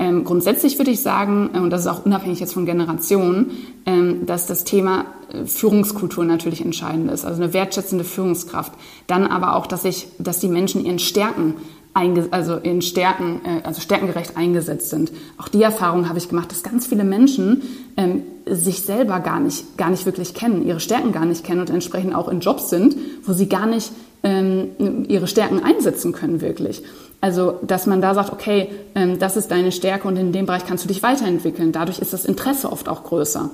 Ähm, 0.00 0.24
grundsätzlich 0.24 0.78
würde 0.78 0.90
ich 0.90 1.02
sagen, 1.02 1.50
äh, 1.52 1.58
und 1.58 1.68
das 1.68 1.82
ist 1.82 1.86
auch 1.86 2.06
unabhängig 2.06 2.40
jetzt 2.40 2.54
von 2.54 2.64
Generationen, 2.64 3.50
ähm, 3.84 4.24
dass 4.24 4.46
das 4.46 4.64
Thema 4.64 5.04
äh, 5.30 5.44
Führungskultur 5.44 6.24
natürlich 6.24 6.64
entscheidend 6.64 7.10
ist, 7.10 7.26
also 7.26 7.42
eine 7.42 7.52
wertschätzende 7.52 8.04
Führungskraft. 8.04 8.72
Dann 9.06 9.26
aber 9.26 9.54
auch, 9.54 9.66
dass 9.66 9.84
ich, 9.84 10.08
dass 10.18 10.40
die 10.40 10.48
Menschen 10.48 10.84
ihren 10.86 10.98
Stärken 10.98 11.54
also 11.92 12.54
in 12.54 12.82
Stärken, 12.82 13.40
äh, 13.44 13.66
also 13.66 13.80
stärkengerecht 13.82 14.38
eingesetzt 14.38 14.88
sind. 14.88 15.12
Auch 15.36 15.48
die 15.48 15.62
Erfahrung 15.62 16.08
habe 16.08 16.18
ich 16.18 16.30
gemacht, 16.30 16.50
dass 16.50 16.62
ganz 16.62 16.86
viele 16.86 17.04
Menschen 17.04 17.62
ähm, 17.98 18.22
sich 18.46 18.82
selber 18.82 19.20
gar 19.20 19.40
nicht, 19.40 19.76
gar 19.76 19.90
nicht 19.90 20.06
wirklich 20.06 20.32
kennen, 20.32 20.66
ihre 20.66 20.80
Stärken 20.80 21.12
gar 21.12 21.26
nicht 21.26 21.44
kennen 21.44 21.60
und 21.60 21.68
entsprechend 21.68 22.14
auch 22.14 22.28
in 22.28 22.40
Jobs 22.40 22.70
sind, 22.70 22.96
wo 23.24 23.34
sie 23.34 23.48
gar 23.48 23.66
nicht 23.66 23.92
ähm, 24.22 25.04
ihre 25.08 25.26
Stärken 25.26 25.62
einsetzen 25.62 26.12
können 26.12 26.40
wirklich. 26.40 26.84
Also, 27.20 27.58
dass 27.62 27.86
man 27.86 28.00
da 28.00 28.14
sagt, 28.14 28.32
okay, 28.32 28.70
ähm, 28.94 29.18
das 29.18 29.36
ist 29.36 29.50
deine 29.50 29.72
Stärke 29.72 30.08
und 30.08 30.16
in 30.16 30.32
dem 30.32 30.46
Bereich 30.46 30.66
kannst 30.66 30.84
du 30.84 30.88
dich 30.88 31.02
weiterentwickeln. 31.02 31.70
Dadurch 31.70 31.98
ist 31.98 32.12
das 32.14 32.24
Interesse 32.24 32.72
oft 32.72 32.88
auch 32.88 33.04
größer. 33.04 33.50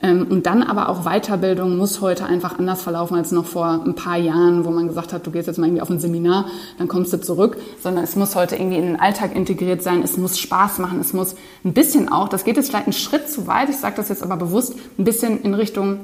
Ähm, 0.00 0.28
und 0.30 0.46
dann 0.46 0.62
aber 0.62 0.88
auch 0.88 1.02
Weiterbildung 1.02 1.76
muss 1.76 2.00
heute 2.00 2.26
einfach 2.26 2.58
anders 2.58 2.82
verlaufen 2.82 3.16
als 3.16 3.32
noch 3.32 3.46
vor 3.46 3.82
ein 3.84 3.96
paar 3.96 4.16
Jahren, 4.16 4.64
wo 4.64 4.70
man 4.70 4.86
gesagt 4.86 5.12
hat, 5.12 5.26
du 5.26 5.32
gehst 5.32 5.48
jetzt 5.48 5.58
mal 5.58 5.66
irgendwie 5.66 5.82
auf 5.82 5.90
ein 5.90 5.98
Seminar, 5.98 6.46
dann 6.78 6.86
kommst 6.86 7.12
du 7.12 7.20
zurück, 7.20 7.56
sondern 7.82 8.04
es 8.04 8.14
muss 8.14 8.36
heute 8.36 8.54
irgendwie 8.54 8.76
in 8.76 8.86
den 8.86 9.00
Alltag 9.00 9.34
integriert 9.34 9.82
sein, 9.82 10.02
es 10.04 10.16
muss 10.16 10.38
Spaß 10.38 10.78
machen, 10.78 11.00
es 11.00 11.12
muss 11.12 11.34
ein 11.64 11.72
bisschen 11.72 12.08
auch, 12.08 12.28
das 12.28 12.44
geht 12.44 12.56
jetzt 12.56 12.68
vielleicht 12.68 12.86
einen 12.86 12.92
Schritt 12.92 13.28
zu 13.28 13.48
weit, 13.48 13.70
ich 13.70 13.78
sage 13.78 13.96
das 13.96 14.08
jetzt 14.08 14.22
aber 14.22 14.36
bewusst, 14.36 14.74
ein 14.98 15.04
bisschen 15.04 15.42
in 15.42 15.54
Richtung 15.54 15.98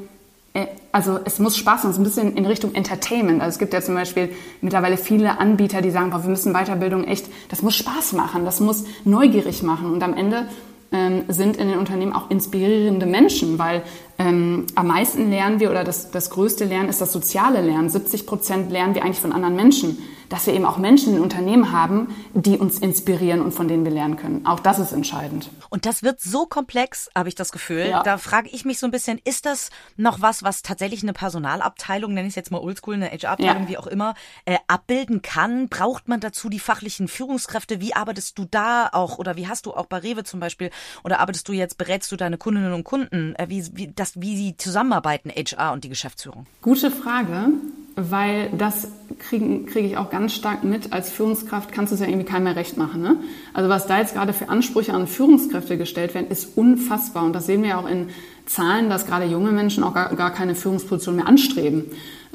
also 0.93 1.19
es 1.25 1.41
muss 1.41 1.57
Spaß 1.57 1.83
machen, 1.83 1.95
so 1.95 2.01
ein 2.01 2.05
bisschen 2.05 2.37
in 2.37 2.47
Richtung 2.47 2.75
Entertainment. 2.75 3.41
Also 3.41 3.55
es 3.55 3.59
gibt 3.59 3.73
ja 3.73 3.81
zum 3.81 3.95
Beispiel 3.95 4.31
mittlerweile 4.61 4.97
viele 4.97 5.41
Anbieter, 5.41 5.83
die 5.83 5.91
sagen, 5.91 6.11
boah, 6.11 6.23
wir 6.23 6.31
müssen 6.31 6.53
Weiterbildung 6.53 7.05
echt, 7.05 7.27
das 7.49 7.63
muss 7.63 7.75
Spaß 7.75 8.13
machen, 8.13 8.45
das 8.45 8.61
muss 8.61 8.85
neugierig 9.05 9.65
machen. 9.65 9.93
Und 9.93 10.03
am 10.05 10.15
Ende 10.15 10.47
ähm, 10.93 11.25
sind 11.27 11.57
in 11.57 11.69
den 11.69 11.79
Unternehmen 11.79 12.13
auch 12.13 12.31
inspirierende 12.31 13.07
Menschen, 13.07 13.59
weil 13.59 13.83
ähm, 14.17 14.67
am 14.77 14.87
meisten 14.87 15.29
lernen 15.29 15.59
wir 15.59 15.73
oder 15.73 15.83
das, 15.83 16.13
das 16.13 16.31
größte 16.31 16.65
Lernen 16.65 16.89
ist 16.89 17.01
das 17.01 17.11
soziale 17.11 17.61
Lernen. 17.61 17.89
70 17.89 18.25
Prozent 18.27 18.71
lernen 18.71 18.95
wir 18.95 19.03
eigentlich 19.03 19.21
von 19.21 19.33
anderen 19.33 19.57
Menschen. 19.57 19.99
Dass 20.35 20.49
wir 20.49 20.55
eben 20.55 20.65
auch 20.65 20.79
Menschen 20.79 21.15
in 21.15 21.23
Unternehmen 21.23 21.71
haben, 21.71 22.13
die 22.35 22.59
uns 22.59 22.81
inspirieren 22.81 23.41
und 23.41 23.53
von 23.53 23.69
denen 23.69 23.85
wir 23.85 23.93
lernen 23.93 24.17
können. 24.17 24.45
Auch 24.47 24.59
das 24.59 24.81
ist 24.81 24.91
entscheidend. 24.91 25.49
Und 25.71 25.87
das 25.87 26.03
wird 26.03 26.21
so 26.21 26.45
komplex, 26.45 27.09
habe 27.15 27.29
ich 27.29 27.37
das 27.37 27.53
Gefühl. 27.53 27.87
Ja. 27.87 28.03
Da 28.03 28.19
frage 28.19 28.49
ich 28.51 28.65
mich 28.65 28.81
so 28.81 28.89
ein 28.89 28.91
bisschen, 28.91 29.21
ist 29.23 29.47
das 29.47 29.71
noch 29.97 30.23
was, 30.23 30.43
was 30.43 30.63
tatsächlich 30.63 31.05
eine 31.05 31.13
Personalabteilung, 31.13 32.13
nenne 32.13 32.27
ich 32.27 32.33
es 32.33 32.35
jetzt 32.35 32.51
mal 32.51 32.59
oldschool, 32.59 32.95
eine 32.95 33.13
HR-Abteilung, 33.13 33.63
ja. 33.63 33.69
wie 33.69 33.79
auch 33.79 33.87
immer, 33.87 34.17
äh, 34.45 34.59
abbilden 34.67 35.23
kann? 35.23 35.69
Braucht 35.69 36.09
man 36.09 36.19
dazu 36.19 36.49
die 36.49 36.59
fachlichen 36.59 37.07
Führungskräfte? 37.07 37.81
Wie 37.81 37.95
arbeitest 37.95 38.37
du 38.37 38.45
da 38.51 38.89
auch 38.91 39.19
oder 39.19 39.37
wie 39.37 39.47
hast 39.47 39.67
du 39.67 39.73
auch 39.73 39.87
bei 39.87 39.99
Rewe 39.99 40.25
zum 40.25 40.41
Beispiel 40.41 40.71
oder 41.05 41.21
arbeitest 41.21 41.47
du 41.47 41.53
jetzt, 41.53 41.79
berätst 41.79 42.11
du 42.11 42.17
deine 42.17 42.39
Kundinnen 42.39 42.73
und 42.73 42.83
Kunden, 42.83 43.37
äh, 43.37 43.49
wie, 43.49 43.65
wie, 43.75 43.93
das, 43.95 44.21
wie 44.21 44.37
sie 44.37 44.57
zusammenarbeiten, 44.57 45.31
HR 45.31 45.75
und 45.75 45.85
die 45.85 45.91
Geschäftsführung? 45.91 46.47
Gute 46.61 46.91
Frage 46.91 47.53
weil 47.97 48.51
das 48.51 48.89
kriege 49.29 49.65
krieg 49.65 49.85
ich 49.85 49.97
auch 49.97 50.11
ganz 50.11 50.35
stark 50.35 50.65
mit. 50.65 50.93
Als 50.93 51.11
Führungskraft 51.11 51.73
kannst 51.73 51.93
du 51.93 51.95
es 51.95 52.01
ja 52.01 52.07
irgendwie 52.07 52.27
keinem 52.27 52.45
mehr 52.45 52.57
recht 52.57 52.77
machen. 52.77 53.03
Ne? 53.03 53.17
Also 53.53 53.69
was 53.69 53.87
da 53.87 53.99
jetzt 53.99 54.15
gerade 54.15 54.33
für 54.33 54.49
Ansprüche 54.49 54.93
an 54.93 55.07
Führungskräfte 55.07 55.79
gestellt 55.79 56.15
werden, 56.15 56.29
ist 56.29 56.57
unfassbar. 56.57 57.25
Und 57.25 57.33
das 57.33 57.47
sehen 57.47 57.63
wir 57.63 57.71
ja 57.71 57.81
auch 57.81 57.89
in 57.89 58.09
Zahlen, 58.47 58.91
dass 58.91 59.07
gerade 59.07 59.25
junge 59.25 59.51
Menschen 59.53 59.83
auch 59.83 59.95
gar, 59.95 60.15
gar 60.15 60.31
keine 60.31 60.55
Führungsposition 60.55 61.17
mehr 61.17 61.27
anstreben. 61.27 61.85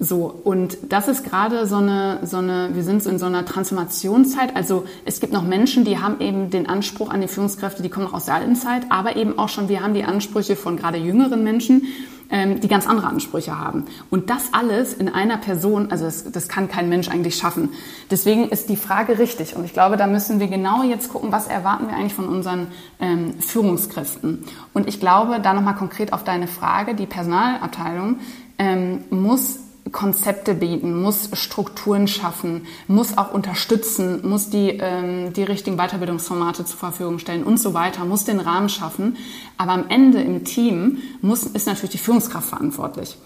So, 0.02 0.34
und 0.43 0.78
das 0.88 1.08
ist 1.08 1.25
gerade 1.25 1.67
so 1.67 1.75
eine, 1.75 2.21
so 2.23 2.38
eine, 2.38 2.69
wir 2.73 2.84
sind 2.84 3.06
in 3.06 3.19
so 3.19 3.25
einer 3.25 3.45
Transformationszeit. 3.45 4.56
Also 4.56 4.86
es 5.06 5.19
gibt 5.19 5.34
noch 5.34 5.43
Menschen, 5.43 5.84
die 5.84 5.99
haben 5.99 6.21
eben 6.21 6.49
den 6.49 6.67
Anspruch 6.67 7.10
an 7.10 7.21
die 7.21 7.28
Führungskräfte, 7.28 7.84
die 7.84 7.89
kommen 7.89 8.06
noch 8.06 8.13
aus 8.13 8.25
der 8.25 8.36
alten 8.36 8.56
Zeit, 8.56 8.84
aber 8.89 9.17
eben 9.17 9.38
auch 9.38 9.49
schon, 9.49 9.67
wir 9.67 9.82
haben 9.82 9.93
die 9.93 10.06
Ansprüche 10.06 10.56
von 10.56 10.78
gerade 10.78 10.97
jüngeren 10.97 11.43
Menschen, 11.43 11.84
ähm, 12.32 12.60
die 12.60 12.68
ganz 12.68 12.88
andere 12.88 13.08
Ansprüche 13.08 13.58
haben. 13.58 13.86
Und 14.10 14.30
das 14.30 14.54
alles 14.54 14.94
in 14.94 15.10
einer 15.10 15.38
Person, 15.38 15.92
also 15.92 16.06
das, 16.06 16.32
das 16.32 16.48
kann 16.48 16.70
kein 16.70 16.89
Mensch 16.89 17.10
eigentlich 17.10 17.36
schaffen. 17.36 17.70
Deswegen 18.12 18.50
ist 18.50 18.70
die 18.70 18.76
Frage 18.76 19.20
richtig. 19.20 19.56
Und 19.56 19.65
ich 19.65 19.74
glaube, 19.74 19.98
da 19.98 20.08
müssen 20.08 20.39
wir 20.39 20.48
genau 20.48 20.84
jetzt 20.84 21.10
gucken, 21.10 21.32
was 21.32 21.48
erwarten 21.48 21.88
wir 21.88 21.96
eigentlich 21.96 22.13
von 22.13 22.28
unseren 22.28 22.68
ähm, 23.00 23.34
Führungskräften. 23.39 24.46
Und 24.74 24.88
ich 24.88 25.00
glaube, 25.00 25.39
da 25.42 25.54
nochmal 25.54 25.76
konkret 25.76 26.13
auf 26.13 26.24
deine 26.24 26.48
Frage, 26.48 26.96
die 26.96 27.06
Personalabteilung 27.06 28.20
ähm, 28.58 29.06
muss 29.10 29.60
Konzepte 29.91 30.54
bieten, 30.54 31.02
muss 31.02 31.30
Strukturen 31.34 32.08
schaffen, 32.08 32.65
muss 32.88 33.17
auch 33.17 33.34
unterstützen, 33.34 34.28
muss 34.28 34.49
die, 34.49 34.69
ähm, 34.69 35.34
die 35.34 35.43
richtigen 35.43 35.78
Weiterbildungsformate 35.78 36.65
zur 36.65 36.78
Verfügung 36.78 37.19
stellen 37.19 37.43
und 37.43 37.58
so 37.60 37.73
weiter, 37.73 38.06
muss 38.06 38.25
den 38.25 38.39
Rahmen 38.39 38.69
schaffen. 38.69 39.17
Aber 39.58 39.71
am 39.71 39.89
Ende 39.89 40.21
im 40.21 40.43
Team 40.43 40.99
muss, 41.21 41.43
ist 41.43 41.67
natürlich 41.67 41.91
die 41.91 41.97
Führungskraft 41.97 42.49
verantwortlich. 42.49 43.17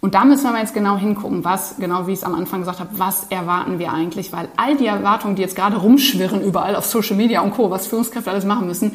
Und 0.00 0.14
da 0.14 0.24
müssen 0.24 0.52
wir 0.52 0.60
jetzt 0.60 0.74
genau 0.74 0.96
hingucken, 0.96 1.44
was, 1.44 1.76
genau 1.78 2.06
wie 2.06 2.12
ich 2.12 2.18
es 2.18 2.24
am 2.24 2.34
Anfang 2.34 2.60
gesagt 2.60 2.78
habe, 2.78 2.90
was 2.98 3.24
erwarten 3.30 3.80
wir 3.80 3.92
eigentlich? 3.92 4.32
Weil 4.32 4.48
all 4.56 4.76
die 4.76 4.86
Erwartungen, 4.86 5.34
die 5.34 5.42
jetzt 5.42 5.56
gerade 5.56 5.76
rumschwirren 5.76 6.40
überall 6.40 6.76
auf 6.76 6.86
Social 6.86 7.16
Media 7.16 7.40
und 7.40 7.50
Co., 7.50 7.70
was 7.70 7.88
Führungskräfte 7.88 8.30
alles 8.30 8.44
machen 8.44 8.68
müssen, 8.68 8.92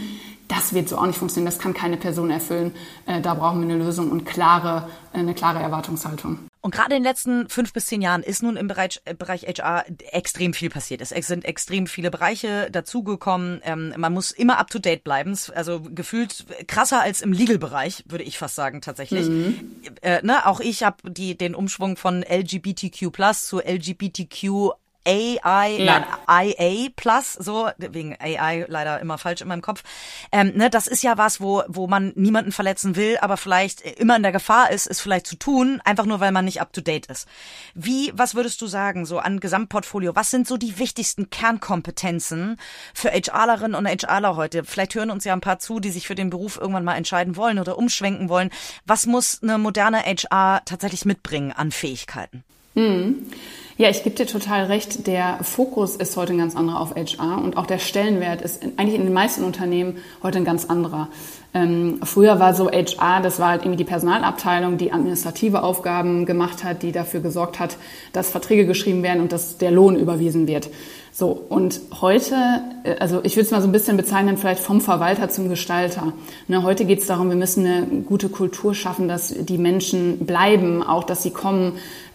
das 0.56 0.74
wird 0.74 0.89
so 0.89 0.98
auch 0.98 1.06
nicht 1.06 1.18
funktionieren. 1.18 1.52
Das 1.52 1.60
kann 1.60 1.74
keine 1.74 1.98
Person 1.98 2.30
erfüllen. 2.30 2.74
Äh, 3.06 3.22
da 3.22 3.34
brauchen 3.34 3.62
wir 3.62 3.74
eine 3.74 3.84
Lösung 3.84 4.12
und 4.12 4.26
klare, 4.26 4.89
eine 5.12 5.34
klare 5.34 5.60
Erwartungshaltung. 5.60 6.39
Und 6.62 6.74
gerade 6.74 6.96
in 6.96 7.04
den 7.04 7.10
letzten 7.10 7.50
fünf 7.50 7.74
bis 7.74 7.88
zehn 7.88 8.02
Jahren 8.02 8.24
ist 8.24 8.42
nun 8.42 8.56
im 8.56 8.68
Bereich, 8.68 9.02
äh, 9.06 9.13
Bereich 9.13 9.44
HR 9.44 9.84
extrem 10.12 10.54
viel 10.54 10.70
passiert. 10.70 11.02
Es 11.02 11.10
sind 11.10 11.44
extrem 11.44 11.88
viele 11.88 12.10
Bereiche 12.10 12.70
dazugekommen. 12.72 13.62
Ähm, 13.63 13.94
man 13.98 14.13
muss 14.13 14.32
immer 14.32 14.60
up 14.60 14.70
to 14.70 14.80
date 14.80 15.04
bleiben. 15.04 15.38
Also 15.56 15.82
gefühlt 15.82 16.46
krasser 16.68 17.02
als 17.02 17.22
im 17.22 17.34
Legal-Bereich, 17.34 18.06
würde 18.08 18.24
ich 18.24 18.38
fast 18.38 18.56
sagen 18.56 18.82
tatsächlich. 18.82 19.28
Mhm. 19.28 19.72
Äh, 20.02 20.22
ne, 20.24 20.46
auch 20.46 20.60
ich 20.60 20.84
habe 20.84 21.12
den 21.12 21.56
Umschwung 21.56 21.98
von 21.98 22.24
LGBTQ+ 22.24 23.12
zu 23.34 23.60
LGBTQ 23.60 24.72
AI, 25.06 25.78
ja. 25.78 26.06
nein, 26.28 26.54
IA 26.58 26.89
Plus, 26.96 27.34
so, 27.34 27.70
wegen 27.78 28.16
AI 28.20 28.66
leider 28.68 29.00
immer 29.00 29.18
falsch 29.18 29.42
in 29.42 29.48
meinem 29.48 29.62
Kopf. 29.62 29.84
Ähm, 30.32 30.54
ne, 30.56 30.70
das 30.70 30.88
ist 30.88 31.04
ja 31.04 31.18
was, 31.18 31.42
wo, 31.42 31.63
wo 31.68 31.88
man 31.88 32.13
niemanden 32.16 32.52
verletzen 32.52 32.96
will, 32.96 33.18
aber 33.22 33.38
vielleicht 33.38 33.82
immer 33.82 34.16
in 34.16 34.24
der 34.24 34.32
Gefahr 34.32 34.72
ist, 34.72 34.88
es 34.88 35.02
vielleicht 35.02 35.28
zu 35.28 35.36
tun, 35.36 35.82
einfach 35.84 36.06
nur 36.06 36.20
weil 36.20 36.32
man 36.32 36.46
nicht 36.46 36.62
up 36.62 36.74
to 36.74 36.82
date 36.82 37.08
ist. 37.08 37.28
Wie, 37.74 38.12
was 38.16 38.36
würdest 38.36 38.62
du 38.62 38.68
sagen, 38.68 39.06
so 39.06 39.20
an 39.20 39.39
Gesamtportfolio, 39.39 40.16
was 40.16 40.32
sind 40.32 40.48
so 40.48 40.58
die 40.58 40.80
wichtigsten 40.80 41.30
Kernkompetenzen 41.30 42.58
für 42.94 43.10
HRlerinnen 43.10 43.76
und 43.76 43.88
HRler 43.88 44.36
heute? 44.36 44.63
Vielleicht 44.63 44.96
hören 44.96 45.12
uns 45.12 45.26
ja 45.26 45.34
ein 45.34 45.42
paar 45.42 45.60
zu, 45.60 45.80
die 45.80 45.92
sich 45.92 46.08
für 46.08 46.16
den 46.16 46.30
Beruf 46.30 46.58
irgendwann 46.58 46.86
mal 46.86 46.96
entscheiden 46.96 47.36
wollen 47.36 47.60
oder 47.60 47.78
umschwenken 47.78 48.30
wollen. 48.30 48.50
Was 48.86 49.06
muss 49.06 49.42
eine 49.44 49.58
moderne 49.58 50.04
HR 50.04 50.62
tatsächlich 50.66 51.06
mitbringen 51.06 51.52
an 51.52 51.72
Fähigkeiten? 51.72 52.44
Mhm. 52.75 53.27
Ja, 53.75 53.89
ich 53.89 54.03
gebe 54.03 54.15
dir 54.15 54.27
total 54.27 54.65
recht. 54.65 55.07
Der 55.07 55.39
Fokus 55.41 55.95
ist 55.95 56.15
heute 56.15 56.33
ein 56.33 56.38
ganz 56.38 56.55
anderer 56.55 56.79
auf 56.79 56.95
HR 56.95 57.41
und 57.43 57.57
auch 57.57 57.65
der 57.65 57.79
Stellenwert 57.79 58.41
ist 58.41 58.62
eigentlich 58.77 58.99
in 58.99 59.05
den 59.05 59.13
meisten 59.13 59.43
Unternehmen 59.43 59.97
heute 60.21 60.38
ein 60.38 60.45
ganz 60.45 60.65
anderer. 60.65 61.07
Ähm, 61.55 61.99
früher 62.03 62.39
war 62.39 62.53
so 62.53 62.69
HR, 62.69 63.21
das 63.21 63.39
war 63.39 63.49
halt 63.49 63.62
irgendwie 63.62 63.77
die 63.77 63.89
Personalabteilung, 63.89 64.77
die 64.77 64.91
administrative 64.91 65.63
Aufgaben 65.63 66.27
gemacht 66.27 66.63
hat, 66.63 66.83
die 66.83 66.91
dafür 66.91 67.21
gesorgt 67.21 67.59
hat, 67.59 67.77
dass 68.12 68.29
Verträge 68.29 68.67
geschrieben 68.67 69.01
werden 69.01 69.21
und 69.21 69.31
dass 69.31 69.57
der 69.57 69.71
Lohn 69.71 69.95
überwiesen 69.95 70.47
wird. 70.47 70.69
So, 71.15 71.45
und 71.47 71.79
heute, 72.01 72.36
äh, 72.83 72.95
also 72.99 73.21
ich 73.23 73.36
würde 73.36 73.45
es 73.45 73.51
mal 73.51 73.62
so 73.62 73.67
ein 73.67 73.71
bisschen 73.71 73.97
bezeichnen, 73.97 74.38
vielleicht 74.38 74.62
vom 74.62 74.81
Verwalter 74.81 75.29
zum 75.29 75.47
Gestalter. 75.47 76.13
Ne, 76.47 76.63
heute 76.63 76.86
geht 76.86 77.01
es 77.01 77.07
darum, 77.07 77.29
wir 77.29 77.36
müssen 77.36 77.65
eine 77.67 77.86
gute 78.01 78.29
Kultur 78.29 78.73
schaffen, 78.73 79.07
dass 79.07 79.31
die 79.31 79.59
Menschen 79.59 80.25
bleiben, 80.25 80.81
auch 80.81 81.03
dass 81.03 81.21
sie 81.21 81.29
kommen 81.29 81.73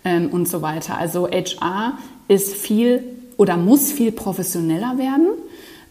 ähm, 0.08 0.30
und 0.30 0.48
so 0.48 0.62
weiter. 0.62 0.96
Also 0.98 1.28
HR 1.28 1.98
ist 2.28 2.54
viel 2.54 3.04
oder 3.36 3.56
muss 3.56 3.92
viel 3.92 4.12
professioneller 4.12 4.98
werden. 4.98 5.28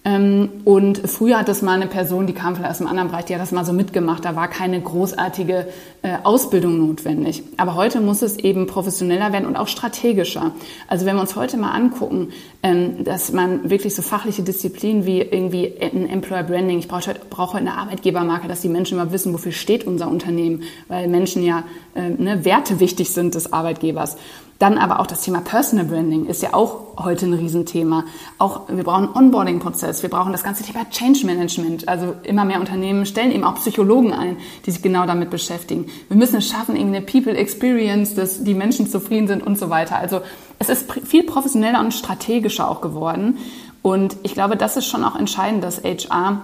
Ähm, 0.05 0.49
und 0.63 0.99
früher 1.09 1.39
hat 1.39 1.47
das 1.47 1.61
mal 1.61 1.73
eine 1.73 1.87
Person, 1.87 2.27
die 2.27 2.33
kam 2.33 2.55
vielleicht 2.55 2.71
aus 2.71 2.79
einem 2.79 2.89
anderen 2.89 3.09
Bereich, 3.09 3.25
die 3.25 3.33
hat 3.33 3.41
das 3.41 3.51
mal 3.51 3.65
so 3.65 3.73
mitgemacht. 3.73 4.23
Da 4.23 4.35
war 4.35 4.47
keine 4.47 4.79
großartige 4.79 5.67
äh, 6.01 6.17
Ausbildung 6.23 6.87
notwendig. 6.87 7.43
Aber 7.57 7.75
heute 7.75 7.99
muss 7.99 8.21
es 8.21 8.37
eben 8.37 8.67
professioneller 8.67 9.33
werden 9.33 9.45
und 9.45 9.57
auch 9.57 9.67
strategischer. 9.67 10.51
Also 10.87 11.05
wenn 11.05 11.15
wir 11.15 11.21
uns 11.21 11.35
heute 11.35 11.57
mal 11.57 11.71
angucken, 11.71 12.29
ähm, 12.63 13.03
dass 13.03 13.33
man 13.33 13.69
wirklich 13.69 13.95
so 13.95 14.01
fachliche 14.01 14.43
Disziplinen 14.43 15.05
wie 15.05 15.19
irgendwie 15.19 15.73
ein 15.81 16.07
Employer 16.07 16.43
Branding, 16.43 16.79
ich 16.79 16.87
brauche 16.87 17.07
heute, 17.09 17.57
eine 17.57 17.77
Arbeitgebermarke, 17.77 18.47
dass 18.47 18.61
die 18.61 18.69
Menschen 18.69 18.97
mal 18.97 19.11
wissen, 19.11 19.33
wofür 19.33 19.51
steht 19.51 19.85
unser 19.85 20.07
Unternehmen, 20.07 20.63
weil 20.87 21.07
Menschen 21.07 21.43
ja 21.43 21.63
äh, 21.95 22.09
ne, 22.09 22.45
Werte 22.45 22.79
wichtig 22.79 23.09
sind 23.09 23.35
des 23.35 23.51
Arbeitgebers. 23.51 24.17
Dann 24.59 24.77
aber 24.79 24.99
auch 24.99 25.07
das 25.07 25.21
Thema 25.21 25.41
Personal 25.41 25.85
Branding 25.85 26.25
ist 26.25 26.41
ja 26.41 26.53
auch 26.53 26.97
heute 26.97 27.27
ein 27.27 27.33
Riesenthema. 27.33 28.05
Auch 28.39 28.61
wir 28.69 28.83
brauchen 28.83 29.09
Onboarding-Prozess, 29.13 30.01
wir 30.01 30.09
brauchen 30.09 30.31
das 30.31 30.43
ganze 30.43 30.63
Thema 30.63 30.89
Change 30.89 31.25
Management. 31.25 31.87
Also 31.87 32.15
immer 32.23 32.43
mehr 32.43 32.59
Unternehmen 32.59 33.05
stellen 33.05 33.31
eben 33.31 33.43
auch 33.43 33.55
Psychologen 33.55 34.13
ein, 34.13 34.37
die 34.65 34.71
sich 34.71 34.81
genau 34.81 35.05
damit 35.05 35.29
beschäftigen. 35.29 35.85
Wir 36.07 36.17
müssen 36.17 36.37
es 36.37 36.47
schaffen, 36.47 36.75
irgendwie 36.75 36.97
eine 36.97 37.05
People 37.05 37.35
Experience, 37.35 38.15
dass 38.15 38.43
die 38.43 38.55
Menschen 38.55 38.89
zufrieden 38.89 39.27
sind 39.27 39.45
und 39.45 39.59
so 39.59 39.69
weiter. 39.69 39.97
Also 39.97 40.21
es 40.57 40.69
ist 40.69 40.91
viel 40.91 41.23
professioneller 41.23 41.79
und 41.79 41.93
strategischer 41.93 42.69
auch 42.69 42.81
geworden. 42.81 43.37
Und 43.83 44.17
ich 44.23 44.33
glaube, 44.33 44.57
das 44.57 44.75
ist 44.75 44.87
schon 44.87 45.03
auch 45.03 45.15
entscheidend, 45.15 45.63
dass 45.63 45.83
HR 45.83 46.41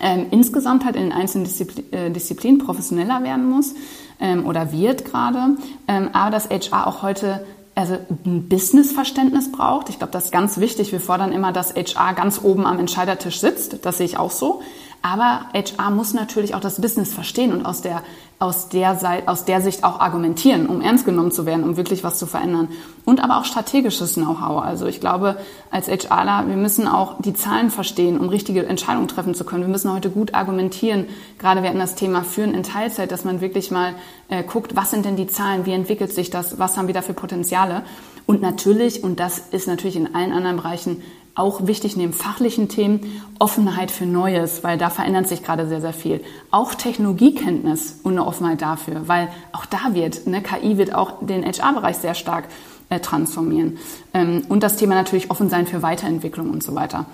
ähm, 0.00 0.26
insgesamt 0.30 0.84
halt 0.84 0.96
in 0.96 1.02
den 1.02 1.12
einzelnen 1.12 1.44
Disziplin, 1.44 1.92
äh, 1.92 2.10
Disziplinen 2.10 2.58
professioneller 2.58 3.22
werden 3.24 3.48
muss 3.48 3.74
ähm, 4.20 4.46
oder 4.46 4.72
wird 4.72 5.04
gerade, 5.04 5.56
ähm, 5.86 6.10
aber 6.12 6.30
dass 6.30 6.50
HR 6.50 6.86
auch 6.86 7.02
heute 7.02 7.44
also 7.74 7.96
ein 8.26 8.48
Businessverständnis 8.48 9.52
braucht. 9.52 9.88
Ich 9.88 9.98
glaube, 9.98 10.12
das 10.12 10.26
ist 10.26 10.32
ganz 10.32 10.58
wichtig. 10.58 10.90
Wir 10.90 11.00
fordern 11.00 11.30
immer, 11.30 11.52
dass 11.52 11.74
HR 11.76 12.12
ganz 12.14 12.40
oben 12.42 12.66
am 12.66 12.80
Entscheidertisch 12.80 13.38
sitzt. 13.38 13.84
Das 13.86 13.98
sehe 13.98 14.06
ich 14.06 14.18
auch 14.18 14.32
so. 14.32 14.62
Aber 15.00 15.42
HR 15.54 15.90
muss 15.90 16.12
natürlich 16.12 16.54
auch 16.54 16.60
das 16.60 16.80
Business 16.80 17.14
verstehen 17.14 17.52
und 17.52 17.64
aus 17.64 17.82
der, 17.82 18.02
aus 18.40 18.68
der, 18.68 18.96
Seite, 18.96 19.28
aus 19.28 19.44
der 19.44 19.60
Sicht 19.60 19.84
auch 19.84 20.00
argumentieren, 20.00 20.66
um 20.66 20.80
ernst 20.80 21.04
genommen 21.04 21.30
zu 21.30 21.46
werden, 21.46 21.62
um 21.62 21.76
wirklich 21.76 22.02
was 22.02 22.18
zu 22.18 22.26
verändern. 22.26 22.68
Und 23.04 23.22
aber 23.22 23.38
auch 23.38 23.44
strategisches 23.44 24.14
Know-how. 24.14 24.62
Also 24.62 24.86
ich 24.86 25.00
glaube, 25.00 25.36
als 25.70 25.88
HRler, 25.88 26.48
wir 26.48 26.56
müssen 26.56 26.88
auch 26.88 27.22
die 27.22 27.32
Zahlen 27.32 27.70
verstehen, 27.70 28.18
um 28.18 28.28
richtige 28.28 28.66
Entscheidungen 28.66 29.08
treffen 29.08 29.34
zu 29.34 29.44
können. 29.44 29.62
Wir 29.62 29.70
müssen 29.70 29.92
heute 29.92 30.10
gut 30.10 30.34
argumentieren. 30.34 31.06
Gerade 31.38 31.62
wir 31.62 31.68
hatten 31.68 31.78
das 31.78 31.94
Thema 31.94 32.24
Führen 32.24 32.52
in 32.52 32.64
Teilzeit, 32.64 33.12
dass 33.12 33.24
man 33.24 33.40
wirklich 33.40 33.70
mal 33.70 33.94
äh, 34.28 34.42
guckt, 34.42 34.74
was 34.74 34.90
sind 34.90 35.04
denn 35.04 35.16
die 35.16 35.28
Zahlen, 35.28 35.64
wie 35.64 35.72
entwickelt 35.72 36.12
sich 36.12 36.30
das, 36.30 36.58
was 36.58 36.76
haben 36.76 36.88
wir 36.88 36.94
da 36.94 37.02
für 37.02 37.14
Potenziale. 37.14 37.82
Und 38.28 38.42
natürlich, 38.42 39.02
und 39.02 39.20
das 39.20 39.38
ist 39.38 39.66
natürlich 39.66 39.96
in 39.96 40.14
allen 40.14 40.32
anderen 40.32 40.58
Bereichen 40.58 41.02
auch 41.34 41.66
wichtig 41.66 41.96
neben 41.96 42.12
fachlichen 42.12 42.68
Themen, 42.68 43.22
Offenheit 43.38 43.90
für 43.90 44.04
Neues, 44.04 44.62
weil 44.62 44.76
da 44.76 44.90
verändert 44.90 45.26
sich 45.28 45.42
gerade 45.42 45.66
sehr, 45.66 45.80
sehr 45.80 45.94
viel. 45.94 46.22
Auch 46.50 46.74
Technologiekenntnis 46.74 48.00
und 48.02 48.12
eine 48.12 48.26
Offenheit 48.26 48.60
dafür, 48.60 49.08
weil 49.08 49.28
auch 49.52 49.64
da 49.64 49.94
wird, 49.94 50.26
ne, 50.26 50.42
KI 50.42 50.76
wird 50.76 50.94
auch 50.94 51.24
den 51.24 51.42
HR-Bereich 51.42 51.96
sehr 51.96 52.12
stark 52.12 52.44
äh, 52.90 53.00
transformieren. 53.00 53.78
Ähm, 54.12 54.44
und 54.50 54.62
das 54.62 54.76
Thema 54.76 54.94
natürlich 54.94 55.30
offen 55.30 55.48
sein 55.48 55.66
für 55.66 55.80
Weiterentwicklung 55.80 56.50
und 56.50 56.62
so 56.62 56.74
weiter. 56.74 57.06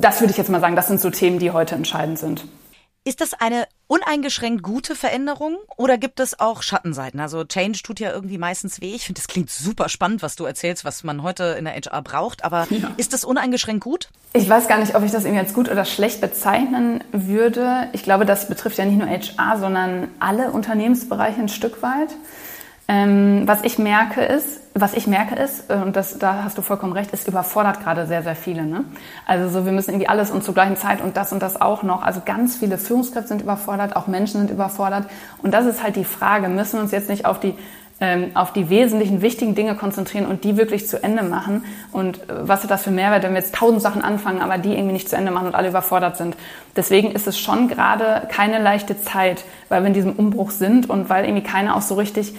Das 0.00 0.22
würde 0.22 0.30
ich 0.30 0.38
jetzt 0.38 0.48
mal 0.48 0.62
sagen, 0.62 0.74
das 0.74 0.88
sind 0.88 1.02
so 1.02 1.10
Themen, 1.10 1.38
die 1.38 1.50
heute 1.50 1.74
entscheidend 1.74 2.18
sind. 2.18 2.46
Ist 3.04 3.20
das 3.20 3.34
eine 3.34 3.66
uneingeschränkt 3.88 4.62
gute 4.62 4.94
Veränderung 4.94 5.56
oder 5.76 5.98
gibt 5.98 6.20
es 6.20 6.38
auch 6.38 6.62
Schattenseiten? 6.62 7.18
Also 7.18 7.44
Change 7.44 7.82
tut 7.82 7.98
ja 7.98 8.12
irgendwie 8.12 8.38
meistens 8.38 8.80
weh. 8.80 8.94
Ich 8.94 9.06
finde, 9.06 9.20
das 9.20 9.28
klingt 9.28 9.50
super 9.50 9.88
spannend, 9.88 10.22
was 10.22 10.36
du 10.36 10.44
erzählst, 10.44 10.84
was 10.84 11.02
man 11.02 11.22
heute 11.22 11.56
in 11.58 11.64
der 11.64 11.74
HR 11.74 12.02
braucht. 12.02 12.44
Aber 12.44 12.66
ja. 12.70 12.92
ist 12.98 13.12
das 13.12 13.24
uneingeschränkt 13.24 13.82
gut? 13.82 14.10
Ich 14.34 14.48
weiß 14.48 14.68
gar 14.68 14.78
nicht, 14.78 14.94
ob 14.94 15.02
ich 15.02 15.10
das 15.10 15.24
irgendwie 15.24 15.40
als 15.40 15.54
gut 15.54 15.70
oder 15.70 15.86
schlecht 15.86 16.20
bezeichnen 16.20 17.02
würde. 17.12 17.88
Ich 17.92 18.02
glaube, 18.02 18.26
das 18.26 18.46
betrifft 18.46 18.76
ja 18.78 18.84
nicht 18.84 18.98
nur 18.98 19.08
HR, 19.08 19.58
sondern 19.58 20.08
alle 20.20 20.52
Unternehmensbereiche 20.52 21.40
ein 21.40 21.48
Stück 21.48 21.82
weit. 21.82 22.10
Ähm, 22.90 23.42
was 23.46 23.64
ich 23.64 23.78
merke 23.78 24.22
ist, 24.22 24.60
was 24.72 24.94
ich 24.94 25.06
merke 25.06 25.34
ist, 25.34 25.70
äh, 25.70 25.74
und 25.74 25.94
das, 25.94 26.18
da 26.18 26.44
hast 26.44 26.56
du 26.56 26.62
vollkommen 26.62 26.94
recht, 26.94 27.10
es 27.12 27.28
überfordert 27.28 27.82
gerade 27.82 28.06
sehr, 28.06 28.22
sehr 28.22 28.34
viele. 28.34 28.64
Ne? 28.64 28.84
Also 29.26 29.50
so, 29.50 29.66
wir 29.66 29.72
müssen 29.72 29.90
irgendwie 29.90 30.08
alles 30.08 30.30
und 30.30 30.42
zur 30.42 30.54
gleichen 30.54 30.76
Zeit 30.76 31.02
und 31.02 31.16
das 31.18 31.32
und 31.32 31.42
das 31.42 31.60
auch 31.60 31.82
noch. 31.82 32.02
Also 32.02 32.22
ganz 32.24 32.56
viele 32.56 32.78
Führungskräfte 32.78 33.28
sind 33.28 33.42
überfordert, 33.42 33.94
auch 33.94 34.06
Menschen 34.06 34.40
sind 34.40 34.50
überfordert. 34.50 35.04
Und 35.42 35.52
das 35.52 35.66
ist 35.66 35.82
halt 35.82 35.96
die 35.96 36.04
Frage, 36.04 36.48
müssen 36.48 36.74
wir 36.74 36.80
uns 36.80 36.90
jetzt 36.90 37.10
nicht 37.10 37.26
auf 37.26 37.38
die 37.38 37.54
ähm, 38.00 38.30
auf 38.34 38.52
die 38.52 38.70
wesentlichen, 38.70 39.22
wichtigen 39.22 39.56
Dinge 39.56 39.74
konzentrieren 39.74 40.26
und 40.26 40.44
die 40.44 40.56
wirklich 40.56 40.86
zu 40.86 41.02
Ende 41.02 41.24
machen. 41.24 41.64
Und 41.90 42.18
äh, 42.18 42.48
was 42.48 42.62
hat 42.62 42.70
das 42.70 42.84
für 42.84 42.92
Mehrwert, 42.92 43.24
wenn 43.24 43.32
wir 43.32 43.40
jetzt 43.40 43.56
tausend 43.56 43.82
Sachen 43.82 44.02
anfangen, 44.02 44.40
aber 44.40 44.56
die 44.56 44.72
irgendwie 44.72 44.92
nicht 44.92 45.08
zu 45.08 45.16
Ende 45.16 45.32
machen 45.32 45.48
und 45.48 45.54
alle 45.54 45.68
überfordert 45.68 46.16
sind. 46.16 46.36
Deswegen 46.76 47.10
ist 47.10 47.26
es 47.26 47.38
schon 47.38 47.66
gerade 47.66 48.28
keine 48.28 48.62
leichte 48.62 49.00
Zeit, 49.02 49.44
weil 49.68 49.82
wir 49.82 49.88
in 49.88 49.94
diesem 49.94 50.12
Umbruch 50.12 50.52
sind 50.52 50.88
und 50.88 51.10
weil 51.10 51.24
irgendwie 51.24 51.42
keiner 51.42 51.74
auch 51.74 51.82
so 51.82 51.96
richtig 51.96 52.34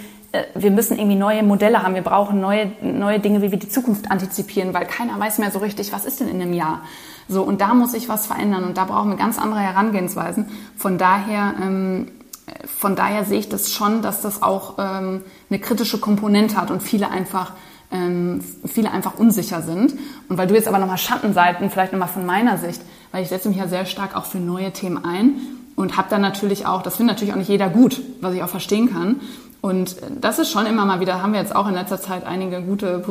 wir 0.53 0.71
müssen 0.71 0.97
irgendwie 0.97 1.17
neue 1.17 1.41
Modelle 1.43 1.81
haben, 1.81 1.95
wir 1.95 2.03
brauchen 2.03 2.39
neue, 2.39 2.71
neue 2.81 3.19
Dinge, 3.19 3.41
wie 3.41 3.51
wir 3.51 3.57
die 3.57 3.69
Zukunft 3.69 4.11
antizipieren, 4.11 4.73
weil 4.73 4.85
keiner 4.85 5.19
weiß 5.19 5.39
mehr 5.39 5.51
so 5.51 5.59
richtig, 5.59 5.91
was 5.91 6.05
ist 6.05 6.19
denn 6.19 6.27
in 6.27 6.41
einem 6.41 6.53
Jahr. 6.53 6.81
So, 7.27 7.43
und 7.43 7.61
da 7.61 7.73
muss 7.73 7.91
sich 7.93 8.09
was 8.09 8.27
verändern 8.27 8.63
und 8.63 8.77
da 8.77 8.85
brauchen 8.85 9.09
wir 9.09 9.17
ganz 9.17 9.39
andere 9.39 9.59
Herangehensweisen. 9.59 10.47
Von 10.77 10.97
daher, 10.97 11.53
ähm, 11.61 12.07
von 12.65 12.95
daher 12.95 13.25
sehe 13.25 13.39
ich 13.39 13.49
das 13.49 13.73
schon, 13.73 14.01
dass 14.01 14.21
das 14.21 14.41
auch 14.43 14.75
ähm, 14.77 15.21
eine 15.49 15.59
kritische 15.59 15.99
Komponente 15.99 16.57
hat 16.57 16.71
und 16.71 16.81
viele 16.83 17.09
einfach 17.09 17.53
ähm, 17.91 18.41
viele 18.67 18.91
einfach 18.91 19.17
unsicher 19.17 19.61
sind. 19.61 19.95
Und 20.27 20.37
weil 20.37 20.47
du 20.47 20.53
jetzt 20.53 20.67
aber 20.67 20.77
nochmal 20.77 20.97
Schattenseiten, 20.97 21.69
vielleicht 21.69 21.91
nochmal 21.91 22.07
von 22.07 22.25
meiner 22.25 22.57
Sicht, 22.57 22.81
weil 23.11 23.23
ich 23.23 23.29
setze 23.29 23.49
mich 23.49 23.57
ja 23.57 23.67
sehr 23.67 23.85
stark 23.85 24.15
auch 24.15 24.25
für 24.25 24.37
neue 24.37 24.71
Themen 24.71 25.03
ein 25.03 25.35
und 25.75 25.97
habe 25.97 26.07
dann 26.09 26.21
natürlich 26.21 26.65
auch, 26.65 26.83
das 26.83 26.97
findet 26.97 27.15
natürlich 27.15 27.33
auch 27.33 27.37
nicht 27.37 27.49
jeder 27.49 27.69
gut, 27.69 28.01
was 28.21 28.33
ich 28.33 28.43
auch 28.43 28.49
verstehen 28.49 28.91
kann. 28.91 29.21
Und 29.61 29.97
das 30.21 30.39
ist 30.39 30.51
schon 30.51 30.65
immer 30.65 30.85
mal 30.85 31.01
wieder, 31.01 31.21
haben 31.21 31.33
wir 31.33 31.39
jetzt 31.41 31.53
auch 31.53 31.67
in 31.67 31.73
letzter 31.73 31.99
Zeit 31.99 32.25
einige 32.25 32.61
gute, 32.61 33.03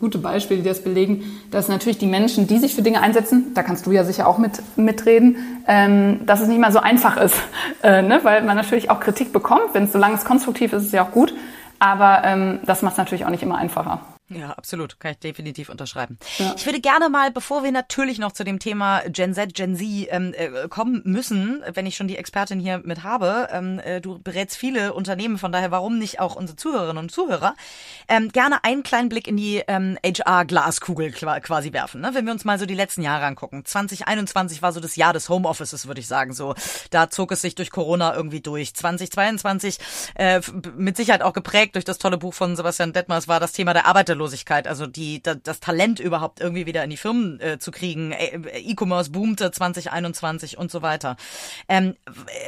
gute 0.00 0.18
Beispiele, 0.18 0.60
die 0.60 0.68
das 0.68 0.82
belegen, 0.82 1.22
dass 1.52 1.68
natürlich 1.68 1.98
die 1.98 2.06
Menschen, 2.06 2.48
die 2.48 2.58
sich 2.58 2.74
für 2.74 2.82
Dinge 2.82 3.00
einsetzen, 3.00 3.54
da 3.54 3.62
kannst 3.62 3.86
du 3.86 3.92
ja 3.92 4.02
sicher 4.02 4.26
auch 4.26 4.38
mit, 4.38 4.62
mitreden, 4.76 5.36
ähm, 5.68 6.26
dass 6.26 6.40
es 6.40 6.48
nicht 6.48 6.60
mal 6.60 6.72
so 6.72 6.80
einfach 6.80 7.16
ist, 7.16 7.36
äh, 7.84 8.02
ne? 8.02 8.18
weil 8.24 8.42
man 8.42 8.56
natürlich 8.56 8.90
auch 8.90 8.98
Kritik 8.98 9.32
bekommt. 9.32 9.74
Wenn 9.74 9.84
es 9.84 9.92
solange 9.92 10.16
es 10.16 10.24
konstruktiv 10.24 10.72
ist, 10.72 10.82
ist 10.82 10.86
es 10.88 10.92
ja 10.92 11.04
auch 11.04 11.12
gut. 11.12 11.34
Aber 11.78 12.22
ähm, 12.24 12.60
das 12.66 12.82
macht 12.82 12.92
es 12.92 12.98
natürlich 12.98 13.24
auch 13.24 13.30
nicht 13.30 13.42
immer 13.42 13.56
einfacher. 13.56 14.00
Ja, 14.36 14.50
absolut. 14.50 14.98
Kann 15.00 15.12
ich 15.12 15.18
definitiv 15.18 15.68
unterschreiben. 15.68 16.18
Ja. 16.38 16.54
Ich 16.56 16.66
würde 16.66 16.80
gerne 16.80 17.08
mal, 17.08 17.30
bevor 17.30 17.62
wir 17.62 17.72
natürlich 17.72 18.18
noch 18.18 18.32
zu 18.32 18.44
dem 18.44 18.58
Thema 18.58 19.02
Gen 19.08 19.34
Z, 19.34 19.54
Gen 19.54 19.76
Z 19.76 19.86
ähm, 20.10 20.34
äh, 20.36 20.68
kommen 20.68 21.02
müssen, 21.04 21.62
wenn 21.74 21.86
ich 21.86 21.96
schon 21.96 22.08
die 22.08 22.16
Expertin 22.16 22.60
hier 22.60 22.78
mit 22.84 23.02
habe, 23.02 23.48
ähm, 23.52 23.80
äh, 23.80 24.00
du 24.00 24.18
berätst 24.18 24.56
viele 24.56 24.94
Unternehmen, 24.94 25.38
von 25.38 25.52
daher 25.52 25.70
warum 25.70 25.98
nicht 25.98 26.20
auch 26.20 26.36
unsere 26.36 26.56
Zuhörerinnen 26.56 27.02
und 27.02 27.10
Zuhörer, 27.10 27.54
ähm, 28.08 28.30
gerne 28.30 28.64
einen 28.64 28.82
kleinen 28.82 29.08
Blick 29.08 29.26
in 29.26 29.36
die 29.36 29.62
ähm, 29.66 29.98
HR-Glaskugel 30.04 31.12
quasi 31.12 31.72
werfen. 31.72 32.00
Ne? 32.00 32.10
Wenn 32.14 32.24
wir 32.24 32.32
uns 32.32 32.44
mal 32.44 32.58
so 32.58 32.66
die 32.66 32.74
letzten 32.74 33.02
Jahre 33.02 33.24
angucken. 33.24 33.64
2021 33.64 34.62
war 34.62 34.72
so 34.72 34.80
das 34.80 34.96
Jahr 34.96 35.12
des 35.12 35.28
Homeoffices, 35.28 35.86
würde 35.86 36.00
ich 36.00 36.06
sagen. 36.06 36.32
So, 36.32 36.54
da 36.90 37.10
zog 37.10 37.32
es 37.32 37.42
sich 37.42 37.54
durch 37.54 37.70
Corona 37.70 38.14
irgendwie 38.14 38.40
durch. 38.40 38.74
2022 38.74 39.78
äh, 40.14 40.40
mit 40.76 40.96
Sicherheit 40.96 41.22
auch 41.22 41.32
geprägt 41.32 41.74
durch 41.74 41.84
das 41.84 41.98
tolle 41.98 42.18
Buch 42.18 42.34
von 42.34 42.56
Sebastian 42.56 42.92
Detmers 42.92 43.28
war 43.28 43.40
das 43.40 43.52
Thema 43.52 43.72
der 43.72 43.86
Arbeiterlosigkeit 43.86 44.21
Arbeitslosigkeit, 44.22 44.66
also 44.66 44.86
die, 44.86 45.22
das 45.22 45.60
Talent 45.60 46.00
überhaupt 46.00 46.40
irgendwie 46.40 46.66
wieder 46.66 46.84
in 46.84 46.90
die 46.90 46.96
Firmen 46.96 47.40
äh, 47.40 47.58
zu 47.58 47.70
kriegen. 47.70 48.12
Äh, 48.12 48.58
E-Commerce 48.58 49.10
boomte 49.10 49.50
2021 49.50 50.58
und 50.58 50.70
so 50.70 50.82
weiter. 50.82 51.16
Ähm, 51.68 51.96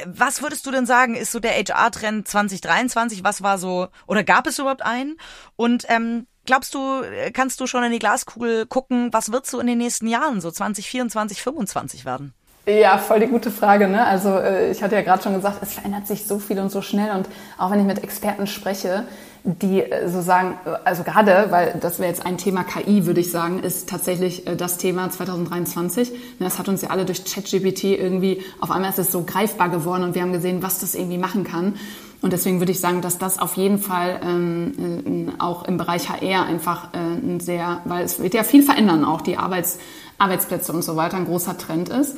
was 0.05 0.41
würdest 0.41 0.65
du 0.65 0.71
denn 0.71 0.85
sagen, 0.85 1.15
ist 1.15 1.31
so 1.31 1.39
der 1.39 1.51
HR-Trend 1.51 2.27
2023? 2.27 3.23
Was 3.23 3.41
war 3.41 3.57
so, 3.57 3.87
oder 4.07 4.23
gab 4.23 4.47
es 4.47 4.59
überhaupt 4.59 4.83
einen? 4.83 5.17
Und 5.55 5.85
ähm, 5.89 6.27
glaubst 6.45 6.73
du, 6.73 7.03
kannst 7.33 7.59
du 7.59 7.67
schon 7.67 7.83
in 7.83 7.91
die 7.91 7.99
Glaskugel 7.99 8.65
gucken, 8.65 9.11
was 9.11 9.31
wird 9.31 9.45
so 9.45 9.59
in 9.59 9.67
den 9.67 9.77
nächsten 9.77 10.07
Jahren, 10.07 10.41
so 10.41 10.51
2024, 10.51 11.37
2025 11.41 12.05
werden? 12.05 12.33
Ja, 12.67 12.97
voll 12.97 13.19
die 13.19 13.27
gute 13.27 13.51
Frage. 13.51 13.87
Ne? 13.87 14.05
Also 14.05 14.29
äh, 14.29 14.71
ich 14.71 14.81
hatte 14.81 14.95
ja 14.95 15.01
gerade 15.01 15.21
schon 15.21 15.35
gesagt, 15.35 15.59
es 15.61 15.73
verändert 15.73 16.07
sich 16.07 16.25
so 16.25 16.39
viel 16.39 16.59
und 16.59 16.71
so 16.71 16.81
schnell. 16.81 17.15
Und 17.15 17.29
auch 17.59 17.69
wenn 17.69 17.79
ich 17.79 17.85
mit 17.85 18.03
Experten 18.03 18.47
spreche, 18.47 19.03
die 19.43 19.83
äh, 19.83 20.09
so 20.09 20.21
sagen, 20.21 20.57
äh, 20.65 20.71
also 20.83 21.03
gerade, 21.03 21.45
weil 21.51 21.77
das 21.79 21.99
wäre 21.99 22.09
jetzt 22.09 22.25
ein 22.25 22.39
Thema 22.39 22.63
KI, 22.63 23.05
würde 23.05 23.19
ich 23.19 23.29
sagen, 23.29 23.59
ist 23.59 23.87
tatsächlich 23.87 24.45
das 24.57 24.77
Thema 24.77 25.11
2023. 25.11 26.11
Das 26.39 26.57
hat 26.57 26.67
uns 26.67 26.81
ja 26.81 26.89
alle 26.89 27.05
durch 27.05 27.23
ChatGPT 27.23 27.83
irgendwie, 27.83 28.43
auf 28.59 28.71
einmal 28.71 28.89
ist 28.89 28.97
es 28.97 29.11
so 29.11 29.21
greifbar 29.21 29.69
geworden 29.69 30.01
und 30.01 30.15
wir 30.15 30.23
haben 30.23 30.33
gesehen, 30.33 30.63
was 30.63 30.79
das 30.79 30.95
irgendwie 30.95 31.19
machen 31.19 31.43
kann. 31.43 31.75
Und 32.23 32.33
deswegen 32.33 32.59
würde 32.59 32.71
ich 32.71 32.79
sagen, 32.79 33.01
dass 33.01 33.19
das 33.19 33.37
auf 33.37 33.57
jeden 33.57 33.77
Fall 33.77 34.19
ähm, 34.23 35.33
auch 35.37 35.65
im 35.67 35.77
Bereich 35.77 36.09
HR 36.09 36.47
einfach 36.47 36.95
äh, 36.95 36.97
ein 36.97 37.39
sehr, 37.39 37.81
weil 37.85 38.03
es 38.03 38.19
wird 38.19 38.33
ja 38.33 38.41
viel 38.41 38.63
verändern, 38.63 39.05
auch 39.05 39.21
die 39.21 39.37
Arbeits, 39.37 39.77
Arbeitsplätze 40.17 40.73
und 40.73 40.81
so 40.81 40.95
weiter, 40.95 41.17
ein 41.17 41.25
großer 41.25 41.59
Trend 41.59 41.89
ist. 41.89 42.15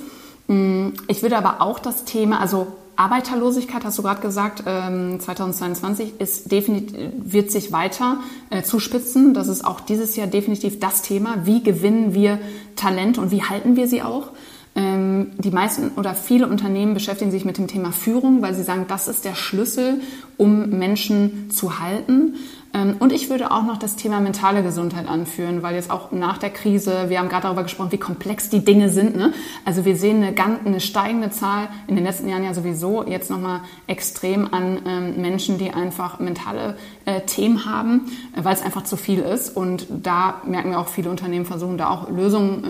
Mm, 0.48 0.90
ich 1.08 1.22
würde 1.22 1.38
aber 1.38 1.62
auch 1.62 1.80
das 1.80 2.06
Thema, 2.06 2.40
also 2.40 2.68
Arbeiterlosigkeit, 2.98 3.86
hast 3.86 3.98
du 4.00 4.02
gerade 4.02 4.22
gesagt, 4.22 4.64
2022 4.64 6.08
ähm, 6.08 6.14
ist 6.18 6.52
definitiv, 6.52 6.98
wird 7.16 7.52
sich 7.52 7.72
weiter 7.72 8.18
äh, 8.50 8.64
zuspitzen. 8.64 9.36
Das 9.36 9.48
ist 9.48 9.64
auch 9.64 9.80
dieses 9.80 10.16
Jahr 10.16 10.26
definitiv 10.26 10.80
das 10.80 11.04
Thema. 11.04 11.46
Wie 11.46 11.62
gewinnen 11.62 12.16
wir 12.16 12.40
Talent 12.76 13.20
und 13.20 13.30
wie 13.30 13.44
halten 13.44 13.76
wir 13.76 13.88
sie 13.88 14.02
auch? 14.02 14.32
Ähm, 14.76 15.32
die 15.38 15.52
meisten 15.52 15.92
oder 15.96 16.16
viele 16.16 16.48
Unternehmen 16.48 16.96
beschäftigen 16.96 17.30
sich 17.30 17.46
mit 17.46 17.60
dem 17.60 17.68
Thema 17.68 17.92
Führung, 17.92 18.42
weil 18.42 18.56
sie 18.56 18.64
sagen, 18.64 18.86
das 18.88 19.08
ist 19.08 19.26
der 19.26 19.36
Schlüssel, 19.36 20.02
um 20.38 20.70
Menschen 20.70 21.52
zu 21.52 21.80
halten. 21.80 22.36
Ähm, 22.78 22.96
und 23.00 23.12
ich 23.12 23.30
würde 23.30 23.52
auch 23.52 23.64
noch 23.64 23.78
das 23.78 23.96
Thema 23.96 24.20
mentale 24.20 24.64
Gesundheit 24.64 25.08
anführen, 25.08 25.64
weil 25.64 25.76
jetzt 25.76 25.90
auch 25.90 26.12
nach 26.12 26.38
der 26.38 26.50
Krise, 26.50 27.10
wir 27.10 27.20
haben 27.20 27.30
gerade 27.30 27.44
darüber 27.44 27.64
gesprochen, 27.64 27.92
wie 27.92 27.98
komplex 27.98 28.50
die 28.50 28.64
Dinge 28.64 28.90
sind. 28.90 29.16
Ne? 29.16 29.34
Also 29.66 29.86
wir 29.86 29.96
sehen 29.96 30.22
eine, 30.22 30.34
ganz, 30.34 30.66
eine 30.66 30.80
steigende 30.80 31.32
Zahl 31.32 31.70
in 31.88 31.96
den 31.96 32.06
letzten 32.06 32.28
Jahren 32.30 32.44
ja 32.44 32.54
sowieso 32.54 33.04
jetzt 33.04 33.30
nochmal 33.30 33.62
extrem 33.88 34.54
an 34.54 34.80
ähm, 34.86 35.22
Menschen, 35.22 35.58
die 35.58 35.72
einfach 35.72 36.20
mentale 36.20 36.78
äh, 37.06 37.22
Themen 37.22 37.66
haben, 37.66 38.12
äh, 38.36 38.44
weil 38.44 38.54
es 38.54 38.62
einfach 38.62 38.84
zu 38.84 38.98
viel 38.98 39.20
ist. 39.20 39.56
Und 39.56 39.88
da 39.90 40.42
merken 40.46 40.72
wir 40.72 40.80
auch, 40.80 40.88
viele 40.88 41.10
Unternehmen 41.10 41.46
versuchen 41.46 41.78
da 41.78 41.90
auch 41.90 42.10
Lösungen, 42.10 42.64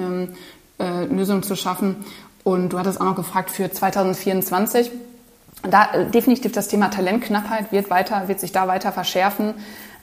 ähm, 0.80 0.86
äh, 0.86 1.06
Lösungen 1.06 1.44
zu 1.44 1.56
schaffen. 1.56 1.98
Und 2.44 2.72
du 2.72 2.80
hattest 2.80 3.02
auch 3.02 3.06
noch 3.06 3.16
gefragt 3.16 3.52
für 3.52 3.70
2024. 3.70 4.90
Da 5.64 5.94
äh, 5.94 6.06
definitiv 6.10 6.52
das 6.52 6.68
Thema 6.68 6.90
Talentknappheit 6.90 7.72
wird 7.72 7.90
weiter, 7.90 8.28
wird 8.28 8.40
sich 8.40 8.52
da 8.52 8.68
weiter 8.68 8.92
verschärfen 8.92 9.56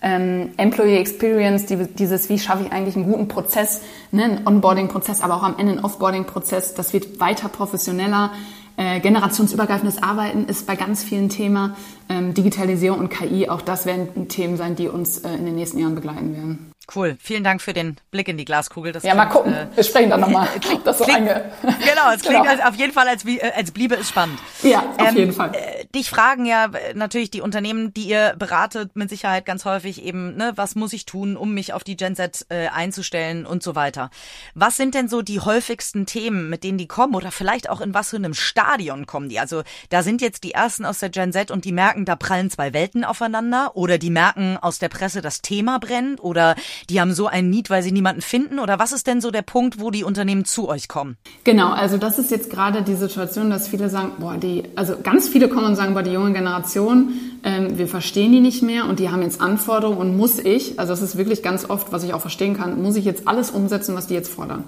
ähm, 0.04 0.50
Employee 0.58 0.98
Experience, 0.98 1.64
die, 1.64 1.76
dieses, 1.76 2.28
wie 2.28 2.38
schaffe 2.38 2.64
ich 2.64 2.72
eigentlich 2.72 2.94
einen 2.94 3.06
guten 3.10 3.26
Prozess, 3.26 3.80
ne, 4.12 4.24
einen 4.24 4.46
Onboarding-Prozess, 4.46 5.22
aber 5.22 5.36
auch 5.36 5.42
am 5.42 5.56
Ende 5.58 5.72
einen 5.72 5.84
Offboarding-Prozess, 5.84 6.74
das 6.74 6.92
wird 6.92 7.18
weiter 7.20 7.48
professioneller. 7.48 8.30
Äh, 8.76 9.00
generationsübergreifendes 9.00 10.02
Arbeiten 10.02 10.44
ist 10.46 10.66
bei 10.66 10.76
ganz 10.76 11.02
vielen 11.02 11.30
Thema. 11.30 11.76
Ähm, 12.08 12.34
Digitalisierung 12.34 12.98
und 12.98 13.08
KI, 13.08 13.48
auch 13.48 13.62
das 13.62 13.86
werden 13.86 14.28
Themen 14.28 14.56
sein, 14.58 14.76
die 14.76 14.88
uns 14.88 15.18
äh, 15.18 15.32
in 15.32 15.46
den 15.46 15.54
nächsten 15.54 15.78
Jahren 15.78 15.94
begleiten 15.94 16.36
werden. 16.36 16.73
Cool. 16.92 17.16
Vielen 17.20 17.44
Dank 17.44 17.62
für 17.62 17.72
den 17.72 17.96
Blick 18.10 18.28
in 18.28 18.36
die 18.36 18.44
Glaskugel. 18.44 18.92
Das 18.92 19.02
ja, 19.02 19.12
klingt, 19.12 19.28
mal 19.28 19.32
gucken. 19.32 19.54
Äh, 19.54 19.66
Wir 19.74 19.84
sprechen 19.84 20.10
dann 20.10 20.20
nochmal. 20.20 20.48
Klingt, 20.60 20.86
das 20.86 20.98
so 20.98 21.04
klingt, 21.04 21.26
genau, 21.62 22.12
es 22.14 22.22
klingt 22.22 22.46
genau. 22.46 22.68
auf 22.68 22.74
jeden 22.74 22.92
Fall, 22.92 23.08
als, 23.08 23.24
äh, 23.24 23.52
als 23.56 23.70
bliebe 23.70 23.94
es 23.94 24.08
spannend. 24.08 24.38
Ja, 24.62 24.80
auf 24.98 25.08
ähm, 25.08 25.16
jeden 25.16 25.32
Fall. 25.32 25.54
Äh, 25.54 25.86
dich 25.94 26.10
fragen 26.10 26.44
ja 26.44 26.66
äh, 26.66 26.94
natürlich 26.94 27.30
die 27.30 27.40
Unternehmen, 27.40 27.94
die 27.94 28.08
ihr 28.08 28.34
beratet, 28.38 28.96
mit 28.96 29.08
Sicherheit 29.08 29.46
ganz 29.46 29.64
häufig 29.64 30.02
eben, 30.02 30.36
ne, 30.36 30.52
was 30.56 30.74
muss 30.74 30.92
ich 30.92 31.06
tun, 31.06 31.36
um 31.36 31.54
mich 31.54 31.72
auf 31.72 31.84
die 31.84 31.96
Gen 31.96 32.16
Z 32.16 32.46
äh, 32.50 32.68
einzustellen 32.68 33.46
und 33.46 33.62
so 33.62 33.74
weiter. 33.74 34.10
Was 34.54 34.76
sind 34.76 34.94
denn 34.94 35.08
so 35.08 35.22
die 35.22 35.40
häufigsten 35.40 36.04
Themen, 36.04 36.50
mit 36.50 36.64
denen 36.64 36.78
die 36.78 36.88
kommen 36.88 37.14
oder 37.14 37.30
vielleicht 37.30 37.70
auch 37.70 37.80
in 37.80 37.94
was 37.94 38.10
für 38.10 38.16
einem 38.16 38.34
Stadion 38.34 39.06
kommen 39.06 39.28
die? 39.28 39.40
Also 39.40 39.62
da 39.88 40.02
sind 40.02 40.20
jetzt 40.20 40.44
die 40.44 40.52
ersten 40.52 40.84
aus 40.84 40.98
der 40.98 41.08
Gen 41.08 41.32
Z 41.32 41.50
und 41.50 41.64
die 41.64 41.72
merken, 41.72 42.04
da 42.04 42.14
prallen 42.16 42.50
zwei 42.50 42.74
Welten 42.74 43.04
aufeinander 43.04 43.72
oder 43.74 43.96
die 43.96 44.10
merken 44.10 44.58
aus 44.60 44.78
der 44.78 44.90
Presse, 44.90 45.22
das 45.22 45.40
Thema 45.40 45.78
brennt 45.78 46.22
oder 46.22 46.56
die 46.90 47.00
haben 47.00 47.12
so 47.12 47.26
ein 47.26 47.50
Need, 47.50 47.70
weil 47.70 47.82
sie 47.82 47.92
niemanden 47.92 48.22
finden? 48.22 48.58
Oder 48.58 48.78
was 48.78 48.92
ist 48.92 49.06
denn 49.06 49.20
so 49.20 49.30
der 49.30 49.42
Punkt, 49.42 49.80
wo 49.80 49.90
die 49.90 50.04
Unternehmen 50.04 50.44
zu 50.44 50.68
euch 50.68 50.88
kommen? 50.88 51.16
Genau, 51.44 51.72
also 51.72 51.98
das 51.98 52.18
ist 52.18 52.30
jetzt 52.30 52.50
gerade 52.50 52.82
die 52.82 52.94
Situation, 52.94 53.50
dass 53.50 53.68
viele 53.68 53.88
sagen, 53.88 54.12
boah, 54.18 54.36
die, 54.36 54.64
also 54.76 54.96
ganz 55.02 55.28
viele 55.28 55.48
kommen 55.48 55.66
und 55.66 55.76
sagen, 55.76 55.94
boah, 55.94 56.02
die 56.02 56.12
junge 56.12 56.32
Generation, 56.32 57.12
ähm, 57.42 57.78
wir 57.78 57.88
verstehen 57.88 58.32
die 58.32 58.40
nicht 58.40 58.62
mehr 58.62 58.86
und 58.86 58.98
die 58.98 59.10
haben 59.10 59.22
jetzt 59.22 59.40
Anforderungen 59.40 59.98
und 59.98 60.16
muss 60.16 60.38
ich, 60.38 60.78
also 60.78 60.92
das 60.92 61.02
ist 61.02 61.16
wirklich 61.16 61.42
ganz 61.42 61.68
oft, 61.68 61.92
was 61.92 62.04
ich 62.04 62.14
auch 62.14 62.20
verstehen 62.20 62.56
kann, 62.56 62.82
muss 62.82 62.96
ich 62.96 63.04
jetzt 63.04 63.28
alles 63.28 63.50
umsetzen, 63.50 63.94
was 63.94 64.06
die 64.06 64.14
jetzt 64.14 64.32
fordern. 64.32 64.64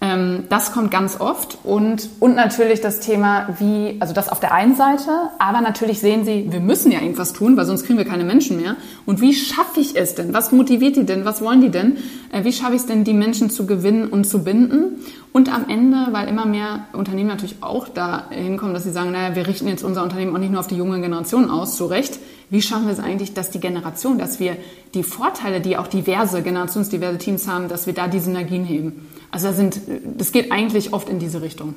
Ähm, 0.00 0.44
das 0.48 0.72
kommt 0.72 0.92
ganz 0.92 1.20
oft 1.20 1.58
und, 1.64 2.08
und 2.20 2.36
natürlich 2.36 2.80
das 2.80 3.00
Thema, 3.00 3.48
wie, 3.58 3.96
also 3.98 4.14
das 4.14 4.28
auf 4.28 4.38
der 4.38 4.54
einen 4.54 4.76
Seite, 4.76 5.10
aber 5.40 5.60
natürlich 5.60 5.98
sehen 5.98 6.24
sie, 6.24 6.46
wir 6.50 6.60
müssen 6.60 6.92
ja 6.92 7.00
irgendwas 7.00 7.32
tun, 7.32 7.56
weil 7.56 7.66
sonst 7.66 7.84
kriegen 7.84 7.98
wir 7.98 8.04
keine 8.04 8.22
Menschen 8.22 8.60
mehr. 8.60 8.76
Und 9.06 9.20
wie 9.20 9.34
schaffe 9.34 9.80
ich 9.80 9.96
es 9.96 10.14
denn? 10.14 10.32
Was 10.32 10.52
motiviert 10.52 10.94
die 10.94 11.04
denn? 11.04 11.24
Was 11.24 11.42
wollen 11.42 11.60
die 11.60 11.70
denn? 11.70 11.96
Äh, 12.30 12.44
wie 12.44 12.52
schaffe 12.52 12.74
ich 12.74 12.82
es 12.82 12.86
denn, 12.86 13.02
die 13.02 13.12
Menschen 13.12 13.50
zu 13.50 13.66
gewinnen 13.66 14.06
und 14.06 14.24
zu 14.24 14.44
binden? 14.44 15.04
Und 15.32 15.52
am 15.52 15.68
Ende, 15.68 16.06
weil 16.12 16.28
immer 16.28 16.46
mehr 16.46 16.86
Unternehmen 16.92 17.28
natürlich 17.28 17.56
auch 17.60 17.88
da 17.88 18.30
hinkommen, 18.30 18.74
dass 18.74 18.84
sie 18.84 18.92
sagen, 18.92 19.10
naja, 19.10 19.34
wir 19.34 19.48
richten 19.48 19.66
jetzt 19.66 19.82
unser 19.82 20.04
Unternehmen 20.04 20.34
auch 20.34 20.40
nicht 20.40 20.52
nur 20.52 20.60
auf 20.60 20.68
die 20.68 20.76
junge 20.76 21.00
Generation 21.00 21.50
aus, 21.50 21.76
zu 21.76 21.86
Recht. 21.86 22.20
Wie 22.50 22.62
schaffen 22.62 22.86
wir 22.86 22.92
es 22.92 23.00
eigentlich, 23.00 23.34
dass 23.34 23.50
die 23.50 23.60
Generation, 23.60 24.18
dass 24.18 24.40
wir 24.40 24.56
die 24.94 25.02
Vorteile, 25.02 25.60
die 25.60 25.76
auch 25.76 25.86
diverse, 25.86 26.42
generationsdiverse 26.42 27.18
Teams 27.18 27.46
haben, 27.46 27.68
dass 27.68 27.86
wir 27.86 27.92
da 27.92 28.08
die 28.08 28.20
Synergien 28.20 28.64
heben? 28.64 29.08
Also 29.30 29.48
da 29.48 29.52
sind, 29.52 29.80
das 30.16 30.32
geht 30.32 30.50
eigentlich 30.50 30.92
oft 30.92 31.08
in 31.08 31.18
diese 31.18 31.42
Richtung. 31.42 31.74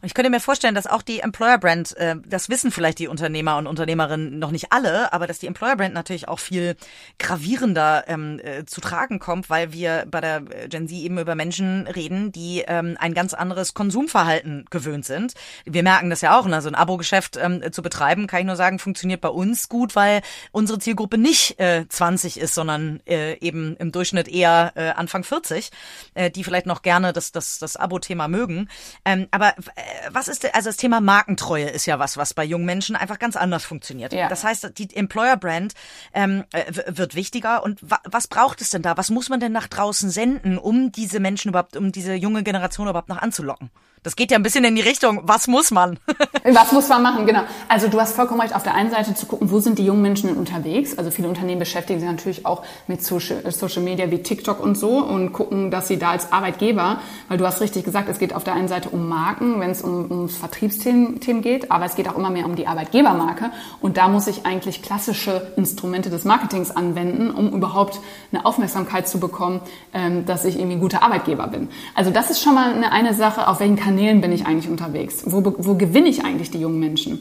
Und 0.00 0.06
ich 0.06 0.14
könnte 0.14 0.30
mir 0.30 0.40
vorstellen, 0.40 0.74
dass 0.74 0.86
auch 0.86 1.02
die 1.02 1.20
Employer 1.20 1.58
Brand, 1.58 1.96
äh, 1.96 2.16
das 2.26 2.48
wissen 2.48 2.70
vielleicht 2.70 2.98
die 2.98 3.08
Unternehmer 3.08 3.56
und 3.56 3.66
Unternehmerinnen 3.66 4.38
noch 4.38 4.50
nicht 4.50 4.72
alle, 4.72 5.12
aber 5.12 5.26
dass 5.26 5.38
die 5.38 5.46
Employer 5.46 5.76
Brand 5.76 5.94
natürlich 5.94 6.28
auch 6.28 6.38
viel 6.38 6.76
gravierender 7.18 8.04
ähm, 8.08 8.40
äh, 8.42 8.64
zu 8.64 8.80
tragen 8.80 9.18
kommt, 9.18 9.50
weil 9.50 9.72
wir 9.72 10.06
bei 10.10 10.20
der 10.20 10.40
Gen 10.68 10.88
Z 10.88 10.96
eben 10.96 11.18
über 11.18 11.34
Menschen 11.34 11.86
reden, 11.86 12.32
die 12.32 12.64
ähm, 12.66 12.96
ein 12.98 13.14
ganz 13.14 13.34
anderes 13.34 13.74
Konsumverhalten 13.74 14.66
gewöhnt 14.70 15.04
sind. 15.04 15.34
Wir 15.64 15.82
merken 15.82 16.10
das 16.10 16.20
ja 16.20 16.38
auch, 16.38 16.46
ne? 16.46 16.60
so 16.62 16.68
ein 16.68 16.74
Abo-Geschäft 16.74 17.36
ähm, 17.36 17.62
zu 17.72 17.82
betreiben, 17.82 18.26
kann 18.26 18.40
ich 18.40 18.46
nur 18.46 18.56
sagen, 18.56 18.78
funktioniert 18.78 19.20
bei 19.20 19.28
uns 19.28 19.68
gut, 19.68 19.96
weil 19.96 20.22
unsere 20.52 20.78
Zielgruppe 20.78 21.18
nicht 21.18 21.58
äh, 21.58 21.86
20 21.88 22.38
ist, 22.38 22.54
sondern 22.54 23.00
äh, 23.06 23.38
eben 23.38 23.76
im 23.76 23.92
Durchschnitt 23.92 24.28
eher 24.28 24.72
äh, 24.74 24.90
Anfang 24.90 25.24
40, 25.24 25.70
äh, 26.14 26.30
die 26.30 26.44
vielleicht 26.44 26.66
noch 26.66 26.82
gerne 26.82 27.12
das, 27.12 27.32
das, 27.32 27.58
das 27.58 27.76
Abo-Thema 27.76 28.28
mögen. 28.28 28.68
Ähm, 29.04 29.28
aber 29.30 29.54
äh, 29.58 29.62
was 30.10 30.28
ist, 30.28 30.54
also 30.54 30.68
das 30.68 30.76
Thema 30.76 31.00
Markentreue 31.00 31.68
ist 31.68 31.86
ja 31.86 31.98
was, 31.98 32.16
was 32.16 32.34
bei 32.34 32.44
jungen 32.44 32.66
Menschen 32.66 32.96
einfach 32.96 33.18
ganz 33.18 33.36
anders 33.36 33.64
funktioniert. 33.64 34.12
Ja. 34.12 34.28
Das 34.28 34.44
heißt, 34.44 34.72
die 34.78 34.94
Employer 34.94 35.36
Brand 35.36 35.74
ähm, 36.12 36.44
äh, 36.52 36.64
wird 36.86 37.14
wichtiger. 37.14 37.62
Und 37.62 37.78
wa 37.82 38.00
was 38.04 38.28
braucht 38.28 38.60
es 38.60 38.70
denn 38.70 38.82
da? 38.82 38.96
Was 38.96 39.10
muss 39.10 39.28
man 39.28 39.40
denn 39.40 39.52
nach 39.52 39.66
draußen 39.66 40.10
senden, 40.10 40.58
um 40.58 40.92
diese 40.92 41.20
Menschen 41.20 41.50
überhaupt, 41.50 41.76
um 41.76 41.92
diese 41.92 42.14
junge 42.14 42.42
Generation 42.42 42.88
überhaupt 42.88 43.08
noch 43.08 43.22
anzulocken? 43.22 43.70
Das 44.06 44.14
geht 44.14 44.30
ja 44.30 44.38
ein 44.38 44.44
bisschen 44.44 44.62
in 44.62 44.76
die 44.76 44.82
Richtung, 44.82 45.22
was 45.24 45.48
muss 45.48 45.72
man? 45.72 45.98
was 46.44 46.70
muss 46.70 46.88
man 46.88 47.02
machen, 47.02 47.26
genau. 47.26 47.40
Also 47.68 47.88
du 47.88 48.00
hast 48.00 48.14
vollkommen 48.14 48.40
recht, 48.40 48.54
auf 48.54 48.62
der 48.62 48.76
einen 48.76 48.92
Seite 48.92 49.14
zu 49.14 49.26
gucken, 49.26 49.50
wo 49.50 49.58
sind 49.58 49.80
die 49.80 49.84
jungen 49.84 50.00
Menschen 50.00 50.36
unterwegs. 50.36 50.96
Also 50.96 51.10
viele 51.10 51.28
Unternehmen 51.28 51.58
beschäftigen 51.58 51.98
sich 51.98 52.08
natürlich 52.08 52.46
auch 52.46 52.62
mit 52.86 53.02
Social, 53.02 53.42
Social 53.50 53.82
Media 53.82 54.08
wie 54.12 54.22
TikTok 54.22 54.60
und 54.60 54.78
so 54.78 54.98
und 54.98 55.32
gucken, 55.32 55.72
dass 55.72 55.88
sie 55.88 55.98
da 55.98 56.10
als 56.12 56.30
Arbeitgeber, 56.30 57.00
weil 57.28 57.36
du 57.36 57.44
hast 57.44 57.60
richtig 57.60 57.82
gesagt, 57.82 58.08
es 58.08 58.20
geht 58.20 58.32
auf 58.32 58.44
der 58.44 58.54
einen 58.54 58.68
Seite 58.68 58.90
um 58.90 59.08
Marken, 59.08 59.58
wenn 59.58 59.72
es 59.72 59.82
um, 59.82 60.08
ums 60.08 60.36
Vertriebsthemen 60.36 61.42
geht, 61.42 61.72
aber 61.72 61.86
es 61.86 61.96
geht 61.96 62.08
auch 62.08 62.16
immer 62.16 62.30
mehr 62.30 62.46
um 62.46 62.54
die 62.54 62.68
Arbeitgebermarke. 62.68 63.50
Und 63.80 63.96
da 63.96 64.06
muss 64.06 64.28
ich 64.28 64.46
eigentlich 64.46 64.82
klassische 64.82 65.52
Instrumente 65.56 66.10
des 66.10 66.24
Marketings 66.24 66.70
anwenden, 66.70 67.32
um 67.32 67.52
überhaupt 67.52 67.98
eine 68.30 68.46
Aufmerksamkeit 68.46 69.08
zu 69.08 69.18
bekommen, 69.18 69.62
ähm, 69.92 70.26
dass 70.26 70.44
ich 70.44 70.54
irgendwie 70.54 70.76
ein 70.76 70.80
guter 70.80 71.02
Arbeitgeber 71.02 71.48
bin. 71.48 71.70
Also 71.96 72.12
das 72.12 72.30
ist 72.30 72.40
schon 72.40 72.54
mal 72.54 72.72
eine, 72.72 72.92
eine 72.92 73.12
Sache, 73.12 73.48
auf 73.48 73.58
welchen 73.58 73.74
Kanälen 73.74 73.95
Kanälen 73.96 74.20
bin 74.20 74.30
ich 74.30 74.44
eigentlich 74.44 74.68
unterwegs? 74.68 75.22
Wo, 75.24 75.42
wo 75.42 75.74
gewinne 75.74 76.08
ich 76.08 76.22
eigentlich 76.22 76.50
die 76.50 76.60
jungen 76.60 76.78
Menschen? 76.78 77.20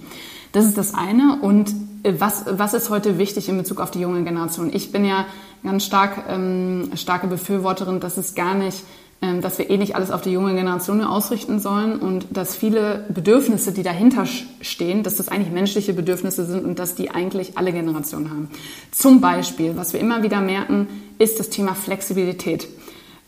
Das 0.52 0.66
ist 0.66 0.78
das 0.78 0.94
eine. 0.94 1.40
Und 1.42 1.74
äh, 2.04 2.16
was, 2.20 2.44
was 2.50 2.74
ist 2.74 2.90
heute 2.90 3.18
wichtig 3.18 3.48
in 3.48 3.58
Bezug 3.58 3.80
auf 3.80 3.92
die 3.92 4.02
junge 4.02 4.22
Generation? 4.26 4.70
Ich 4.74 4.92
bin 4.92 5.06
ja 5.06 5.26
ganz 5.64 5.86
stark 5.86 6.26
ähm, 6.28 6.90
starke 6.96 7.28
Befürworterin, 7.28 8.02
dass 8.02 8.18
es 8.18 8.36
gar 8.36 8.56
nicht, 8.56 8.84
ähm, 9.22 9.40
dass 9.40 9.58
wir 9.58 9.70
eh 9.70 9.78
nicht 9.78 9.96
alles 9.96 10.12
auf 10.12 10.22
die 10.22 10.32
junge 10.32 10.54
Generation 10.54 11.02
ausrichten 11.02 11.62
sollen 11.62 11.98
und 11.98 12.28
dass 12.32 12.58
viele 12.58 13.06
Bedürfnisse, 13.08 13.72
die 13.72 13.84
dahinter 13.84 14.26
stehen, 14.60 15.04
dass 15.04 15.16
das 15.16 15.30
eigentlich 15.30 15.54
menschliche 15.54 15.94
Bedürfnisse 15.94 16.46
sind 16.46 16.66
und 16.66 16.78
dass 16.78 16.96
die 16.96 17.10
eigentlich 17.10 17.58
alle 17.58 17.72
Generationen 17.72 18.32
haben. 18.32 18.50
Zum 18.92 19.22
Beispiel, 19.22 19.78
was 19.78 19.94
wir 19.94 20.02
immer 20.02 20.24
wieder 20.24 20.42
merken, 20.42 20.88
ist 21.20 21.40
das 21.40 21.50
Thema 21.50 21.74
Flexibilität. 21.74 22.68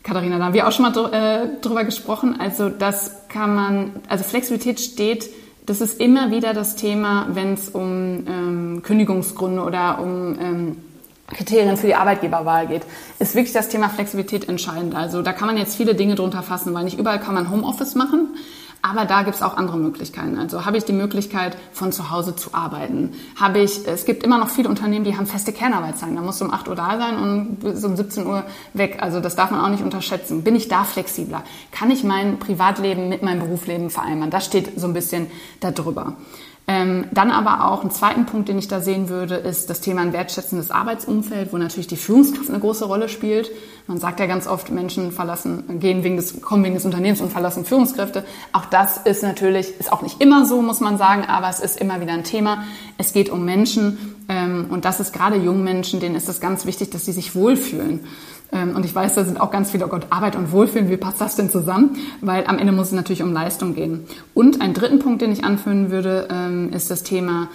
Katharina, 0.08 0.38
da 0.38 0.46
haben 0.46 0.54
wir 0.54 0.65
auch 0.65 0.72
schon 0.72 0.89
mal 0.89 1.12
äh, 1.12 1.60
drüber 1.60 1.84
gesprochen. 1.84 2.39
Also 2.39 2.70
das 2.70 3.28
kann 3.28 3.54
man, 3.54 3.91
also 4.08 4.24
Flexibilität 4.24 4.80
steht, 4.80 5.30
das 5.65 5.82
ist 5.82 6.00
immer 6.00 6.32
wieder 6.32 6.54
das 6.54 6.78
Thema, 6.78 7.28
wenn 7.32 7.56
es 7.56 7.67
um 7.67 8.24
ähm, 8.26 8.82
Kündigungsgründe 8.84 9.62
oder 9.62 10.00
um 10.00 10.39
ähm, 10.39 10.78
Kriterien 11.28 11.76
für 11.76 11.88
die 11.88 11.96
Arbeitgeberwahl 11.96 12.67
geht, 12.67 12.84
ist 13.20 13.36
wirklich 13.36 13.52
das 13.52 13.67
Thema 13.67 13.89
Flexibilität 13.89 14.48
entscheidend. 14.48 14.96
Also 14.96 15.22
da 15.22 15.34
kann 15.34 15.48
man 15.48 15.58
jetzt 15.58 15.76
viele 15.76 15.93
Dinge 15.93 16.15
drunter 16.15 16.41
fassen, 16.41 16.74
weil 16.74 16.86
nicht 16.86 16.98
überall 16.98 17.20
kann 17.20 17.34
man 17.34 17.52
Homeoffice 17.52 17.96
machen. 17.96 18.30
Aber 18.89 19.06
da 19.06 19.23
gibt 19.23 19.36
es 19.36 19.41
auch 19.41 19.58
andere 19.58 19.78
Möglichkeiten. 19.78 20.38
Also 20.38 20.65
habe 20.65 20.78
ich 20.78 20.86
die 20.86 20.93
Möglichkeit, 20.93 21.58
von 21.73 21.91
zu 21.91 22.10
Hause 22.10 22.36
zu 22.36 22.54
arbeiten. 22.54 23.12
Habe 23.36 23.60
ich, 23.60 23.86
es 23.86 24.06
gibt 24.06 24.23
immer 24.23 24.38
noch 24.38 24.50
viele 24.50 24.69
Unternehmen, 24.69 25.04
die 25.04 25.17
haben 25.17 25.26
feste 25.26 25.52
Kernarbeitszeiten. 25.52 26.15
Da 26.15 26.21
musst 26.21 26.39
du 26.39 26.45
um 26.45 26.54
8 26.54 26.67
Uhr 26.69 26.76
da 26.76 26.97
sein 26.97 27.17
und 27.17 27.56
bis 27.60 27.84
um 27.84 27.97
17 27.97 28.26
Uhr 28.26 28.43
weg. 28.73 29.00
Also 29.02 29.19
das 29.19 29.36
darf 29.36 29.52
man 29.52 29.60
auch 29.60 29.69
nicht 29.69 29.84
unterschätzen. 29.84 30.43
Bin 30.43 30.56
ich 30.56 30.69
da 30.69 30.86
flexibler? 30.86 31.43
Kann 31.71 31.91
ich 31.91 32.04
mein 32.04 32.39
Privatleben 32.39 33.10
mit 33.10 33.23
meinem 33.23 33.39
Berufsleben 33.39 33.89
vereinbaren? 33.89 34.32
Das 34.32 34.45
steht 34.45 34.80
so 34.80 34.88
ein 34.88 34.93
bisschen 34.93 35.28
darüber. 35.60 36.13
Ähm, 36.69 37.06
dann 37.12 37.32
aber 37.32 37.71
auch 37.71 37.86
ein 37.86 37.91
zweiten 37.91 38.25
Punkt, 38.25 38.49
den 38.49 38.60
ich 38.60 38.67
da 38.67 38.82
sehen 38.82 39.08
würde, 39.08 39.36
ist 39.36 39.69
das 39.69 39.80
Thema 39.80 40.01
ein 40.01 40.12
wertschätzendes 40.12 40.69
Arbeitsumfeld, 40.69 41.53
wo 41.53 41.58
natürlich 41.58 41.88
die 41.88 41.95
Führungskraft 41.95 42.49
eine 42.49 42.60
große 42.60 42.84
Rolle 42.84 43.08
spielt. 43.08 43.49
Man 43.88 43.99
sagt 43.99 44.19
ja 44.19 44.25
ganz 44.25 44.47
oft, 44.47 44.69
Menschen 44.69 45.13
verlassen, 45.13 45.80
gehen 45.80 46.03
wegen 46.03 46.17
des, 46.17 46.41
kommen 46.41 46.65
wegen 46.65 46.75
des 46.75 46.84
Unternehmens 46.84 47.21
und 47.21 47.32
verlassen 47.32 47.63
Führungskräfte. 47.63 48.25
Auch 48.51 48.65
das 48.65 48.97
ist 48.97 49.23
natürlich, 49.23 49.80
ist 49.80 49.93
auch 49.93 50.01
nicht 50.01 50.21
immer 50.21 50.45
so, 50.45 50.62
muss 50.62 50.82
man 50.82 50.97
sagen, 50.97 51.23
aber 51.25 51.47
es 51.47 51.62
ist 51.62 51.80
immer 51.80 52.01
wieder 52.01 52.12
ein 52.12 52.25
Thema. 52.25 52.65
Es 52.97 53.13
geht 53.13 53.30
um 53.30 53.45
Menschen 53.45 54.15
ähm, 54.27 54.65
und 54.69 54.84
das 54.84 54.99
ist 54.99 55.13
gerade 55.13 55.38
jungen 55.38 55.63
Menschen, 55.63 56.01
denen 56.01 56.15
ist 56.15 56.27
es 56.27 56.41
ganz 56.41 56.65
wichtig, 56.65 56.89
dass 56.89 57.06
sie 57.06 57.13
sich 57.13 57.34
wohlfühlen. 57.34 58.01
Ähm, 58.52 58.76
und 58.76 58.86
ich 58.86 58.94
weiß, 58.94 59.16
da 59.16 59.24
sind 59.24 59.40
auch 59.40 59.52
ganz 59.52 59.72
viele, 59.72 59.86
oh 59.86 59.90
Gott, 59.90 60.08
Arbeit 60.10 60.36
und 60.36 60.52
Wohlfühlen, 60.52 60.90
wie 60.90 60.98
passt 60.98 61.22
das 61.22 61.36
denn 61.36 61.50
zusammen? 61.50 61.98
Weil 62.22 62.46
am 62.48 62.58
Ende 62.58 62.74
muss 62.74 62.88
es 62.88 62.94
natürlich 62.94 63.24
um 63.24 63.34
Leistung 63.34 63.76
gehen. 63.76 64.06
Und 64.34 64.62
einen 64.62 64.74
dritten 64.74 65.00
Punkt, 65.00 65.22
den 65.22 65.32
ich 65.32 65.44
anführen 65.44 65.92
würde, 65.92 66.28
ähm, 66.32 66.72
ist 66.72 66.90
das 66.90 67.04
Thema 67.04 67.50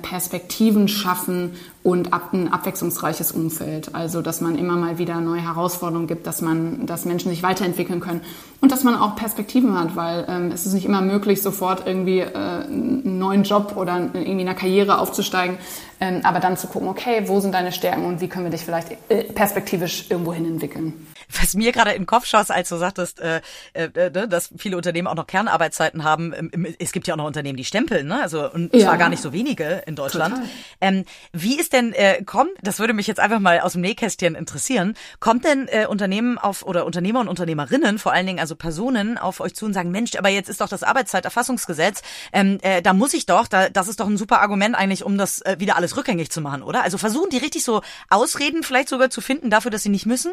Perspektiven 0.00 0.88
schaffen 0.88 1.52
und 1.82 2.12
ein 2.32 2.52
abwechslungsreiches 2.52 3.32
Umfeld. 3.32 3.94
Also, 3.94 4.22
dass 4.22 4.40
man 4.40 4.56
immer 4.56 4.76
mal 4.76 4.98
wieder 4.98 5.20
neue 5.20 5.42
Herausforderungen 5.42 6.06
gibt, 6.06 6.26
dass 6.26 6.40
man, 6.40 6.86
dass 6.86 7.04
Menschen 7.04 7.30
sich 7.30 7.42
weiterentwickeln 7.42 8.00
können 8.00 8.22
und 8.60 8.72
dass 8.72 8.84
man 8.84 8.94
auch 8.94 9.16
Perspektiven 9.16 9.78
hat, 9.78 9.94
weil 9.94 10.24
ähm, 10.28 10.50
es 10.52 10.66
ist 10.66 10.72
nicht 10.72 10.86
immer 10.86 11.02
möglich, 11.02 11.42
sofort 11.42 11.86
irgendwie 11.86 12.20
äh, 12.20 12.34
einen 12.34 13.18
neuen 13.18 13.42
Job 13.42 13.74
oder 13.76 14.10
irgendwie 14.14 14.30
in 14.32 14.40
einer 14.40 14.54
Karriere 14.54 14.98
aufzusteigen, 14.98 15.58
ähm, 16.00 16.20
aber 16.24 16.40
dann 16.40 16.56
zu 16.56 16.66
gucken, 16.66 16.88
okay, 16.88 17.24
wo 17.26 17.40
sind 17.40 17.52
deine 17.52 17.72
Stärken 17.72 18.04
und 18.04 18.20
wie 18.20 18.28
können 18.28 18.44
wir 18.44 18.50
dich 18.50 18.64
vielleicht 18.64 18.92
äh, 19.08 19.24
perspektivisch 19.24 20.06
irgendwo 20.10 20.32
hin 20.32 20.46
entwickeln 20.46 20.94
was 21.28 21.54
mir 21.54 21.72
gerade 21.72 21.92
in 21.92 22.02
den 22.02 22.06
Kopf 22.06 22.26
schoss, 22.26 22.50
als 22.50 22.68
du 22.68 22.76
sagtest, 22.76 23.20
äh, 23.20 23.40
äh, 23.74 23.88
ne, 23.94 24.28
dass 24.28 24.50
viele 24.56 24.76
Unternehmen 24.76 25.06
auch 25.08 25.14
noch 25.14 25.26
Kernarbeitszeiten 25.26 26.04
haben. 26.04 26.32
Es 26.78 26.92
gibt 26.92 27.06
ja 27.06 27.14
auch 27.14 27.18
noch 27.18 27.26
Unternehmen, 27.26 27.56
die 27.56 27.64
stempeln, 27.64 28.06
ne? 28.06 28.22
Also 28.22 28.50
und 28.50 28.74
ja. 28.74 28.86
zwar 28.86 28.98
gar 28.98 29.08
nicht 29.08 29.22
so 29.22 29.32
wenige 29.32 29.82
in 29.86 29.94
Deutschland. 29.96 30.34
Ähm, 30.80 31.04
wie 31.32 31.58
ist 31.58 31.72
denn, 31.72 31.92
äh, 31.92 32.22
kommt, 32.24 32.50
das 32.62 32.78
würde 32.78 32.92
mich 32.92 33.06
jetzt 33.06 33.20
einfach 33.20 33.40
mal 33.40 33.60
aus 33.60 33.72
dem 33.72 33.82
Nähkästchen 33.82 34.34
interessieren, 34.34 34.94
kommt 35.20 35.44
denn 35.44 35.68
äh, 35.68 35.86
Unternehmen 35.86 36.38
auf 36.38 36.64
oder 36.64 36.86
Unternehmer 36.86 37.20
und 37.20 37.28
Unternehmerinnen, 37.28 37.98
vor 37.98 38.12
allen 38.12 38.26
Dingen 38.26 38.40
also 38.40 38.56
Personen, 38.56 39.18
auf 39.18 39.40
euch 39.40 39.54
zu 39.54 39.66
und 39.66 39.74
sagen, 39.74 39.90
Mensch, 39.90 40.16
aber 40.16 40.28
jetzt 40.28 40.48
ist 40.48 40.60
doch 40.60 40.68
das 40.68 40.82
Arbeitszeiterfassungsgesetz, 40.82 42.02
ähm, 42.32 42.58
äh, 42.62 42.82
da 42.82 42.92
muss 42.92 43.14
ich 43.14 43.26
doch, 43.26 43.46
da, 43.46 43.68
das 43.68 43.88
ist 43.88 44.00
doch 44.00 44.06
ein 44.06 44.16
super 44.16 44.40
Argument 44.40 44.74
eigentlich, 44.74 45.04
um 45.04 45.18
das 45.18 45.40
äh, 45.42 45.56
wieder 45.58 45.76
alles 45.76 45.96
rückgängig 45.96 46.30
zu 46.30 46.40
machen, 46.40 46.62
oder? 46.62 46.82
Also 46.82 46.98
versuchen 46.98 47.30
die 47.30 47.38
richtig 47.38 47.64
so 47.64 47.82
Ausreden 48.08 48.62
vielleicht 48.62 48.88
sogar 48.88 49.10
zu 49.10 49.20
finden 49.20 49.50
dafür, 49.50 49.70
dass 49.70 49.82
sie 49.82 49.88
nicht 49.88 50.06
müssen? 50.06 50.32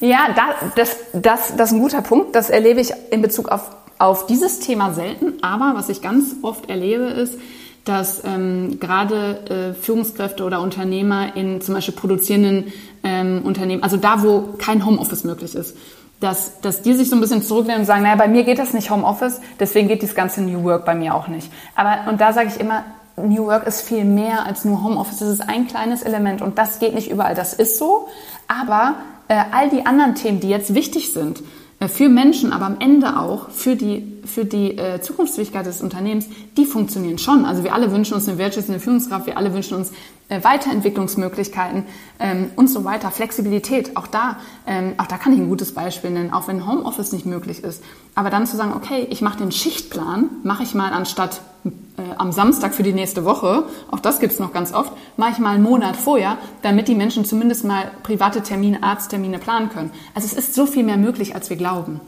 Ja, 0.00 0.34
das, 0.76 0.96
das, 1.12 1.56
das 1.56 1.70
ist 1.70 1.76
ein 1.76 1.80
guter 1.80 2.02
Punkt. 2.02 2.34
Das 2.34 2.50
erlebe 2.50 2.80
ich 2.80 2.92
in 3.10 3.22
Bezug 3.22 3.48
auf, 3.48 3.70
auf 3.98 4.26
dieses 4.26 4.60
Thema 4.60 4.92
selten. 4.92 5.42
Aber 5.42 5.72
was 5.74 5.88
ich 5.88 6.02
ganz 6.02 6.36
oft 6.42 6.68
erlebe, 6.68 7.04
ist, 7.04 7.38
dass 7.84 8.22
ähm, 8.24 8.78
gerade 8.78 9.74
äh, 9.76 9.80
Führungskräfte 9.80 10.44
oder 10.44 10.60
Unternehmer 10.60 11.34
in 11.36 11.60
zum 11.60 11.74
Beispiel 11.74 11.94
produzierenden 11.94 12.72
ähm, 13.02 13.42
Unternehmen, 13.44 13.82
also 13.82 13.96
da, 13.96 14.22
wo 14.22 14.54
kein 14.58 14.84
Homeoffice 14.84 15.24
möglich 15.24 15.54
ist, 15.54 15.76
dass, 16.20 16.60
dass 16.60 16.82
die 16.82 16.92
sich 16.92 17.08
so 17.08 17.16
ein 17.16 17.20
bisschen 17.20 17.42
zurücknehmen 17.42 17.80
und 17.80 17.86
sagen, 17.86 18.02
naja, 18.02 18.16
bei 18.16 18.28
mir 18.28 18.44
geht 18.44 18.58
das 18.58 18.74
nicht 18.74 18.90
Homeoffice, 18.90 19.40
deswegen 19.58 19.88
geht 19.88 20.02
dieses 20.02 20.14
ganze 20.14 20.42
New 20.42 20.62
Work 20.64 20.84
bei 20.84 20.94
mir 20.94 21.14
auch 21.14 21.28
nicht. 21.28 21.50
Aber, 21.74 22.10
und 22.10 22.20
da 22.20 22.34
sage 22.34 22.50
ich 22.54 22.60
immer, 22.60 22.84
New 23.16 23.46
Work 23.46 23.66
ist 23.66 23.82
viel 23.82 24.04
mehr 24.04 24.46
als 24.46 24.64
nur 24.64 24.82
Homeoffice. 24.82 25.18
Das 25.18 25.28
ist 25.28 25.48
ein 25.48 25.66
kleines 25.66 26.02
Element 26.02 26.42
und 26.42 26.58
das 26.58 26.78
geht 26.78 26.94
nicht 26.94 27.10
überall. 27.10 27.34
Das 27.34 27.52
ist 27.52 27.78
so. 27.78 28.08
Aber 28.48 28.94
all 29.34 29.70
die 29.70 29.86
anderen 29.86 30.14
Themen, 30.14 30.40
die 30.40 30.48
jetzt 30.48 30.74
wichtig 30.74 31.12
sind, 31.12 31.42
äh, 31.80 31.88
für 31.88 32.08
Menschen, 32.08 32.52
aber 32.52 32.66
am 32.66 32.78
Ende 32.80 33.18
auch 33.18 33.50
für 33.50 33.76
die, 33.76 34.19
für 34.24 34.44
die 34.44 34.76
äh, 34.78 35.00
Zukunftsfähigkeit 35.00 35.66
des 35.66 35.82
Unternehmens, 35.82 36.26
die 36.56 36.64
funktionieren 36.64 37.18
schon. 37.18 37.44
Also 37.44 37.64
wir 37.64 37.74
alle 37.74 37.92
wünschen 37.92 38.14
uns 38.14 38.28
eine 38.28 38.38
wertschätzende 38.38 38.80
Führungskraft, 38.80 39.26
wir 39.26 39.36
alle 39.36 39.52
wünschen 39.52 39.76
uns 39.76 39.92
äh, 40.28 40.42
Weiterentwicklungsmöglichkeiten 40.42 41.84
ähm, 42.18 42.50
und 42.56 42.68
so 42.68 42.84
weiter. 42.84 43.10
Flexibilität, 43.10 43.96
auch 43.96 44.06
da, 44.06 44.38
ähm, 44.66 44.94
auch 44.98 45.06
da 45.06 45.18
kann 45.18 45.32
ich 45.32 45.40
ein 45.40 45.48
gutes 45.48 45.74
Beispiel 45.74 46.10
nennen, 46.10 46.32
auch 46.32 46.48
wenn 46.48 46.66
Homeoffice 46.66 47.12
nicht 47.12 47.26
möglich 47.26 47.64
ist. 47.64 47.82
Aber 48.14 48.30
dann 48.30 48.46
zu 48.46 48.56
sagen, 48.56 48.72
okay, 48.74 49.06
ich 49.10 49.22
mache 49.22 49.38
den 49.38 49.52
Schichtplan, 49.52 50.30
mache 50.42 50.62
ich 50.62 50.74
mal 50.74 50.92
anstatt 50.92 51.40
äh, 51.64 51.70
am 52.16 52.32
Samstag 52.32 52.74
für 52.74 52.82
die 52.82 52.92
nächste 52.92 53.24
Woche, 53.24 53.64
auch 53.90 54.00
das 54.00 54.20
gibt's 54.20 54.38
noch 54.38 54.52
ganz 54.52 54.72
oft, 54.72 54.92
mache 55.16 55.32
ich 55.32 55.38
mal 55.38 55.54
einen 55.54 55.64
Monat 55.64 55.96
vorher, 55.96 56.38
damit 56.62 56.88
die 56.88 56.94
Menschen 56.94 57.24
zumindest 57.24 57.64
mal 57.64 57.90
private 58.02 58.42
Termine, 58.42 58.82
Arzttermine 58.82 59.38
planen 59.38 59.68
können. 59.68 59.90
Also 60.14 60.26
es 60.26 60.32
ist 60.32 60.54
so 60.54 60.66
viel 60.66 60.84
mehr 60.84 60.96
möglich, 60.96 61.34
als 61.34 61.50
wir 61.50 61.56
glauben. 61.56 62.00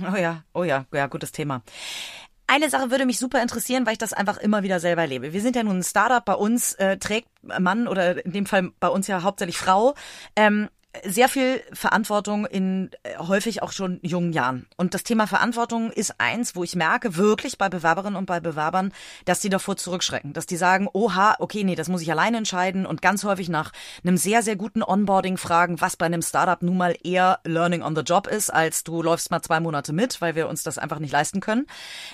Oh 0.00 0.16
ja, 0.16 0.44
oh 0.54 0.64
ja, 0.64 0.86
ja, 0.92 1.06
gutes 1.06 1.32
Thema. 1.32 1.62
Eine 2.46 2.70
Sache 2.70 2.90
würde 2.90 3.04
mich 3.04 3.18
super 3.18 3.42
interessieren, 3.42 3.84
weil 3.84 3.92
ich 3.92 3.98
das 3.98 4.14
einfach 4.14 4.38
immer 4.38 4.62
wieder 4.62 4.80
selber 4.80 5.02
erlebe. 5.02 5.34
Wir 5.34 5.42
sind 5.42 5.54
ja 5.54 5.62
nun 5.62 5.80
ein 5.80 5.82
Startup, 5.82 6.24
bei 6.24 6.34
uns 6.34 6.72
äh, 6.74 6.96
trägt 6.96 7.28
Mann 7.42 7.86
oder 7.86 8.24
in 8.24 8.32
dem 8.32 8.46
Fall 8.46 8.70
bei 8.80 8.88
uns 8.88 9.06
ja 9.06 9.22
hauptsächlich 9.22 9.58
Frau 9.58 9.94
ähm, 10.34 10.68
sehr 11.04 11.28
viel 11.28 11.62
Verantwortung 11.72 12.46
in 12.46 12.90
äh, 13.02 13.18
häufig 13.18 13.62
auch 13.62 13.72
schon 13.72 14.00
jungen 14.02 14.32
Jahren. 14.32 14.66
Und 14.76 14.94
das 14.94 15.04
Thema 15.04 15.26
Verantwortung 15.26 15.90
ist 15.90 16.14
eins, 16.18 16.56
wo 16.56 16.64
ich 16.64 16.76
merke 16.76 17.16
wirklich 17.16 17.58
bei 17.58 17.68
Bewerberinnen 17.68 18.16
und 18.16 18.26
bei 18.26 18.40
Bewerbern, 18.40 18.92
dass 19.26 19.40
die 19.40 19.50
davor 19.50 19.76
zurückschrecken, 19.76 20.32
dass 20.32 20.46
die 20.46 20.56
sagen, 20.56 20.88
oha, 20.92 21.36
okay, 21.40 21.62
nee, 21.62 21.74
das 21.74 21.88
muss 21.88 22.00
ich 22.00 22.10
alleine 22.10 22.38
entscheiden 22.38 22.86
und 22.86 23.02
ganz 23.02 23.24
häufig 23.24 23.50
nach 23.50 23.72
einem 24.02 24.16
sehr, 24.16 24.42
sehr 24.42 24.56
guten 24.56 24.82
Onboarding 24.82 25.36
fragen, 25.36 25.80
was 25.80 25.96
bei 25.96 26.06
einem 26.06 26.22
Startup 26.22 26.62
nun 26.62 26.78
mal 26.78 26.96
eher 27.02 27.40
Learning 27.44 27.82
on 27.82 27.94
the 27.94 28.02
Job 28.02 28.26
ist, 28.26 28.50
als 28.50 28.82
du 28.82 29.02
läufst 29.02 29.30
mal 29.30 29.42
zwei 29.42 29.60
Monate 29.60 29.92
mit, 29.92 30.20
weil 30.22 30.34
wir 30.34 30.48
uns 30.48 30.62
das 30.62 30.78
einfach 30.78 31.00
nicht 31.00 31.12
leisten 31.12 31.40
können. 31.40 31.66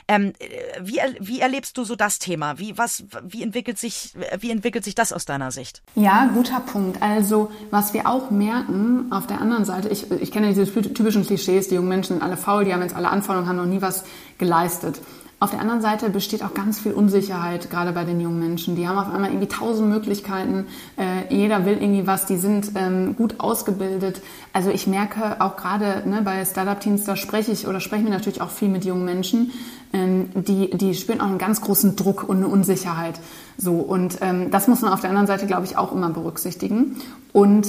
Ähm, 0.08 0.32
äh, 0.40 0.48
wie, 0.80 1.00
wie 1.20 1.40
erlebst 1.40 1.78
du 1.78 1.84
so 1.84 1.94
das 1.94 2.18
Thema? 2.18 2.58
Wie, 2.58 2.76
was, 2.76 3.04
wie 3.22 3.42
entwickelt 3.44 3.78
sich, 3.78 4.14
wie 4.38 4.50
entwickelt 4.50 4.84
sich 4.84 4.96
das 4.96 5.12
aus 5.12 5.24
deiner 5.24 5.52
Sicht? 5.52 5.82
Ja, 5.94 6.28
guter 6.34 6.60
Punkt. 6.60 7.00
Also, 7.00 7.52
was 7.70 7.94
wir 7.94 8.08
auch 8.08 8.30
merken, 8.30 8.63
merken, 8.68 9.12
auf 9.12 9.26
der 9.26 9.40
anderen 9.40 9.64
Seite, 9.64 9.88
ich, 9.88 10.10
ich 10.10 10.30
kenne 10.30 10.48
diese 10.48 10.66
typischen 10.66 11.24
Klischees, 11.24 11.68
die 11.68 11.74
jungen 11.74 11.88
Menschen 11.88 12.14
sind 12.14 12.22
alle 12.22 12.36
faul, 12.36 12.64
die 12.64 12.72
haben 12.72 12.82
jetzt 12.82 12.96
alle 12.96 13.10
Anforderungen, 13.10 13.48
haben 13.48 13.56
noch 13.56 13.66
nie 13.66 13.82
was 13.82 14.04
geleistet. 14.38 15.00
Auf 15.40 15.50
der 15.50 15.60
anderen 15.60 15.82
Seite 15.82 16.08
besteht 16.08 16.42
auch 16.42 16.54
ganz 16.54 16.78
viel 16.78 16.92
Unsicherheit, 16.92 17.68
gerade 17.68 17.92
bei 17.92 18.04
den 18.04 18.18
jungen 18.18 18.38
Menschen. 18.38 18.76
Die 18.76 18.88
haben 18.88 18.96
auf 18.96 19.12
einmal 19.12 19.30
irgendwie 19.30 19.48
tausend 19.48 19.90
Möglichkeiten. 19.90 20.66
Äh, 20.96 21.34
jeder 21.34 21.66
will 21.66 21.74
irgendwie 21.74 22.06
was. 22.06 22.24
Die 22.24 22.38
sind 22.38 22.70
ähm, 22.76 23.14
gut 23.14 23.40
ausgebildet. 23.40 24.22
Also 24.54 24.70
ich 24.70 24.86
merke 24.86 25.42
auch 25.42 25.56
gerade 25.56 26.08
ne, 26.08 26.22
bei 26.24 26.42
Startup-Teams, 26.44 27.04
da 27.04 27.16
spreche 27.16 27.52
ich 27.52 27.66
oder 27.66 27.80
sprechen 27.80 28.04
wir 28.04 28.12
natürlich 28.12 28.40
auch 28.40 28.48
viel 28.48 28.68
mit 28.68 28.86
jungen 28.86 29.04
Menschen. 29.04 29.50
Ähm, 29.92 30.30
die, 30.34 30.70
die 30.70 30.94
spüren 30.94 31.20
auch 31.20 31.26
einen 31.26 31.38
ganz 31.38 31.60
großen 31.60 31.94
Druck 31.94 32.26
und 32.26 32.38
eine 32.38 32.48
Unsicherheit. 32.48 33.20
So 33.58 33.74
und 33.74 34.18
ähm, 34.22 34.50
das 34.50 34.66
muss 34.66 34.80
man 34.80 34.94
auf 34.94 35.00
der 35.00 35.10
anderen 35.10 35.26
Seite, 35.26 35.46
glaube 35.46 35.66
ich, 35.66 35.76
auch 35.76 35.92
immer 35.92 36.08
berücksichtigen. 36.08 36.96
Und 37.34 37.66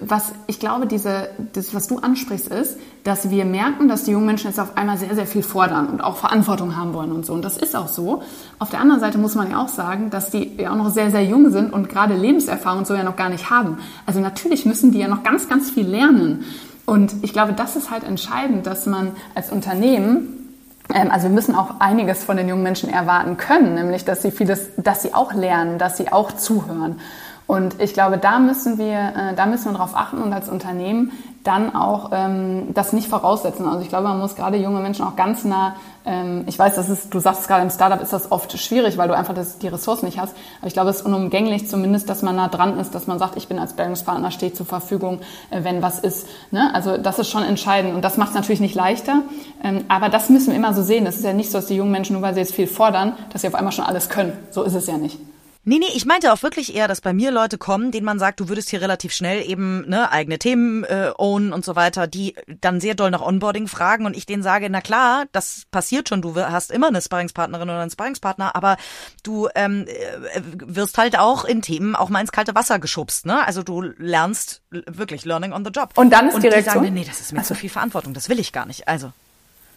was 0.00 0.32
ich 0.46 0.58
glaube, 0.60 0.86
diese, 0.86 1.28
das, 1.52 1.74
was 1.74 1.86
du 1.88 1.98
ansprichst, 1.98 2.48
ist, 2.48 2.78
dass 3.04 3.30
wir 3.30 3.44
merken, 3.44 3.88
dass 3.88 4.04
die 4.04 4.12
jungen 4.12 4.26
Menschen 4.26 4.48
jetzt 4.48 4.58
auf 4.58 4.76
einmal 4.76 4.98
sehr, 4.98 5.14
sehr 5.14 5.26
viel 5.26 5.42
fordern 5.42 5.88
und 5.88 6.02
auch 6.02 6.16
Verantwortung 6.16 6.76
haben 6.76 6.94
wollen 6.94 7.12
und 7.12 7.26
so. 7.26 7.34
Und 7.34 7.44
das 7.44 7.56
ist 7.56 7.76
auch 7.76 7.88
so. 7.88 8.22
Auf 8.58 8.70
der 8.70 8.80
anderen 8.80 9.00
Seite 9.00 9.18
muss 9.18 9.34
man 9.34 9.50
ja 9.50 9.62
auch 9.62 9.68
sagen, 9.68 10.10
dass 10.10 10.30
die 10.30 10.56
ja 10.56 10.72
auch 10.72 10.76
noch 10.76 10.90
sehr, 10.90 11.10
sehr 11.10 11.24
jung 11.24 11.50
sind 11.50 11.72
und 11.72 11.88
gerade 11.88 12.14
Lebenserfahrung 12.14 12.84
so 12.84 12.94
ja 12.94 13.02
noch 13.02 13.16
gar 13.16 13.28
nicht 13.28 13.50
haben. 13.50 13.78
Also 14.06 14.20
natürlich 14.20 14.66
müssen 14.66 14.92
die 14.92 14.98
ja 14.98 15.08
noch 15.08 15.22
ganz, 15.22 15.48
ganz 15.48 15.70
viel 15.70 15.86
lernen. 15.86 16.44
Und 16.84 17.14
ich 17.22 17.32
glaube, 17.32 17.52
das 17.52 17.76
ist 17.76 17.90
halt 17.90 18.04
entscheidend, 18.04 18.66
dass 18.66 18.86
man 18.86 19.12
als 19.34 19.50
Unternehmen 19.50 20.46
ähm, 20.94 21.10
also 21.10 21.28
wir 21.28 21.34
müssen 21.34 21.54
auch 21.54 21.80
einiges 21.80 22.24
von 22.24 22.36
den 22.36 22.48
jungen 22.48 22.62
Menschen 22.62 22.88
erwarten 22.88 23.36
können, 23.36 23.74
nämlich 23.74 24.04
dass 24.04 24.22
sie 24.22 24.30
vieles, 24.30 24.68
dass 24.76 25.02
sie 25.02 25.14
auch 25.14 25.32
lernen, 25.32 25.78
dass 25.78 25.96
sie 25.96 26.12
auch 26.12 26.32
zuhören. 26.32 27.00
Und 27.46 27.80
ich 27.80 27.94
glaube, 27.94 28.18
da 28.18 28.38
müssen 28.40 28.76
wir, 28.78 29.12
äh, 29.16 29.34
da 29.36 29.46
müssen 29.46 29.66
wir 29.66 29.72
darauf 29.72 29.96
achten 29.96 30.18
und 30.18 30.32
als 30.32 30.48
Unternehmen 30.48 31.12
dann 31.44 31.76
auch 31.76 32.10
ähm, 32.12 32.74
das 32.74 32.92
nicht 32.92 33.08
voraussetzen. 33.08 33.66
Also 33.66 33.80
ich 33.80 33.88
glaube, 33.88 34.08
man 34.08 34.18
muss 34.18 34.34
gerade 34.34 34.56
junge 34.56 34.80
Menschen 34.80 35.04
auch 35.04 35.14
ganz 35.14 35.44
nah, 35.44 35.76
ähm, 36.04 36.42
ich 36.48 36.58
weiß, 36.58 36.74
das 36.74 36.88
ist, 36.88 37.14
du 37.14 37.20
sagst 37.20 37.46
gerade 37.46 37.62
im 37.62 37.70
Startup 37.70 38.02
ist 38.02 38.12
das 38.12 38.32
oft 38.32 38.58
schwierig, 38.58 38.98
weil 38.98 39.06
du 39.06 39.16
einfach 39.16 39.34
das, 39.34 39.58
die 39.58 39.68
Ressourcen 39.68 40.06
nicht 40.06 40.18
hast. 40.18 40.34
Aber 40.58 40.66
ich 40.66 40.72
glaube, 40.72 40.90
es 40.90 40.96
ist 40.96 41.06
unumgänglich 41.06 41.68
zumindest, 41.68 42.08
dass 42.10 42.22
man 42.22 42.34
nah 42.34 42.48
dran 42.48 42.80
ist, 42.80 42.96
dass 42.96 43.06
man 43.06 43.20
sagt, 43.20 43.36
ich 43.36 43.46
bin 43.46 43.60
als 43.60 43.74
Bildungspartner, 43.74 44.32
stehe 44.32 44.52
zur 44.52 44.66
Verfügung, 44.66 45.20
äh, 45.50 45.62
wenn 45.62 45.82
was 45.82 46.00
ist. 46.00 46.26
Ne? 46.50 46.74
Also 46.74 46.96
das 46.96 47.20
ist 47.20 47.30
schon 47.30 47.44
entscheidend 47.44 47.94
und 47.94 48.02
das 48.02 48.16
macht 48.16 48.30
es 48.30 48.34
natürlich 48.34 48.60
nicht 48.60 48.74
leichter. 48.74 49.22
Ähm, 49.62 49.84
aber 49.86 50.08
das 50.08 50.30
müssen 50.30 50.48
wir 50.48 50.56
immer 50.56 50.74
so 50.74 50.82
sehen. 50.82 51.06
Es 51.06 51.16
ist 51.16 51.24
ja 51.24 51.32
nicht 51.32 51.52
so, 51.52 51.58
dass 51.58 51.66
die 51.66 51.76
jungen 51.76 51.92
Menschen, 51.92 52.14
nur 52.14 52.22
weil 52.22 52.34
sie 52.34 52.40
jetzt 52.40 52.54
viel 52.54 52.66
fordern, 52.66 53.12
dass 53.32 53.42
sie 53.42 53.48
auf 53.48 53.54
einmal 53.54 53.72
schon 53.72 53.84
alles 53.84 54.08
können. 54.08 54.32
So 54.50 54.64
ist 54.64 54.74
es 54.74 54.88
ja 54.88 54.96
nicht. 54.96 55.20
Nee, 55.68 55.80
nee, 55.80 55.90
ich 55.96 56.06
meinte 56.06 56.32
auch 56.32 56.44
wirklich 56.44 56.76
eher, 56.76 56.86
dass 56.86 57.00
bei 57.00 57.12
mir 57.12 57.32
Leute 57.32 57.58
kommen, 57.58 57.90
denen 57.90 58.06
man 58.06 58.20
sagt, 58.20 58.38
du 58.38 58.48
würdest 58.48 58.70
hier 58.70 58.80
relativ 58.80 59.12
schnell 59.12 59.44
eben 59.44 59.84
ne, 59.88 60.12
eigene 60.12 60.38
Themen 60.38 60.84
äh, 60.84 61.10
ownen 61.18 61.52
und 61.52 61.64
so 61.64 61.74
weiter, 61.74 62.06
die 62.06 62.36
dann 62.60 62.80
sehr 62.80 62.94
doll 62.94 63.10
nach 63.10 63.20
Onboarding 63.20 63.66
fragen 63.66 64.06
und 64.06 64.16
ich 64.16 64.26
denen 64.26 64.44
sage, 64.44 64.70
na 64.70 64.80
klar, 64.80 65.24
das 65.32 65.64
passiert 65.72 66.08
schon, 66.08 66.22
du 66.22 66.36
hast 66.36 66.70
immer 66.70 66.86
eine 66.86 67.02
Sparringspartnerin 67.02 67.68
oder 67.68 67.80
einen 67.80 67.90
Sparringspartner, 67.90 68.54
aber 68.54 68.76
du 69.24 69.48
ähm, 69.56 69.86
äh, 69.88 70.40
wirst 70.64 70.98
halt 70.98 71.18
auch 71.18 71.44
in 71.44 71.62
Themen 71.62 71.96
auch 71.96 72.10
mal 72.10 72.20
ins 72.20 72.30
kalte 72.30 72.54
Wasser 72.54 72.78
geschubst. 72.78 73.26
Ne? 73.26 73.44
Also 73.44 73.64
du 73.64 73.82
lernst 73.82 74.62
wirklich 74.70 75.24
Learning 75.24 75.52
on 75.52 75.64
the 75.64 75.72
Job. 75.72 75.94
Und 75.96 76.10
dann 76.10 76.28
ist 76.28 76.36
und 76.36 76.44
die 76.44 76.48
Reaktion? 76.48 76.74
Die 76.74 76.86
sagen, 76.90 76.94
nee, 76.94 77.04
das 77.04 77.20
ist 77.20 77.32
mir 77.32 77.40
also. 77.40 77.54
zu 77.54 77.58
viel 77.58 77.70
Verantwortung, 77.70 78.14
das 78.14 78.28
will 78.28 78.38
ich 78.38 78.52
gar 78.52 78.66
nicht. 78.66 78.86
Also, 78.86 79.10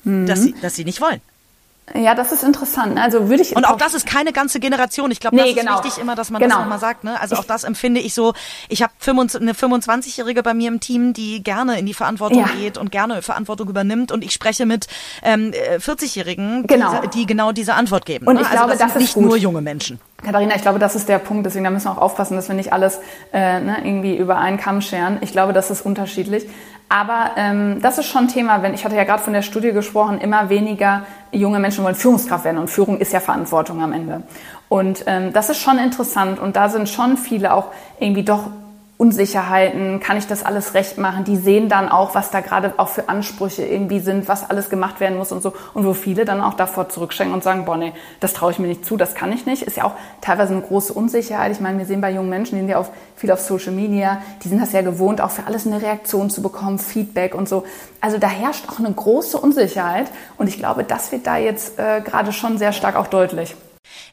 mhm. 0.03 0.27
dass, 0.27 0.43
sie, 0.43 0.53
dass 0.61 0.75
sie 0.75 0.85
nicht 0.85 1.01
wollen. 1.01 1.19
Ja, 1.95 2.15
das 2.15 2.31
ist 2.31 2.43
interessant. 2.43 2.97
Also 2.99 3.29
würde 3.29 3.41
ich 3.41 3.55
und 3.55 3.65
auch 3.65 3.77
das 3.77 3.93
ist 3.93 4.05
keine 4.05 4.31
ganze 4.31 4.59
Generation. 4.59 5.11
Ich 5.11 5.19
glaube, 5.19 5.37
das 5.37 5.45
nee, 5.45 5.53
genau. 5.53 5.79
ist 5.79 5.85
wichtig 5.85 6.01
immer, 6.01 6.15
dass 6.15 6.29
man 6.29 6.41
genau. 6.41 6.55
das 6.55 6.63
nochmal 6.63 6.79
sagt. 6.79 7.03
Ne? 7.03 7.19
Also 7.19 7.35
auch 7.35 7.43
das 7.43 7.63
empfinde 7.63 7.99
ich 7.99 8.13
so. 8.13 8.33
Ich 8.67 8.81
habe 8.81 8.93
eine 9.07 9.53
25-Jährige 9.53 10.43
bei 10.43 10.53
mir 10.53 10.67
im 10.67 10.79
Team, 10.79 11.13
die 11.13 11.43
gerne 11.43 11.79
in 11.79 11.85
die 11.85 11.93
Verantwortung 11.93 12.39
ja. 12.39 12.47
geht 12.59 12.77
und 12.77 12.91
gerne 12.91 13.21
Verantwortung 13.21 13.69
übernimmt. 13.69 14.11
Und 14.11 14.23
ich 14.23 14.33
spreche 14.33 14.65
mit 14.65 14.87
ähm, 15.23 15.51
40-Jährigen, 15.51 16.67
genau. 16.67 17.01
Die, 17.01 17.07
die, 17.09 17.25
genau 17.25 17.51
diese 17.51 17.73
Antwort 17.73 18.05
geben. 18.05 18.27
Und 18.27 18.35
ne? 18.35 18.41
ich 18.41 18.47
also 18.47 18.57
glaube, 18.57 18.71
das, 18.71 18.79
das 18.79 18.91
sind 18.93 19.01
nicht 19.01 19.13
gut. 19.13 19.25
nur 19.25 19.37
junge 19.37 19.61
Menschen. 19.61 19.99
Katharina, 20.23 20.55
ich 20.55 20.61
glaube, 20.61 20.79
das 20.79 20.95
ist 20.95 21.07
der 21.07 21.17
Punkt. 21.17 21.45
Deswegen 21.45 21.63
da 21.63 21.69
müssen 21.69 21.85
wir 21.85 21.91
auch 21.91 22.01
aufpassen, 22.01 22.35
dass 22.35 22.47
wir 22.47 22.55
nicht 22.55 22.73
alles 22.73 22.99
äh, 23.31 23.59
ne, 23.59 23.77
irgendwie 23.83 24.17
über 24.17 24.37
einen 24.37 24.57
Kamm 24.57 24.81
scheren. 24.81 25.17
Ich 25.21 25.31
glaube, 25.31 25.53
das 25.53 25.71
ist 25.71 25.81
unterschiedlich. 25.81 26.45
Aber 26.89 27.31
ähm, 27.37 27.81
das 27.81 27.99
ist 27.99 28.07
schon 28.07 28.27
Thema, 28.27 28.63
wenn 28.63 28.73
ich 28.73 28.83
hatte 28.83 28.95
ja 28.95 29.03
gerade 29.03 29.21
von 29.21 29.33
der 29.33 29.43
Studie 29.43 29.71
gesprochen, 29.71 30.19
immer 30.19 30.49
weniger 30.49 31.03
junge 31.31 31.59
Menschen 31.59 31.83
wollen 31.83 31.93
Führungskraft 31.95 32.45
werden 32.45 32.57
und 32.57 32.67
Führung 32.67 32.97
ist 32.97 33.13
ja 33.13 33.19
Verantwortung 33.19 33.81
am 33.81 33.93
Ende. 33.93 34.23
Und 34.69 35.03
ähm, 35.05 35.31
das 35.31 35.49
ist 35.49 35.59
schon 35.59 35.77
interessant 35.77 36.39
und 36.39 36.55
da 36.55 36.67
sind 36.69 36.89
schon 36.89 37.15
viele 37.15 37.53
auch 37.53 37.67
irgendwie 37.99 38.23
doch 38.23 38.49
Unsicherheiten, 38.99 40.01
kann 40.01 40.17
ich 40.17 40.27
das 40.27 40.43
alles 40.43 40.73
recht 40.73 40.97
machen? 40.97 41.23
Die 41.23 41.37
sehen 41.37 41.69
dann 41.69 41.87
auch, 41.87 42.15
was 42.15 42.31
da 42.31 42.41
gerade 42.41 42.73
auch 42.75 42.89
für 42.89 43.07
Ansprüche 43.07 43.63
irgendwie 43.63 44.01
sind, 44.01 44.27
was 44.27 44.49
alles 44.49 44.69
gemacht 44.69 44.99
werden 44.99 45.17
muss 45.17 45.31
und 45.31 45.41
so. 45.41 45.53
Und 45.73 45.85
wo 45.85 45.93
viele 45.93 46.25
dann 46.25 46.41
auch 46.41 46.55
davor 46.55 46.89
zurückschenken 46.89 47.33
und 47.33 47.41
sagen, 47.41 47.63
boah, 47.63 47.77
nee, 47.77 47.93
das 48.19 48.33
traue 48.33 48.51
ich 48.51 48.59
mir 48.59 48.67
nicht 48.67 48.83
zu, 48.83 48.97
das 48.97 49.15
kann 49.15 49.31
ich 49.31 49.45
nicht. 49.45 49.61
Ist 49.61 49.77
ja 49.77 49.85
auch 49.85 49.93
teilweise 50.19 50.51
eine 50.51 50.63
große 50.63 50.91
Unsicherheit. 50.91 51.53
Ich 51.53 51.61
meine, 51.61 51.77
wir 51.77 51.85
sehen 51.85 52.01
bei 52.01 52.11
jungen 52.11 52.29
Menschen, 52.29 52.55
die 52.55 52.59
sind 52.59 52.69
ja 52.71 52.77
auf, 52.77 52.91
viel 53.15 53.31
auf 53.31 53.39
Social 53.39 53.71
Media, 53.71 54.21
die 54.43 54.49
sind 54.49 54.61
das 54.61 54.73
ja 54.73 54.81
gewohnt, 54.81 55.21
auch 55.21 55.31
für 55.31 55.47
alles 55.47 55.65
eine 55.65 55.81
Reaktion 55.81 56.29
zu 56.29 56.41
bekommen, 56.41 56.77
Feedback 56.77 57.35
und 57.35 57.47
so. 57.47 57.63
Also 58.01 58.17
da 58.17 58.27
herrscht 58.27 58.67
auch 58.67 58.79
eine 58.79 58.91
große 58.91 59.37
Unsicherheit. 59.37 60.07
Und 60.37 60.47
ich 60.47 60.57
glaube, 60.57 60.83
das 60.83 61.13
wird 61.13 61.25
da 61.25 61.37
jetzt 61.37 61.79
äh, 61.79 62.01
gerade 62.01 62.33
schon 62.33 62.57
sehr 62.57 62.73
stark 62.73 62.97
auch 62.97 63.07
deutlich. 63.07 63.55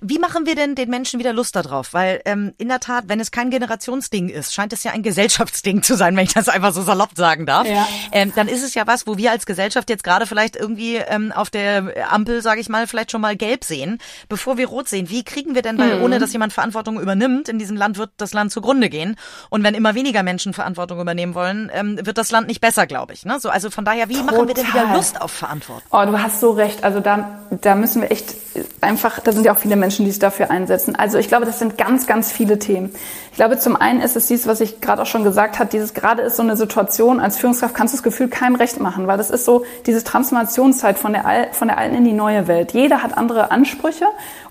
Wie 0.00 0.18
machen 0.18 0.46
wir 0.46 0.54
denn 0.54 0.74
den 0.74 0.90
Menschen 0.90 1.18
wieder 1.20 1.32
Lust 1.32 1.56
darauf? 1.56 1.94
Weil 1.94 2.20
ähm, 2.24 2.54
in 2.58 2.68
der 2.68 2.80
Tat, 2.80 3.04
wenn 3.08 3.20
es 3.20 3.30
kein 3.30 3.50
Generationsding 3.50 4.28
ist, 4.28 4.54
scheint 4.54 4.72
es 4.72 4.84
ja 4.84 4.92
ein 4.92 5.02
Gesellschaftsding 5.02 5.82
zu 5.82 5.96
sein, 5.96 6.16
wenn 6.16 6.24
ich 6.24 6.34
das 6.34 6.48
einfach 6.48 6.72
so 6.72 6.82
salopp 6.82 7.10
sagen 7.16 7.46
darf. 7.46 7.66
Ja. 7.66 7.86
Ähm, 8.12 8.32
dann 8.34 8.48
ist 8.48 8.62
es 8.62 8.74
ja 8.74 8.86
was, 8.86 9.06
wo 9.06 9.16
wir 9.16 9.30
als 9.30 9.46
Gesellschaft 9.46 9.90
jetzt 9.90 10.04
gerade 10.04 10.26
vielleicht 10.26 10.56
irgendwie 10.56 10.96
ähm, 10.96 11.32
auf 11.32 11.50
der 11.50 12.10
Ampel, 12.10 12.42
sage 12.42 12.60
ich 12.60 12.68
mal, 12.68 12.86
vielleicht 12.86 13.10
schon 13.10 13.20
mal 13.20 13.36
gelb 13.36 13.64
sehen, 13.64 13.98
bevor 14.28 14.58
wir 14.58 14.68
rot 14.68 14.88
sehen. 14.88 15.08
Wie 15.10 15.24
kriegen 15.24 15.54
wir 15.54 15.62
denn, 15.62 15.78
weil 15.78 15.96
mhm. 15.96 16.04
ohne 16.04 16.18
dass 16.18 16.32
jemand 16.32 16.52
Verantwortung 16.52 17.00
übernimmt, 17.00 17.48
in 17.48 17.58
diesem 17.58 17.76
Land 17.76 17.98
wird 17.98 18.10
das 18.16 18.32
Land 18.32 18.52
zugrunde 18.52 18.88
gehen. 18.88 19.16
Und 19.50 19.62
wenn 19.62 19.74
immer 19.74 19.94
weniger 19.94 20.22
Menschen 20.22 20.52
Verantwortung 20.52 21.00
übernehmen 21.00 21.34
wollen, 21.34 21.70
ähm, 21.72 21.98
wird 22.04 22.18
das 22.18 22.30
Land 22.30 22.48
nicht 22.48 22.60
besser, 22.60 22.86
glaube 22.86 23.12
ich. 23.12 23.24
Ne? 23.24 23.38
So, 23.40 23.48
also 23.48 23.70
von 23.70 23.84
daher, 23.84 24.08
wie 24.08 24.14
Total. 24.14 24.26
machen 24.26 24.48
wir 24.48 24.54
denn 24.54 24.66
wieder 24.66 24.94
Lust 24.94 25.20
auf 25.20 25.30
Verantwortung? 25.30 25.88
Oh, 25.90 26.04
du 26.04 26.20
hast 26.20 26.40
so 26.40 26.52
recht. 26.52 26.84
Also 26.84 27.00
da, 27.00 27.40
da 27.50 27.74
müssen 27.74 28.02
wir 28.02 28.10
echt 28.10 28.34
einfach, 28.80 29.20
da 29.20 29.32
sind 29.32 29.44
ja 29.44 29.54
auch 29.54 29.58
viele 29.58 29.75
Menschen, 29.78 30.04
die 30.04 30.10
sich 30.10 30.18
dafür 30.18 30.50
einsetzen. 30.50 30.96
Also 30.96 31.18
ich 31.18 31.28
glaube, 31.28 31.46
das 31.46 31.58
sind 31.58 31.78
ganz, 31.78 32.06
ganz 32.06 32.32
viele 32.32 32.58
Themen. 32.58 32.92
Ich 33.30 33.36
glaube, 33.36 33.58
zum 33.58 33.76
einen 33.76 34.00
ist 34.00 34.16
es 34.16 34.26
dies, 34.26 34.46
was 34.46 34.60
ich 34.60 34.80
gerade 34.80 35.02
auch 35.02 35.06
schon 35.06 35.24
gesagt 35.24 35.58
habe, 35.58 35.70
dieses 35.70 35.94
gerade 35.94 36.22
ist 36.22 36.36
so 36.36 36.42
eine 36.42 36.56
Situation, 36.56 37.20
als 37.20 37.38
Führungskraft 37.38 37.74
kannst 37.74 37.94
du 37.94 37.96
das 37.98 38.02
Gefühl 38.02 38.28
keinem 38.28 38.56
recht 38.56 38.80
machen, 38.80 39.06
weil 39.06 39.18
das 39.18 39.30
ist 39.30 39.44
so 39.44 39.64
diese 39.86 40.02
Transformationszeit 40.02 40.98
von 40.98 41.12
der, 41.12 41.26
Al 41.26 41.48
von 41.52 41.68
der 41.68 41.78
alten 41.78 41.96
in 41.96 42.04
die 42.04 42.12
neue 42.12 42.48
Welt. 42.48 42.72
Jeder 42.72 43.02
hat 43.02 43.16
andere 43.16 43.50
Ansprüche 43.50 44.06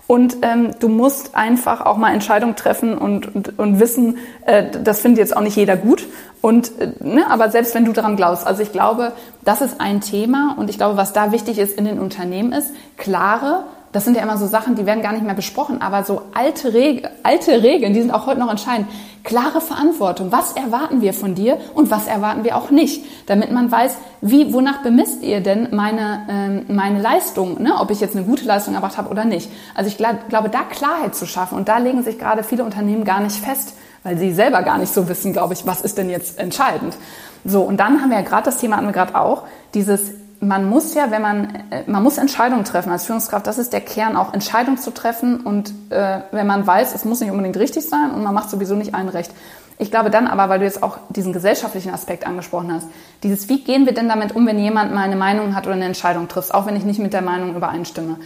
und 0.06 0.36
ähm, 0.42 0.70
du 0.78 0.88
musst 0.88 1.34
einfach 1.34 1.84
auch 1.84 1.96
mal 1.96 2.12
Entscheidungen 2.12 2.54
treffen 2.54 2.96
und, 2.96 3.34
und, 3.34 3.58
und 3.58 3.80
wissen, 3.80 4.18
äh, 4.44 4.70
das 4.70 5.00
findet 5.00 5.18
jetzt 5.18 5.36
auch 5.36 5.40
nicht 5.40 5.56
jeder 5.56 5.76
gut. 5.76 6.06
Und, 6.40 6.80
äh, 6.80 6.92
ne, 7.00 7.28
aber 7.28 7.50
selbst 7.50 7.74
wenn 7.74 7.84
du 7.84 7.92
daran 7.92 8.14
glaubst, 8.14 8.46
also 8.46 8.62
ich 8.62 8.70
glaube, 8.70 9.12
das 9.44 9.62
ist 9.62 9.80
ein 9.80 10.00
Thema 10.00 10.54
und 10.58 10.70
ich 10.70 10.76
glaube, 10.76 10.96
was 10.96 11.12
da 11.12 11.32
wichtig 11.32 11.58
ist 11.58 11.76
in 11.76 11.84
den 11.84 11.98
Unternehmen 11.98 12.52
ist, 12.52 12.72
klare 12.96 13.64
das 13.96 14.04
sind 14.04 14.14
ja 14.14 14.22
immer 14.22 14.36
so 14.36 14.46
Sachen, 14.46 14.74
die 14.74 14.84
werden 14.84 15.02
gar 15.02 15.14
nicht 15.14 15.24
mehr 15.24 15.32
besprochen, 15.32 15.80
aber 15.80 16.04
so 16.04 16.20
alte, 16.34 16.74
Reg 16.74 17.08
alte 17.22 17.62
Regeln, 17.62 17.94
die 17.94 18.02
sind 18.02 18.10
auch 18.10 18.26
heute 18.26 18.38
noch 18.38 18.50
entscheidend. 18.50 18.88
Klare 19.24 19.62
Verantwortung. 19.62 20.30
Was 20.30 20.52
erwarten 20.52 21.00
wir 21.00 21.14
von 21.14 21.34
dir 21.34 21.56
und 21.72 21.90
was 21.90 22.06
erwarten 22.06 22.44
wir 22.44 22.58
auch 22.58 22.68
nicht? 22.68 23.06
Damit 23.24 23.52
man 23.52 23.72
weiß, 23.72 23.96
wie, 24.20 24.52
wonach 24.52 24.82
bemisst 24.82 25.22
ihr 25.22 25.40
denn 25.40 25.68
meine, 25.74 26.26
ähm, 26.28 26.66
meine 26.68 27.00
Leistung, 27.00 27.62
ne? 27.62 27.72
ob 27.80 27.90
ich 27.90 28.00
jetzt 28.00 28.14
eine 28.14 28.26
gute 28.26 28.44
Leistung 28.44 28.74
erbracht 28.74 28.98
habe 28.98 29.08
oder 29.08 29.24
nicht. 29.24 29.50
Also 29.74 29.88
ich 29.88 29.96
glaub, 29.96 30.28
glaube, 30.28 30.50
da 30.50 30.64
Klarheit 30.64 31.14
zu 31.14 31.24
schaffen 31.24 31.56
und 31.56 31.66
da 31.66 31.78
legen 31.78 32.02
sich 32.02 32.18
gerade 32.18 32.42
viele 32.42 32.64
Unternehmen 32.64 33.04
gar 33.04 33.20
nicht 33.20 33.36
fest, 33.36 33.72
weil 34.02 34.18
sie 34.18 34.34
selber 34.34 34.60
gar 34.60 34.76
nicht 34.76 34.92
so 34.92 35.08
wissen, 35.08 35.32
glaube 35.32 35.54
ich, 35.54 35.66
was 35.66 35.80
ist 35.80 35.96
denn 35.96 36.10
jetzt 36.10 36.38
entscheidend. 36.38 36.98
So, 37.46 37.62
und 37.62 37.78
dann 37.78 38.02
haben 38.02 38.10
wir 38.10 38.18
ja 38.18 38.24
gerade 38.24 38.44
das 38.44 38.58
Thema, 38.58 38.76
hatten 38.76 38.86
wir 38.88 38.92
gerade 38.92 39.18
auch, 39.18 39.44
dieses 39.72 40.10
man 40.40 40.68
muss 40.68 40.94
ja, 40.94 41.10
wenn 41.10 41.22
man, 41.22 41.54
äh, 41.70 41.82
man 41.86 42.02
muss 42.02 42.18
Entscheidungen 42.18 42.64
treffen 42.64 42.90
als 42.90 43.04
Führungskraft. 43.04 43.46
Das 43.46 43.58
ist 43.58 43.72
der 43.72 43.80
Kern, 43.80 44.16
auch 44.16 44.32
Entscheidungen 44.32 44.78
zu 44.78 44.92
treffen. 44.92 45.40
Und 45.40 45.72
äh, 45.90 46.20
wenn 46.32 46.46
man 46.46 46.66
weiß, 46.66 46.94
es 46.94 47.04
muss 47.04 47.20
nicht 47.20 47.30
unbedingt 47.30 47.56
richtig 47.56 47.88
sein 47.88 48.10
und 48.10 48.22
man 48.22 48.34
macht 48.34 48.50
sowieso 48.50 48.74
nicht 48.74 48.94
allen 48.94 49.08
recht. 49.08 49.32
Ich 49.78 49.90
glaube 49.90 50.08
dann 50.08 50.26
aber, 50.26 50.48
weil 50.48 50.58
du 50.58 50.64
jetzt 50.64 50.82
auch 50.82 50.98
diesen 51.10 51.34
gesellschaftlichen 51.34 51.92
Aspekt 51.92 52.26
angesprochen 52.26 52.72
hast, 52.72 52.88
dieses, 53.22 53.48
wie 53.50 53.62
gehen 53.62 53.84
wir 53.84 53.92
denn 53.92 54.08
damit 54.08 54.34
um, 54.34 54.46
wenn 54.46 54.58
jemand 54.58 54.94
mal 54.94 55.02
eine 55.02 55.16
Meinung 55.16 55.54
hat 55.54 55.66
oder 55.66 55.74
eine 55.74 55.84
Entscheidung 55.84 56.28
trifft, 56.28 56.54
auch 56.54 56.66
wenn 56.66 56.76
ich 56.76 56.84
nicht 56.84 56.98
mit 56.98 57.12
der 57.12 57.20
Meinung 57.20 57.54
übereinstimme. 57.54 58.16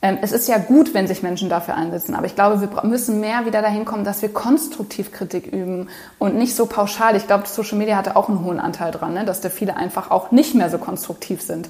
Ähm, 0.00 0.18
es 0.22 0.30
ist 0.30 0.48
ja 0.48 0.58
gut, 0.58 0.94
wenn 0.94 1.08
sich 1.08 1.22
Menschen 1.22 1.48
dafür 1.48 1.74
einsetzen, 1.74 2.14
aber 2.14 2.26
ich 2.26 2.36
glaube, 2.36 2.60
wir 2.60 2.84
müssen 2.84 3.18
mehr 3.18 3.46
wieder 3.46 3.62
dahin 3.62 3.84
kommen, 3.84 4.04
dass 4.04 4.22
wir 4.22 4.28
konstruktiv 4.28 5.10
Kritik 5.10 5.46
üben 5.46 5.88
und 6.20 6.36
nicht 6.36 6.54
so 6.54 6.66
pauschal. 6.66 7.16
Ich 7.16 7.26
glaube, 7.26 7.48
Social 7.48 7.78
Media 7.78 7.96
hatte 7.96 8.14
auch 8.14 8.28
einen 8.28 8.44
hohen 8.44 8.60
Anteil 8.60 8.92
dran, 8.92 9.14
ne? 9.14 9.24
dass 9.24 9.40
da 9.40 9.48
viele 9.48 9.76
einfach 9.76 10.12
auch 10.12 10.30
nicht 10.30 10.54
mehr 10.54 10.70
so 10.70 10.78
konstruktiv 10.78 11.42
sind. 11.42 11.68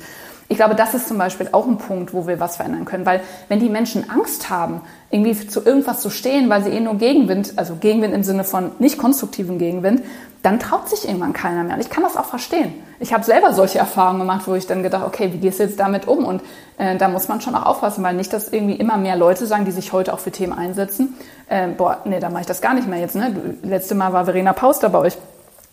Ich 0.51 0.57
glaube, 0.57 0.75
das 0.75 0.95
ist 0.95 1.09
zum 1.09 1.19
Beispiel 1.19 1.49
auch 1.53 1.67
ein 1.67 1.79
Punkt, 1.79 2.13
wo 2.13 2.27
wir 2.27 2.41
was 2.41 2.57
verändern 2.57 2.85
können, 2.85 3.07
weil 3.07 3.23
wenn 3.49 3.61
die 3.61 3.69
Menschen 3.69 4.09
Angst 4.11 4.51
haben, 4.51 4.83
irgendwie 5.11 5.47
zu 5.47 5.65
irgendwas 5.65 6.01
zu 6.01 6.11
stehen, 6.11 6.51
weil 6.51 6.63
sie 6.63 6.71
eh 6.71 6.81
nur 6.81 6.97
Gegenwind, 6.97 7.55
also 7.57 7.77
Gegenwind 7.77 8.15
im 8.15 8.25
Sinne 8.25 8.45
von 8.45 8.73
nicht 8.79 8.99
konstruktiven 8.99 9.59
Gegenwind, 9.59 10.03
dann 10.43 10.59
traut 10.59 10.89
sich 10.89 11.07
irgendwann 11.07 11.35
keiner 11.35 11.65
mehr. 11.65 11.75
Und 11.75 11.81
ich 11.81 11.91
kann 11.91 12.03
das 12.03 12.17
auch 12.17 12.25
verstehen. 12.27 12.75
Ich 13.01 13.13
habe 13.13 13.23
selber 13.23 13.53
solche 13.53 13.79
Erfahrungen 13.79 14.21
gemacht, 14.21 14.47
wo 14.47 14.55
ich 14.55 14.67
dann 14.67 14.83
gedacht, 14.83 15.05
okay, 15.07 15.33
wie 15.33 15.39
gehst 15.39 15.61
du 15.61 15.65
jetzt 15.65 15.79
damit 15.79 16.09
um? 16.09 16.25
Und 16.25 16.43
äh, 16.79 16.97
da 16.97 17.09
muss 17.09 17.29
man 17.29 17.41
schon 17.41 17.55
auch 17.55 17.67
aufpassen, 17.67 18.03
weil 18.03 18.15
nicht, 18.15 18.33
dass 18.33 18.49
irgendwie 18.49 18.75
immer 18.75 18.97
mehr 18.97 19.17
Leute 19.17 19.47
sagen, 19.47 19.65
die 19.65 19.71
sich 19.71 19.93
heute 19.93 20.13
auch 20.13 20.19
für 20.19 20.33
Themen 20.33 20.53
einsetzen, 20.53 21.15
äh, 21.49 21.69
boah, 21.69 21.99
nee, 22.05 22.19
da 22.19 22.29
mache 22.29 22.41
ich 22.41 22.47
das 22.47 22.61
gar 22.61 22.75
nicht 22.75 22.89
mehr 22.89 22.99
jetzt. 22.99 23.15
Ne? 23.15 23.35
Letzte 23.63 23.95
Mal 23.95 24.13
war 24.13 24.25
Verena 24.25 24.53
Paus 24.53 24.81
da 24.81 24.89
bei 24.89 24.99
euch. 24.99 25.17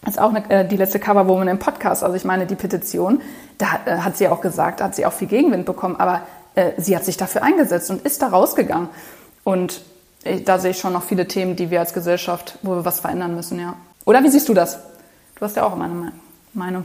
Das 0.03 0.15
ist 0.15 0.19
auch 0.19 0.30
eine, 0.30 0.47
äh, 0.51 0.67
die 0.67 0.78
letzte 0.78 0.99
Coverwoman 0.99 1.47
im 1.47 1.57
Podcast. 1.57 2.03
Also 2.03 2.15
ich 2.15 2.26
meine, 2.26 2.45
die 2.45 2.55
Petition, 2.55 3.21
da 3.57 3.65
äh, 3.86 3.97
hat 3.97 4.17
sie 4.17 4.28
auch 4.28 4.41
gesagt, 4.41 4.80
da 4.80 4.86
hat 4.86 4.95
sie 4.95 5.05
auch 5.07 5.13
viel 5.13 5.28
Gegenwind 5.28 5.65
bekommen, 5.65 5.95
aber 5.97 6.21
äh, 6.53 6.73
sie 6.78 6.95
hat 6.95 7.05
sich 7.05 7.17
dafür 7.17 7.41
eingesetzt 7.41 7.89
und 7.89 8.05
ist 8.05 8.21
da 8.21 8.28
rausgegangen. 8.28 8.89
Und 9.43 9.82
äh, 10.23 10.41
da 10.41 10.59
sehe 10.59 10.71
ich 10.71 10.78
schon 10.78 10.93
noch 10.93 11.03
viele 11.03 11.28
Themen, 11.28 11.55
die 11.55 11.71
wir 11.71 11.80
als 11.80 11.93
Gesellschaft, 11.93 12.59
wo 12.61 12.76
wir 12.76 12.86
was 12.86 12.99
verändern 12.99 13.36
müssen, 13.36 13.59
ja. 13.59 13.73
Oder 14.05 14.23
wie 14.23 14.30
siehst 14.30 14.47
du 14.47 14.53
das? 14.53 14.78
Du 15.36 15.41
hast 15.41 15.55
ja 15.55 15.63
auch 15.63 15.73
immer 15.73 15.86
eine 15.86 15.95
Meinung 15.95 16.24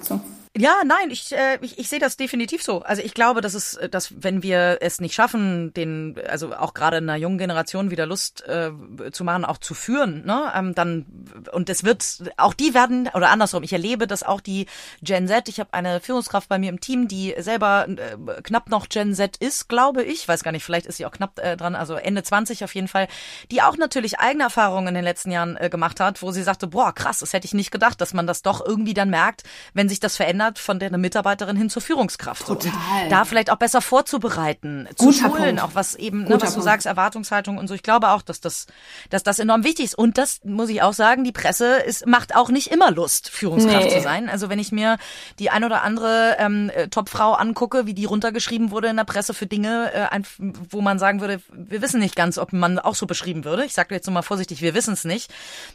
zu. 0.00 0.20
Ja, 0.60 0.82
nein, 0.84 1.10
ich, 1.10 1.32
äh, 1.32 1.58
ich, 1.62 1.78
ich 1.78 1.88
sehe 1.88 1.98
das 1.98 2.18
definitiv 2.18 2.62
so. 2.62 2.82
Also 2.82 3.00
ich 3.00 3.14
glaube, 3.14 3.40
dass 3.40 3.54
es, 3.54 3.80
dass 3.90 4.22
wenn 4.22 4.42
wir 4.42 4.76
es 4.82 5.00
nicht 5.00 5.14
schaffen, 5.14 5.72
den, 5.72 6.20
also 6.28 6.54
auch 6.54 6.74
gerade 6.74 6.98
einer 6.98 7.16
jungen 7.16 7.38
Generation 7.38 7.90
wieder 7.90 8.04
Lust 8.04 8.46
äh, 8.46 8.70
zu 9.10 9.24
machen, 9.24 9.46
auch 9.46 9.56
zu 9.56 9.72
führen, 9.72 10.26
ne, 10.26 10.52
ähm, 10.54 10.74
dann 10.74 11.06
und 11.52 11.70
es 11.70 11.82
wird, 11.82 12.30
auch 12.36 12.52
die 12.52 12.74
werden 12.74 13.08
oder 13.14 13.30
andersrum. 13.30 13.62
Ich 13.62 13.72
erlebe, 13.72 14.06
dass 14.06 14.22
auch 14.22 14.42
die 14.42 14.66
Gen 15.00 15.28
Z. 15.28 15.48
Ich 15.48 15.60
habe 15.60 15.72
eine 15.72 15.98
Führungskraft 15.98 16.50
bei 16.50 16.58
mir 16.58 16.68
im 16.68 16.80
Team, 16.80 17.08
die 17.08 17.34
selber 17.38 17.86
äh, 17.88 18.42
knapp 18.42 18.68
noch 18.68 18.90
Gen 18.90 19.14
Z 19.14 19.38
ist, 19.38 19.66
glaube 19.70 20.02
ich. 20.02 20.28
Weiß 20.28 20.44
gar 20.44 20.52
nicht, 20.52 20.64
vielleicht 20.64 20.84
ist 20.84 20.98
sie 20.98 21.06
auch 21.06 21.12
knapp 21.12 21.38
äh, 21.38 21.56
dran, 21.56 21.74
also 21.74 21.94
Ende 21.94 22.22
20 22.22 22.64
auf 22.64 22.74
jeden 22.74 22.88
Fall, 22.88 23.08
die 23.50 23.62
auch 23.62 23.78
natürlich 23.78 24.18
eigene 24.18 24.44
Erfahrungen 24.44 24.88
in 24.88 24.94
den 24.94 25.04
letzten 25.04 25.30
Jahren 25.30 25.56
äh, 25.56 25.70
gemacht 25.70 26.00
hat, 26.00 26.20
wo 26.20 26.32
sie 26.32 26.42
sagte, 26.42 26.66
boah, 26.66 26.94
krass, 26.94 27.20
das 27.20 27.32
hätte 27.32 27.46
ich 27.46 27.54
nicht 27.54 27.70
gedacht, 27.70 27.98
dass 28.02 28.12
man 28.12 28.26
das 28.26 28.42
doch 28.42 28.62
irgendwie 28.62 28.92
dann 28.92 29.08
merkt, 29.08 29.44
wenn 29.72 29.88
sich 29.88 30.00
das 30.00 30.16
verändert 30.16 30.49
Art 30.50 30.58
von 30.58 30.78
der 30.80 30.96
Mitarbeiterin 30.98 31.56
hin 31.56 31.70
zur 31.70 31.80
Führungskraft. 31.82 32.46
Total. 32.46 32.72
Und 33.04 33.10
da 33.10 33.24
vielleicht 33.24 33.50
auch 33.50 33.56
besser 33.56 33.80
vorzubereiten, 33.80 34.88
Guter 34.98 35.12
zu 35.12 35.12
schulen, 35.12 35.56
Punkt. 35.56 35.62
auch 35.62 35.70
was 35.74 35.94
eben, 35.94 36.22
ne, 36.22 36.30
Guter 36.30 36.42
was 36.42 36.50
du 36.50 36.54
Punkt. 36.56 36.64
sagst, 36.64 36.86
Erwartungshaltung 36.86 37.56
und 37.58 37.68
so. 37.68 37.74
Ich 37.74 37.82
glaube 37.82 38.08
auch, 38.10 38.22
dass 38.22 38.40
das, 38.40 38.66
dass 39.10 39.22
das 39.22 39.38
enorm 39.38 39.62
wichtig 39.64 39.86
ist. 39.86 39.94
Und 39.94 40.18
das 40.18 40.40
muss 40.44 40.68
ich 40.68 40.82
auch 40.82 40.92
sagen, 40.92 41.22
die 41.24 41.32
Presse 41.32 41.76
ist, 41.76 42.06
macht 42.06 42.34
auch 42.34 42.48
nicht 42.50 42.68
immer 42.72 42.90
Lust, 42.90 43.28
Führungskraft 43.30 43.84
Nee. 43.86 43.96
zu 43.96 44.02
sein. 44.02 44.28
Also 44.28 44.48
wenn 44.48 44.58
ich 44.58 44.72
mir 44.72 44.98
die 45.38 45.50
ein 45.50 45.62
oder 45.64 45.82
andere 45.82 46.36
ähm, 46.38 46.70
äh, 46.74 46.88
Topfrau 46.88 47.32
angucke, 47.34 47.86
wie 47.86 47.94
die 47.94 48.04
runtergeschrieben 48.04 48.70
wurde 48.72 48.88
in 48.88 48.96
der 48.96 49.04
Presse 49.04 49.34
für 49.34 49.46
Dinge, 49.46 49.92
äh, 49.94 50.00
ein- 50.10 50.26
wo 50.38 50.80
man 50.80 50.98
sagen 50.98 51.20
würde, 51.20 51.40
wir 51.52 51.80
wissen 51.82 52.00
nicht 52.00 52.16
ganz, 52.16 52.38
ob 52.38 52.52
man 52.52 52.78
auch 52.78 52.94
so 52.96 53.06
beschrieben 53.06 53.44
würde. 53.44 53.64
Ich 53.64 53.72
sage 53.74 53.94
jetzt 53.94 54.06
nur 54.06 54.14
mal 54.14 54.22
vorsichtig, 54.22 54.62
wir 54.62 54.74
wissen 54.74 54.94
es 54.94 55.04
nicht. 55.04 55.32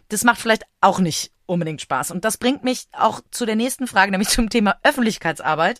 Das 0.09 0.23
macht 0.23 0.39
vielleicht 0.41 0.63
auch 0.81 0.99
nicht 0.99 1.31
unbedingt 1.45 1.81
Spaß. 1.81 2.11
Und 2.11 2.25
das 2.25 2.37
bringt 2.37 2.63
mich 2.63 2.87
auch 2.91 3.21
zu 3.31 3.45
der 3.45 3.55
nächsten 3.55 3.87
Frage, 3.87 4.11
nämlich 4.11 4.29
zum 4.29 4.49
Thema 4.49 4.77
Öffentlichkeitsarbeit. 4.83 5.79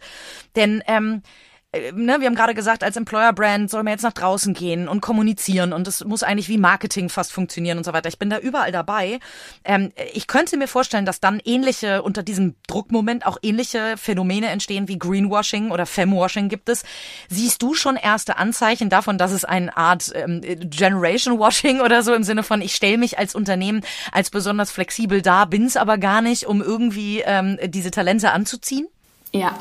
Denn 0.56 0.84
ähm, 0.88 1.22
äh, 1.24 1.45
ne, 1.94 2.18
wir 2.20 2.28
haben 2.28 2.36
gerade 2.36 2.54
gesagt, 2.54 2.84
als 2.84 2.98
Employer-Brand 2.98 3.70
soll 3.70 3.84
man 3.84 3.92
jetzt 3.92 4.04
nach 4.04 4.14
draußen 4.14 4.54
gehen 4.54 4.88
und 4.88 5.02
kommunizieren 5.02 5.74
und 5.74 5.88
das 5.88 6.04
muss 6.04 6.24
eigentlich 6.24 6.50
wie 6.50 6.58
Marketing 6.58 7.10
fast 7.10 7.32
funktionieren 7.32 7.78
und 7.78 7.84
so 7.84 7.94
weiter. 7.94 8.10
Ich 8.10 8.20
bin 8.20 8.30
da 8.30 8.38
überall 8.38 8.72
dabei. 8.72 9.20
Ähm, 9.64 9.92
ich 10.14 10.28
könnte 10.28 10.58
mir 10.58 10.68
vorstellen, 10.68 11.06
dass 11.06 11.20
dann 11.20 11.42
ähnliche, 11.44 12.02
unter 12.04 12.24
diesem 12.24 12.56
Druckmoment 12.68 13.26
auch 13.26 13.38
ähnliche 13.42 13.96
Phänomene 13.98 14.48
entstehen 14.48 14.88
wie 14.88 15.00
Greenwashing 15.00 15.72
oder 15.72 15.86
Femwashing 15.86 16.50
gibt 16.50 16.70
es. 16.70 16.84
Siehst 17.30 17.62
du 17.62 17.74
schon 17.74 17.96
erste 17.96 18.38
Anzeichen 18.38 18.90
davon, 18.90 19.18
dass 19.18 19.32
es 19.32 19.46
eine 19.46 19.76
Art 19.76 20.12
ähm, 20.16 20.42
Generation 20.42 21.40
Washing 21.40 21.82
oder 21.82 22.04
so 22.04 22.14
im 22.14 22.24
Sinne 22.24 22.44
von, 22.44 22.62
ich 22.62 22.76
stelle 22.76 22.98
mich 22.98 23.18
als 23.18 23.36
Unternehmen 23.36 23.82
als 24.12 24.30
besonders 24.30 24.72
flexibel 24.72 25.22
dar, 25.22 25.48
bin's 25.48 25.78
aber 25.78 25.98
gar 25.98 26.22
nicht, 26.22 26.46
um 26.46 26.62
irgendwie 26.62 27.22
ähm, 27.26 27.58
diese 27.66 27.92
Talente 27.92 28.32
anzuziehen? 28.32 28.88
Ja, 29.32 29.58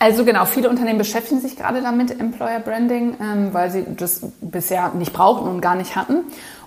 also 0.00 0.24
genau, 0.24 0.46
viele 0.46 0.70
Unternehmen 0.70 0.98
beschäftigen 0.98 1.42
sich 1.42 1.56
gerade 1.56 1.82
damit, 1.82 2.18
Employer 2.18 2.60
Branding, 2.60 3.16
ähm, 3.20 3.52
weil 3.52 3.70
sie 3.70 3.84
das 3.98 4.22
bisher 4.40 4.92
nicht 4.94 5.12
brauchten 5.12 5.46
und 5.46 5.60
gar 5.60 5.74
nicht 5.74 5.94
hatten. 5.94 6.24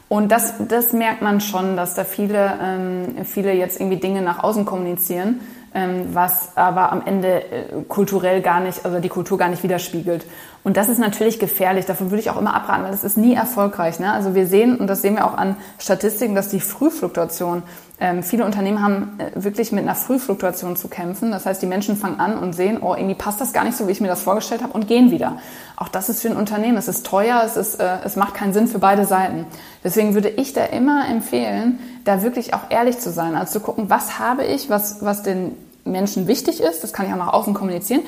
Und 0.08 0.32
das, 0.32 0.54
das 0.68 0.94
merkt 0.94 1.24
man 1.24 1.42
schon, 1.42 1.76
dass 1.76 1.96
da 1.96 2.04
viele, 2.04 2.60
ähm, 2.62 3.26
viele 3.26 3.52
jetzt 3.54 3.82
irgendwie 3.82 3.98
Dinge 3.98 4.22
nach 4.22 4.44
außen 4.44 4.66
kommunizieren, 4.66 5.40
ähm, 5.74 6.10
was 6.14 6.56
aber 6.56 6.92
am 6.92 7.02
Ende 7.08 7.42
äh, 7.42 7.64
kulturell 7.88 8.44
gar 8.44 8.60
nicht, 8.60 8.86
also 8.86 9.00
die 9.00 9.10
Kultur 9.10 9.40
gar 9.40 9.50
nicht 9.50 9.64
widerspiegelt. 9.64 10.28
Und 10.64 10.78
das 10.78 10.88
ist 10.88 10.98
natürlich 10.98 11.40
gefährlich. 11.40 11.86
Davon 11.86 12.10
würde 12.10 12.22
ich 12.22 12.30
auch 12.30 12.40
immer 12.40 12.54
abraten, 12.54 12.84
weil 12.84 12.92
das 12.92 13.04
ist 13.04 13.18
nie 13.18 13.34
erfolgreich. 13.34 14.00
Ne? 14.00 14.12
Also 14.12 14.34
wir 14.34 14.48
sehen, 14.48 14.78
und 14.78 14.88
das 14.88 15.02
sehen 15.02 15.16
wir 15.16 15.26
auch 15.26 15.38
an 15.38 15.58
Statistiken, 15.78 16.36
dass 16.36 16.48
die 16.48 16.62
Frühfluktuation, 16.62 17.64
ähm, 18.00 18.24
viele 18.24 18.46
Unternehmen 18.46 18.82
haben 18.82 19.20
äh, 19.20 19.44
wirklich 19.44 19.74
mit 19.74 19.84
einer 19.84 19.96
Frühfluktuation 19.96 20.78
zu 20.78 20.88
kämpfen. 20.88 21.32
Das 21.32 21.46
heißt, 21.46 21.62
die 21.62 21.66
Menschen 21.66 21.98
fangen 21.98 22.20
an 22.20 22.38
und 22.38 22.54
sehen, 22.54 22.80
oh, 22.82 22.96
irgendwie 22.96 23.16
passt 23.16 23.42
das 23.42 23.52
gar 23.52 23.66
nicht 23.66 23.76
so, 23.76 23.88
wie 23.88 23.92
ich 23.92 24.00
mir 24.00 24.08
das 24.08 24.22
vorgestellt 24.22 24.64
habe 24.64 24.72
und 24.72 24.88
gehen 24.88 25.12
wieder. 25.12 25.38
Auch 25.76 25.90
das 25.90 26.08
ist 26.08 26.22
für 26.22 26.30
ein 26.30 26.38
Unternehmen, 26.38 26.78
es 26.78 26.88
ist 26.88 27.06
teuer, 27.06 27.42
es, 27.46 27.58
ist, 27.58 27.82
äh, 27.82 27.98
es 28.06 28.16
macht 28.16 28.34
keinen 28.34 28.54
Sinn 28.54 28.68
für 28.68 28.80
beide 28.80 29.06
Seiten. 29.06 29.46
Deswegen 29.84 30.14
würde 30.14 30.30
ich 30.30 30.54
da 30.54 30.64
immer 30.64 31.10
empfehlen, 31.10 31.80
da 32.06 32.24
wirklich 32.24 32.54
auch 32.54 32.70
ehrlich 32.70 33.00
zu 33.00 33.12
sein, 33.12 33.36
also 33.36 33.54
zu 33.54 33.60
gucken, 33.60 33.90
was 33.90 34.18
habe 34.18 34.46
ich, 34.46 34.70
was, 34.70 35.04
was 35.04 35.24
den 35.24 35.58
Menschen 35.84 36.28
wichtig 36.28 36.62
ist, 36.62 36.84
das 36.84 36.94
kann 36.94 37.06
ich 37.06 37.12
auch 37.12 37.18
nach 37.18 37.34
außen 37.34 37.54
kommunizieren, 37.54 38.02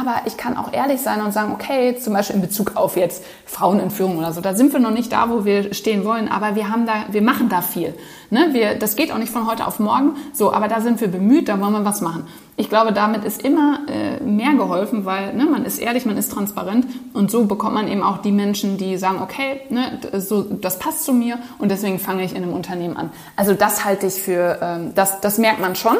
aber 0.00 0.22
ich 0.26 0.36
kann 0.36 0.56
auch 0.56 0.72
ehrlich 0.72 1.00
sein 1.00 1.20
und 1.20 1.32
sagen, 1.32 1.52
okay, 1.52 1.96
zum 1.98 2.14
Beispiel 2.14 2.36
in 2.36 2.42
Bezug 2.42 2.76
auf 2.76 2.96
jetzt 2.96 3.22
Frauen 3.44 3.78
in 3.78 3.90
Führung 3.90 4.18
oder 4.18 4.32
so, 4.32 4.40
da 4.40 4.54
sind 4.54 4.72
wir 4.72 4.80
noch 4.80 4.90
nicht 4.90 5.12
da, 5.12 5.28
wo 5.28 5.44
wir 5.44 5.74
stehen 5.74 6.04
wollen, 6.04 6.28
aber 6.28 6.54
wir 6.54 6.70
haben 6.70 6.86
da, 6.86 7.04
wir 7.10 7.22
machen 7.22 7.48
da 7.48 7.60
viel. 7.60 7.94
Ne? 8.30 8.48
Wir, 8.52 8.74
das 8.74 8.96
geht 8.96 9.12
auch 9.12 9.18
nicht 9.18 9.32
von 9.32 9.46
heute 9.46 9.66
auf 9.66 9.78
morgen, 9.78 10.16
so, 10.32 10.52
aber 10.52 10.68
da 10.68 10.80
sind 10.80 11.00
wir 11.00 11.08
bemüht, 11.08 11.48
da 11.48 11.60
wollen 11.60 11.72
wir 11.72 11.84
was 11.84 12.00
machen. 12.00 12.26
Ich 12.56 12.68
glaube, 12.68 12.92
damit 12.92 13.24
ist 13.24 13.42
immer 13.42 13.80
äh, 13.88 14.22
mehr 14.22 14.52
geholfen, 14.54 15.04
weil 15.04 15.34
ne, 15.34 15.46
man 15.46 15.64
ist 15.64 15.78
ehrlich, 15.78 16.06
man 16.06 16.16
ist 16.16 16.32
transparent 16.32 16.86
und 17.12 17.30
so 17.30 17.44
bekommt 17.46 17.74
man 17.74 17.88
eben 17.88 18.02
auch 18.02 18.18
die 18.18 18.32
Menschen, 18.32 18.76
die 18.76 18.96
sagen, 18.96 19.20
okay, 19.22 19.60
ne, 19.70 20.00
so, 20.18 20.42
das 20.42 20.78
passt 20.78 21.04
zu 21.04 21.12
mir 21.12 21.38
und 21.58 21.70
deswegen 21.70 21.98
fange 21.98 22.24
ich 22.24 22.34
in 22.34 22.42
einem 22.42 22.52
Unternehmen 22.52 22.96
an. 22.96 23.10
Also 23.36 23.54
das 23.54 23.84
halte 23.84 24.06
ich 24.06 24.14
für, 24.14 24.58
ähm, 24.62 24.92
das, 24.94 25.20
das 25.20 25.38
merkt 25.38 25.60
man 25.60 25.76
schon. 25.76 25.96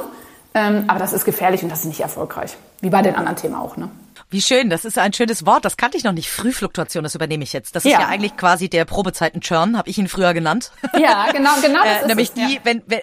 Ähm, 0.54 0.84
aber 0.88 0.98
das 0.98 1.12
ist 1.12 1.24
gefährlich 1.24 1.62
und 1.62 1.68
das 1.70 1.80
ist 1.80 1.86
nicht 1.86 2.00
erfolgreich. 2.00 2.56
Wie 2.80 2.90
bei 2.90 3.02
den 3.02 3.14
anderen 3.14 3.36
Themen 3.36 3.54
auch, 3.54 3.76
ne? 3.76 3.90
Wie 4.28 4.40
schön, 4.42 4.70
das 4.70 4.84
ist 4.84 4.98
ein 4.98 5.12
schönes 5.12 5.44
Wort, 5.44 5.64
das 5.64 5.76
kannte 5.76 5.96
ich 5.98 6.04
noch 6.04 6.12
nicht. 6.12 6.30
Frühfluktuation, 6.30 7.02
das 7.02 7.14
übernehme 7.14 7.44
ich 7.44 7.52
jetzt. 7.52 7.76
Das 7.76 7.84
ist 7.84 7.92
Ja. 7.92 8.00
ja 8.00 8.08
eigentlich 8.08 8.36
quasi 8.36 8.68
der 8.68 8.84
Probezeiten-Churn, 8.86 9.76
habe 9.76 9.90
ich 9.90 9.98
ihn 9.98 10.08
früher 10.08 10.32
genannt. 10.34 10.72
Ja, 10.98 11.30
genau, 11.32 11.50
genau. 11.60 11.82
Äh, 11.84 12.06
nämlich 12.06 12.28
es, 12.28 12.34
die, 12.34 12.54
ja. 12.54 12.60
wenn, 12.64 12.82
wenn 12.86 13.00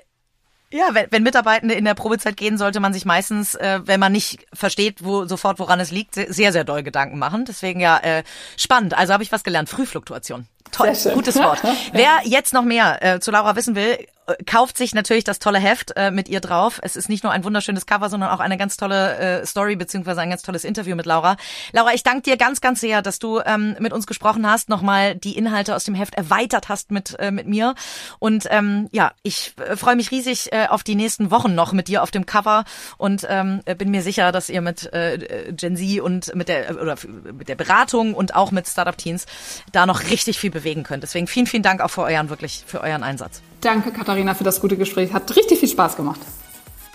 ja, 0.72 0.90
wenn, 0.94 1.08
wenn 1.10 1.24
Mitarbeitende 1.24 1.74
in 1.74 1.86
der 1.86 1.96
Probezeit 1.96 2.38
gehen, 2.38 2.60
sollte 2.60 2.80
man 2.80 2.94
sich 2.94 3.04
meistens, 3.04 3.56
äh, 3.56 3.80
wenn 3.86 4.00
man 4.00 4.12
nicht 4.12 4.46
versteht, 4.54 5.04
wo 5.04 5.26
sofort 5.26 5.58
woran 5.58 5.80
es 5.80 5.90
liegt, 5.90 6.14
sehr, 6.14 6.52
sehr 6.52 6.64
doll 6.64 6.84
Gedanken 6.84 7.18
machen. 7.18 7.46
Deswegen 7.46 7.80
ja 7.80 7.98
äh, 7.98 8.24
spannend. 8.56 8.96
Also 8.96 9.14
habe 9.14 9.24
ich 9.24 9.32
was 9.32 9.44
gelernt. 9.44 9.70
Frühfluktuation. 9.70 10.48
Toll, 10.72 10.94
gutes 11.16 11.36
Wort. 11.38 11.60
Wer 11.94 12.20
jetzt 12.26 12.54
noch 12.54 12.64
mehr 12.64 13.02
äh, 13.02 13.20
zu 13.20 13.32
Laura 13.32 13.56
wissen 13.56 13.76
will, 13.76 13.98
kauft 14.46 14.78
sich 14.78 14.94
natürlich 14.94 15.24
das 15.24 15.40
tolle 15.40 15.60
Heft 15.60 15.94
äh, 15.96 16.12
mit 16.12 16.28
ihr 16.30 16.40
drauf. 16.40 16.80
Es 16.84 16.96
ist 16.96 17.10
nicht 17.10 17.24
nur 17.24 17.32
ein 17.32 17.44
wunderschönes 17.44 17.86
Cover, 17.86 18.10
sondern 18.10 18.30
auch 18.30 18.40
eine 18.40 18.58
ganz 18.58 18.78
tolle 18.78 19.18
äh, 19.18 19.46
Story 19.46 19.76
beziehungsweise 19.76 20.22
ein 20.22 20.30
ganz 20.30 20.42
tolles 20.42 20.64
Interview 20.64 20.96
mit 20.96 21.06
Laura. 21.06 21.38
Laura, 21.72 21.94
ich 21.94 22.04
danke 22.04 22.24
dir 22.24 22.38
ganz, 22.38 22.62
ganz 22.62 22.82
sehr, 22.82 23.02
dass 23.02 23.20
du 23.20 23.40
ähm, 23.46 23.76
mit 23.80 23.94
uns 23.94 24.08
gesprochen 24.08 24.48
hast, 24.48 24.70
nochmal 24.70 25.16
die 25.16 25.38
Inhalte 25.38 25.76
aus 25.76 25.84
dem 25.84 25.96
Heft 25.96 26.16
erweitert 26.16 26.70
hast 26.70 26.92
mit 26.92 27.18
äh, 27.20 27.32
mit 27.32 27.48
mir. 27.48 27.76
Und 28.20 28.48
ähm, 28.50 28.88
ja, 28.92 29.14
ich 29.24 29.54
äh, 29.58 29.76
freue 29.76 29.96
mich 29.96 30.12
riesig 30.12 30.52
äh, 30.52 30.68
auf 30.68 30.84
die 30.84 30.96
nächsten 30.96 31.32
Wochen 31.32 31.56
noch 31.56 31.74
mit 31.74 31.88
dir 31.88 32.04
auf 32.04 32.12
dem 32.12 32.26
Cover 32.26 32.66
und 32.98 33.26
ähm, 33.30 33.62
bin 33.78 33.92
mir 33.92 34.02
sicher, 34.02 34.32
dass 34.32 34.50
ihr 34.50 34.62
mit 34.62 34.92
äh, 34.94 35.52
Gen 35.52 35.76
Z 35.76 36.02
und 36.02 36.36
mit 36.36 36.48
der 36.48 36.70
äh, 36.70 36.74
oder 36.74 36.98
mit 37.38 37.50
der 37.50 37.56
Beratung 37.56 38.14
und 38.14 38.36
auch 38.36 38.52
mit 38.52 38.68
Startup 38.68 38.98
Teens 38.98 39.26
da 39.72 39.86
noch 39.86 40.10
richtig 40.10 40.40
viel 40.40 40.52
bewegen 40.52 40.84
könnt. 40.84 41.04
Deswegen 41.04 41.28
vielen, 41.28 41.48
vielen 41.48 41.64
Dank 41.64 41.82
auch 41.82 41.90
für 41.90 42.04
euren 42.04 42.30
wirklich 42.30 42.64
für 42.66 42.82
euren 42.82 43.04
Einsatz. 43.04 43.42
Danke, 43.62 43.92
Katharina, 43.92 44.34
für 44.34 44.44
das 44.44 44.62
gute 44.62 44.78
Gespräch. 44.78 45.14
Hat 45.14 45.36
richtig 45.36 45.60
viel 45.60 45.70
Spaß 45.70 45.96
gemacht. 45.96 46.20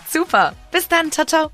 Super. 0.07 0.53
Bis 0.71 0.87
dann. 0.87 1.11
Ciao, 1.11 1.25
ciao. 1.25 1.51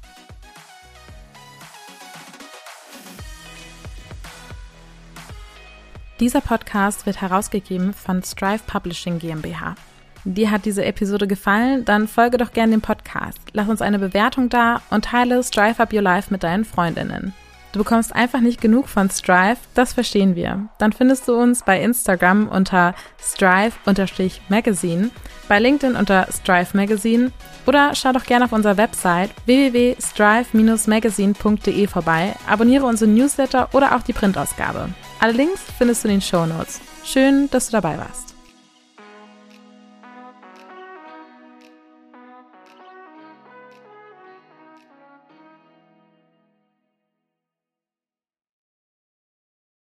Dieser 6.19 6.41
Podcast 6.41 7.07
wird 7.07 7.19
herausgegeben 7.19 7.93
von 7.93 8.23
Strive 8.23 8.61
Publishing 8.67 9.17
GmbH. 9.17 9.75
Dir 10.23 10.51
hat 10.51 10.65
diese 10.65 10.85
Episode 10.85 11.25
gefallen? 11.25 11.83
Dann 11.83 12.07
folge 12.07 12.37
doch 12.37 12.53
gerne 12.53 12.73
dem 12.73 12.81
Podcast. 12.81 13.39
Lass 13.53 13.67
uns 13.67 13.81
eine 13.81 13.97
Bewertung 13.97 14.47
da 14.49 14.81
und 14.91 15.05
teile 15.05 15.43
Strive 15.43 15.81
Up 15.81 15.91
Your 15.91 16.03
Life 16.03 16.31
mit 16.31 16.43
deinen 16.43 16.63
Freundinnen. 16.63 17.33
Du 17.71 17.79
bekommst 17.79 18.13
einfach 18.13 18.41
nicht 18.41 18.59
genug 18.59 18.89
von 18.89 19.09
Strive, 19.09 19.59
das 19.73 19.93
verstehen 19.93 20.35
wir. 20.35 20.67
Dann 20.77 20.91
findest 20.91 21.25
du 21.27 21.35
uns 21.35 21.63
bei 21.63 21.81
Instagram 21.81 22.49
unter 22.49 22.93
strive-magazine, 23.19 25.09
bei 25.47 25.59
LinkedIn 25.59 25.95
unter 25.95 26.27
Strive 26.31 26.75
Magazine 26.75 27.31
oder 27.65 27.95
schau 27.95 28.11
doch 28.11 28.25
gerne 28.25 28.45
auf 28.45 28.51
unserer 28.51 28.77
Website 28.77 29.31
www.strive-magazine.de 29.45 31.87
vorbei, 31.87 32.35
abonniere 32.47 32.85
unseren 32.85 33.15
Newsletter 33.15 33.69
oder 33.73 33.95
auch 33.95 34.01
die 34.01 34.13
Printausgabe. 34.13 34.89
Alle 35.19 35.33
Links 35.33 35.61
findest 35.77 36.03
du 36.03 36.09
in 36.09 36.15
den 36.15 36.21
Show 36.21 36.45
Notes. 36.45 36.81
Schön, 37.05 37.49
dass 37.51 37.67
du 37.67 37.73
dabei 37.73 37.97
warst. 37.97 38.30